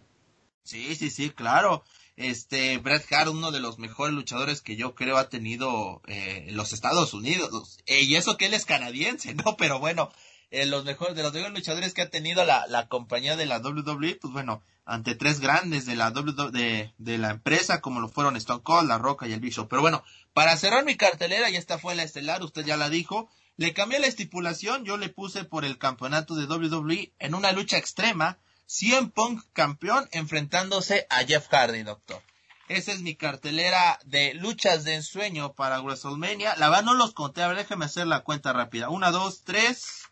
Sí, 0.65 0.95
sí, 0.97 1.09
sí, 1.09 1.31
claro. 1.31 1.83
Este, 2.17 2.77
Bret 2.77 3.11
Hart, 3.11 3.31
uno 3.31 3.51
de 3.51 3.61
los 3.61 3.79
mejores 3.79 4.15
luchadores 4.15 4.61
que 4.61 4.77
yo 4.77 4.95
creo 4.95 5.17
ha 5.17 5.31
tenido 5.31 6.03
eh, 6.07 6.49
los 6.51 6.75
Estados 6.75 7.15
Unidos. 7.15 7.79
Eh, 7.87 8.03
y 8.03 8.17
eso 8.17 8.37
que 8.37 8.45
él 8.45 8.55
es 8.55 8.67
canadiense, 8.67 9.33
¿no? 9.47 9.57
Pero 9.57 9.79
bueno, 9.79 10.13
eh, 10.53 10.67
los 10.67 10.85
mejores, 10.85 11.17
de 11.17 11.23
los 11.23 11.33
mejores 11.33 11.55
luchadores 11.55 11.95
que 11.95 12.03
ha 12.03 12.11
tenido 12.11 12.45
la, 12.45 12.67
la 12.69 12.87
compañía 12.87 13.37
de 13.37 13.47
la 13.47 13.59
WWE, 13.59 14.19
pues 14.21 14.33
bueno, 14.33 14.63
ante 14.85 15.15
tres 15.15 15.41
grandes 15.41 15.87
de 15.87 15.97
la, 15.97 16.11
de, 16.11 16.93
de 16.99 17.19
la 17.19 17.31
empresa, 17.31 17.81
como 17.81 18.01
lo 18.01 18.09
fueron 18.09 18.37
Stone 18.37 18.63
Cold, 18.63 18.87
La 18.87 18.99
Roca 18.99 19.27
y 19.27 19.33
el 19.33 19.41
Big. 19.41 19.55
Pero 19.69 19.81
bueno, 19.81 20.05
para 20.35 20.57
cerrar 20.59 20.85
mi 20.85 20.97
cartelera, 20.97 21.49
y 21.49 21.57
esta 21.57 21.79
fue 21.79 21.95
la 21.95 22.03
estelar, 22.03 22.43
usted 22.43 22.67
ya 22.67 22.77
la 22.77 22.91
dijo, 22.91 23.31
le 23.57 23.73
cambié 23.73 23.99
la 23.99 24.07
estipulación, 24.07 24.85
yo 24.85 24.99
le 24.99 25.09
puse 25.09 25.45
por 25.45 25.65
el 25.65 25.79
campeonato 25.79 26.35
de 26.35 26.45
WWE 26.45 27.13
en 27.19 27.35
una 27.35 27.53
lucha 27.53 27.79
extrema, 27.79 28.39
100 28.67 29.11
Punk 29.11 29.43
campeón 29.55 30.09
enfrentándose 30.13 31.07
a 31.09 31.25
Jeff 31.25 31.49
Hardy, 31.49 31.83
doctor. 31.83 32.23
Esa 32.69 32.93
es 32.93 33.01
mi 33.01 33.17
cartelera 33.17 33.99
de 34.05 34.35
luchas 34.35 34.85
de 34.85 34.95
ensueño 34.95 35.53
para 35.53 35.81
WrestleMania. 35.81 36.57
La 36.57 36.69
verdad 36.69 36.85
no 36.85 36.95
los 36.95 37.13
conté, 37.13 37.43
a 37.43 37.49
ver, 37.49 37.57
déjeme 37.57 37.85
hacer 37.85 38.07
la 38.07 38.21
cuenta 38.21 38.53
rápida. 38.53 38.89
Una, 38.89 39.11
dos, 39.11 39.43
tres, 39.45 40.09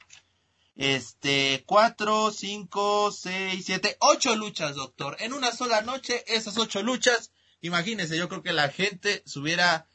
este, 0.81 1.62
cuatro, 1.66 2.31
cinco, 2.31 3.12
seis, 3.12 3.66
siete, 3.66 3.99
ocho 4.01 4.35
luchas, 4.35 4.76
doctor. 4.76 5.14
En 5.20 5.35
una 5.35 5.53
sola 5.53 5.83
noche, 5.83 6.24
esas 6.26 6.57
ocho 6.57 6.83
luchas, 6.83 7.33
imagínese, 7.61 8.16
yo 8.16 8.31
creo 8.31 8.43
que 8.43 8.55
la 8.55 8.70
gente 8.70 9.22
se 9.26 9.39
hubiera, 9.41 9.87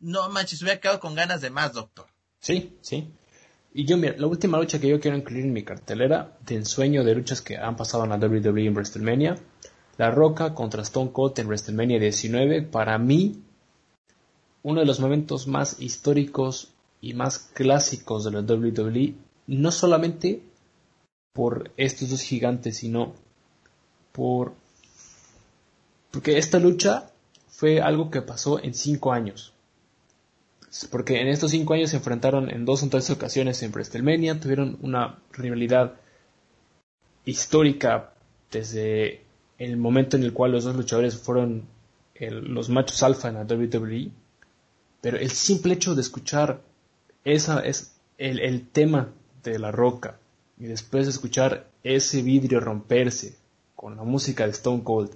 no 0.00 0.30
manches, 0.30 0.58
se 0.58 0.64
hubiera 0.64 0.80
quedado 0.80 0.98
con 0.98 1.14
ganas 1.14 1.42
de 1.42 1.50
más, 1.50 1.74
doctor. 1.74 2.06
Sí, 2.40 2.74
sí. 2.80 3.12
Y 3.74 3.84
yo, 3.84 3.98
mira, 3.98 4.14
la 4.16 4.28
última 4.28 4.56
lucha 4.56 4.80
que 4.80 4.88
yo 4.88 4.98
quiero 4.98 5.18
incluir 5.18 5.44
en 5.44 5.52
mi 5.52 5.62
cartelera 5.62 6.38
de 6.40 6.54
ensueño 6.54 7.04
de 7.04 7.16
luchas 7.16 7.42
que 7.42 7.58
han 7.58 7.76
pasado 7.76 8.04
en 8.04 8.10
la 8.10 8.16
WWE 8.16 8.64
en 8.64 8.72
WrestleMania, 8.72 9.36
La 9.98 10.10
Roca 10.10 10.54
contra 10.54 10.80
Stone 10.80 11.12
Cold 11.12 11.38
en 11.38 11.48
WrestleMania 11.48 12.00
19, 12.00 12.62
para 12.62 12.96
mí, 12.96 13.42
uno 14.62 14.80
de 14.80 14.86
los 14.86 15.00
momentos 15.00 15.46
más 15.46 15.78
históricos 15.80 16.72
y 17.02 17.12
más 17.12 17.38
clásicos 17.38 18.24
de 18.24 18.30
la 18.30 18.40
WWE 18.40 19.16
no 19.50 19.72
solamente 19.72 20.42
por 21.32 21.72
estos 21.76 22.10
dos 22.10 22.22
gigantes, 22.22 22.76
sino 22.76 23.14
por... 24.12 24.54
Porque 26.12 26.38
esta 26.38 26.60
lucha 26.60 27.10
fue 27.48 27.80
algo 27.80 28.10
que 28.10 28.22
pasó 28.22 28.62
en 28.62 28.74
cinco 28.74 29.12
años. 29.12 29.52
Porque 30.90 31.20
en 31.20 31.26
estos 31.26 31.50
cinco 31.50 31.74
años 31.74 31.90
se 31.90 31.96
enfrentaron 31.96 32.48
en 32.48 32.64
dos 32.64 32.84
o 32.84 32.88
tres 32.88 33.10
ocasiones 33.10 33.60
en 33.64 33.72
WrestleMania, 33.72 34.38
tuvieron 34.38 34.78
una 34.82 35.18
rivalidad 35.32 35.94
histórica 37.24 38.12
desde 38.52 39.24
el 39.58 39.76
momento 39.76 40.16
en 40.16 40.22
el 40.22 40.32
cual 40.32 40.52
los 40.52 40.62
dos 40.62 40.76
luchadores 40.76 41.16
fueron 41.16 41.66
los 42.20 42.68
machos 42.68 43.02
alfa 43.02 43.28
en 43.28 43.34
la 43.34 43.42
WWE. 43.42 44.12
Pero 45.00 45.16
el 45.16 45.30
simple 45.30 45.74
hecho 45.74 45.96
de 45.96 46.02
escuchar 46.02 46.60
esa 47.24 47.60
es 47.60 47.96
el, 48.16 48.38
el 48.38 48.68
tema 48.68 49.12
de 49.42 49.58
la 49.58 49.70
roca 49.70 50.18
y 50.58 50.64
después 50.66 51.06
de 51.06 51.12
escuchar 51.12 51.66
ese 51.82 52.22
vidrio 52.22 52.60
romperse 52.60 53.34
con 53.74 53.96
la 53.96 54.02
música 54.02 54.44
de 54.44 54.52
Stone 54.52 54.84
Cold, 54.84 55.10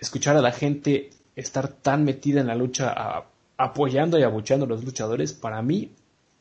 escuchar 0.00 0.36
a 0.36 0.40
la 0.40 0.52
gente 0.52 1.10
estar 1.36 1.68
tan 1.68 2.04
metida 2.04 2.40
en 2.40 2.46
la 2.46 2.54
lucha, 2.54 3.24
apoyando 3.56 4.18
y 4.18 4.22
abucheando 4.22 4.64
a 4.64 4.68
los 4.68 4.84
luchadores, 4.84 5.34
para 5.34 5.60
mí 5.60 5.92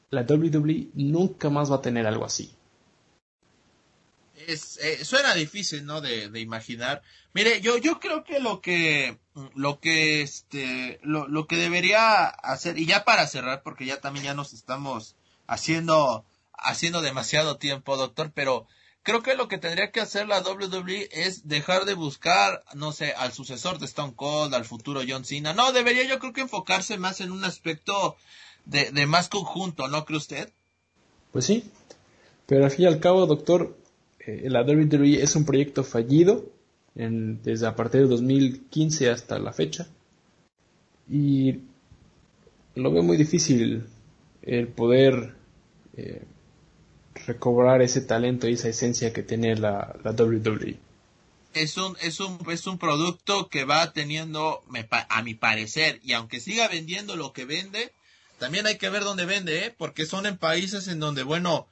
la 0.10 0.22
WWE 0.22 0.88
nunca 0.94 1.50
más 1.50 1.72
va 1.72 1.78
a 1.78 1.82
tener 1.82 2.08
algo 2.08 2.26
así. 2.26 2.54
Es, 4.48 4.78
eh, 4.78 5.04
suena 5.04 5.36
difícil, 5.36 5.86
¿no? 5.86 6.00
De, 6.00 6.30
de, 6.30 6.40
imaginar. 6.40 7.04
Mire, 7.34 7.60
yo, 7.60 7.78
yo 7.78 8.00
creo 8.00 8.24
que 8.24 8.40
lo 8.40 8.62
que, 8.62 9.20
lo 9.54 9.80
que, 9.80 10.22
este, 10.22 11.00
lo, 11.04 11.28
lo 11.28 11.46
que 11.46 11.58
debería 11.58 12.26
hacer, 12.26 12.80
y 12.80 12.86
ya 12.86 13.04
para 13.04 13.28
cerrar, 13.28 13.62
porque 13.62 13.86
ya 13.86 14.00
también 14.00 14.26
ya 14.26 14.34
nos 14.34 14.54
estamos 14.54 15.16
haciendo, 15.50 16.26
haciendo 16.54 17.02
demasiado 17.02 17.58
tiempo, 17.58 17.98
doctor, 17.98 18.32
pero 18.34 18.68
creo 19.04 19.24
que 19.24 19.36
lo 19.36 19.48
que 19.48 19.58
tendría 19.58 19.92
que 19.92 20.00
hacer 20.00 20.28
la 20.28 20.42
WWE 20.42 21.10
es 21.12 21.48
dejar 21.48 21.86
de 21.86 21.96
buscar, 21.96 22.64
no 22.76 22.92
sé, 22.92 23.14
al 23.14 23.34
sucesor 23.34 23.80
de 23.80 23.86
Stone 23.86 24.14
Cold, 24.16 24.54
al 24.54 24.66
futuro 24.66 25.02
John 25.08 25.26
Cena. 25.26 25.54
No, 25.54 25.72
debería 25.72 26.04
yo 26.04 26.20
creo 26.20 26.34
que 26.34 26.42
enfocarse 26.42 26.98
más 26.98 27.20
en 27.20 27.32
un 27.32 27.44
aspecto 27.44 28.16
de, 28.66 28.92
de 28.92 29.08
más 29.08 29.28
conjunto, 29.28 29.88
¿no 29.88 30.06
cree 30.06 30.18
usted? 30.18 30.52
Pues 31.32 31.46
sí, 31.46 31.64
pero 32.46 32.66
al 32.66 32.72
fin 32.72 32.86
y 32.86 32.88
al 32.88 33.00
cabo, 33.00 33.26
doctor, 33.26 33.76
eh, 34.20 34.50
la 34.50 34.62
WWE 34.62 35.24
es 35.24 35.36
un 35.36 35.46
proyecto 35.46 35.84
fallido 35.84 36.46
en, 36.96 37.42
desde 37.42 37.66
a 37.66 37.76
partir 37.76 38.02
de 38.02 38.08
2015 38.08 39.10
hasta 39.10 39.40
la 39.40 39.54
fecha 39.54 39.88
y 41.10 41.62
lo 42.76 42.92
veo 42.92 43.02
muy 43.02 43.18
difícil 43.18 43.86
el 44.44 44.68
poder 44.68 45.39
eh, 45.96 46.24
recobrar 47.26 47.82
ese 47.82 48.02
talento 48.02 48.48
y 48.48 48.54
esa 48.54 48.70
esencia 48.70 49.14
que 49.14 49.24
tiene 49.24 49.56
la, 49.56 49.96
la 50.04 50.12
WWE. 50.12 50.78
Es 51.54 51.78
un, 51.78 51.98
es, 52.02 52.20
un, 52.20 52.40
es 52.52 52.68
un 52.68 52.78
producto 52.78 53.50
que 53.50 53.66
va 53.66 53.92
teniendo, 53.92 54.64
a 55.10 55.22
mi 55.24 55.34
parecer, 55.34 56.00
y 56.04 56.14
aunque 56.14 56.40
siga 56.40 56.68
vendiendo 56.68 57.16
lo 57.16 57.34
que 57.34 57.46
vende, 57.46 57.92
también 58.38 58.68
hay 58.68 58.78
que 58.78 58.90
ver 58.90 59.04
dónde 59.04 59.26
vende, 59.26 59.66
¿eh? 59.66 59.76
porque 59.76 60.06
son 60.06 60.26
en 60.26 60.38
países 60.38 60.88
en 60.88 61.00
donde, 61.00 61.24
bueno, 61.24 61.68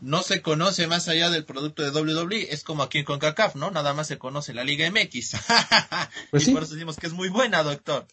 no 0.00 0.22
se 0.22 0.42
conoce 0.42 0.86
más 0.86 1.08
allá 1.08 1.28
del 1.30 1.44
producto 1.44 1.82
de 1.82 1.90
WWE, 1.90 2.52
es 2.52 2.64
como 2.64 2.82
aquí 2.82 2.98
en 2.98 3.04
CONCACAF, 3.04 3.56
¿no? 3.56 3.70
Nada 3.70 3.94
más 3.94 4.06
se 4.06 4.18
conoce 4.18 4.54
la 4.54 4.64
Liga 4.64 4.88
MX. 4.90 5.36
pues 6.30 6.42
y 6.44 6.46
sí. 6.46 6.52
por 6.52 6.62
eso 6.62 6.74
decimos 6.74 6.96
que 6.96 7.06
es 7.06 7.12
muy 7.12 7.28
buena, 7.28 7.62
doctor. 7.62 8.06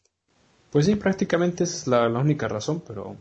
Pues 0.71 0.87
sí, 0.87 0.95
prácticamente 0.95 1.63
es 1.63 1.87
la, 1.87 2.09
la 2.09 2.19
única 2.19 2.47
razón, 2.47 2.83
pero 2.85 3.15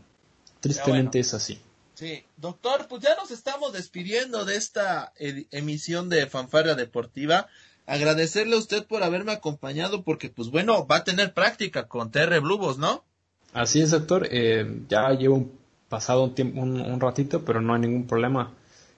tristemente 0.59 1.19
es 1.19 1.33
así. 1.33 1.59
Sí, 1.95 2.25
doctor, 2.35 2.87
pues 2.89 3.01
ya 3.01 3.15
nos 3.15 3.31
estamos 3.31 3.71
despidiendo 3.71 4.43
de 4.43 4.57
esta 4.57 5.13
emisión 5.17 6.09
de 6.09 6.27
Fanfarria 6.27 6.75
Deportiva. 6.75 7.47
Agradecerle 7.85 8.57
a 8.57 8.59
usted 8.59 8.85
por 8.85 9.01
haberme 9.01 9.31
acompañado 9.31 10.03
porque, 10.03 10.29
pues 10.29 10.49
bueno, 10.49 10.85
va 10.85 10.97
a 10.97 11.03
tener 11.05 11.33
práctica 11.33 11.87
con 11.87 12.11
TR 12.11 12.41
Blubos, 12.41 12.77
¿no? 12.77 13.05
Así 13.53 13.81
es, 13.81 13.91
doctor. 13.91 14.27
Eh, 14.29 14.81
ya 14.89 15.09
llevo 15.11 15.49
pasado 15.87 16.25
un, 16.25 16.35
tiempo, 16.35 16.59
un, 16.59 16.99
ratito, 16.99 17.45
pero 17.45 17.61
no 17.61 17.73
hay 17.73 17.79
ningún 17.79 18.07
problema. 18.07 18.51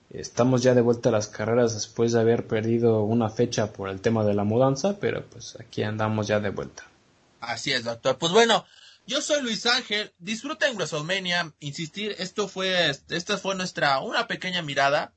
Estamos 0.09 0.63
ya 0.63 0.73
de 0.73 0.81
vuelta 0.81 1.09
a 1.09 1.11
las 1.11 1.27
carreras 1.27 1.75
después 1.75 2.13
de 2.13 2.21
haber 2.21 2.47
perdido 2.47 3.03
una 3.03 3.29
fecha 3.29 3.73
por 3.73 3.89
el 3.89 4.01
tema 4.01 4.23
de 4.23 4.33
la 4.33 4.43
mudanza, 4.43 4.97
pero 4.99 5.23
pues 5.23 5.55
aquí 5.59 5.83
andamos 5.83 6.25
ya 6.25 6.39
de 6.39 6.49
vuelta. 6.49 6.83
Así 7.41 7.71
es, 7.71 7.83
doctor. 7.83 8.17
Pues 8.17 8.31
bueno, 8.31 8.65
yo 9.07 9.21
soy 9.21 9.41
Luis 9.41 9.65
Ángel, 9.65 10.13
disfruten 10.19 10.75
WrestleMania, 10.75 11.53
insistir, 11.61 12.15
esto 12.19 12.49
fue, 12.49 12.91
esta 13.09 13.37
fue 13.37 13.55
nuestra, 13.55 13.99
una 13.99 14.27
pequeña 14.27 14.61
mirada. 14.61 15.13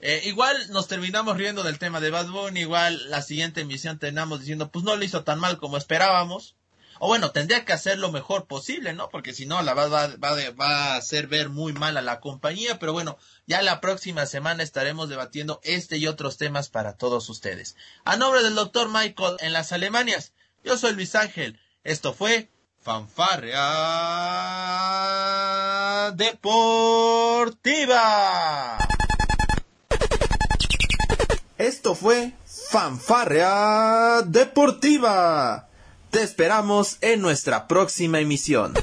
Eh, 0.00 0.22
igual 0.24 0.56
nos 0.70 0.88
terminamos 0.88 1.36
riendo 1.36 1.62
del 1.62 1.78
tema 1.78 2.00
de 2.00 2.10
Bad 2.10 2.28
Bunny, 2.28 2.60
igual 2.60 3.10
la 3.10 3.20
siguiente 3.20 3.60
emisión 3.60 3.98
terminamos 3.98 4.40
diciendo, 4.40 4.70
pues 4.70 4.84
no 4.84 4.96
lo 4.96 5.04
hizo 5.04 5.24
tan 5.24 5.38
mal 5.40 5.58
como 5.58 5.76
esperábamos. 5.76 6.56
O 7.00 7.08
bueno, 7.08 7.32
tendría 7.32 7.66
que 7.66 7.74
hacer 7.74 7.98
lo 7.98 8.10
mejor 8.10 8.46
posible, 8.46 8.94
¿no? 8.94 9.10
Porque 9.10 9.34
si 9.34 9.44
no, 9.44 9.62
la 9.62 9.74
va, 9.74 9.88
va, 9.88 10.06
va, 10.06 10.50
va 10.58 10.94
a 10.94 10.96
hacer 10.96 11.26
ver 11.26 11.50
muy 11.50 11.72
mal 11.72 11.96
a 11.96 12.02
la 12.02 12.20
compañía. 12.20 12.78
Pero 12.78 12.92
bueno, 12.92 13.18
ya 13.46 13.60
la 13.62 13.80
próxima 13.80 14.26
semana 14.26 14.62
estaremos 14.62 15.08
debatiendo 15.08 15.60
este 15.64 15.98
y 15.98 16.06
otros 16.06 16.38
temas 16.38 16.70
para 16.70 16.96
todos 16.96 17.28
ustedes. 17.28 17.76
A 18.04 18.16
nombre 18.16 18.42
del 18.42 18.54
doctor 18.54 18.88
Michael 18.88 19.36
en 19.40 19.52
las 19.52 19.72
Alemanias, 19.72 20.32
yo 20.62 20.78
soy 20.78 20.94
Luis 20.94 21.14
Ángel. 21.14 21.60
Esto 21.82 22.14
fue 22.14 22.48
Fanfarria 22.84 23.62
Deportiva. 26.14 27.96
Esto 31.56 31.94
fue 31.94 32.34
Fanfarria 32.44 34.20
Deportiva. 34.26 35.70
Te 36.10 36.22
esperamos 36.22 36.98
en 37.00 37.22
nuestra 37.22 37.66
próxima 37.68 38.20
emisión. 38.20 38.74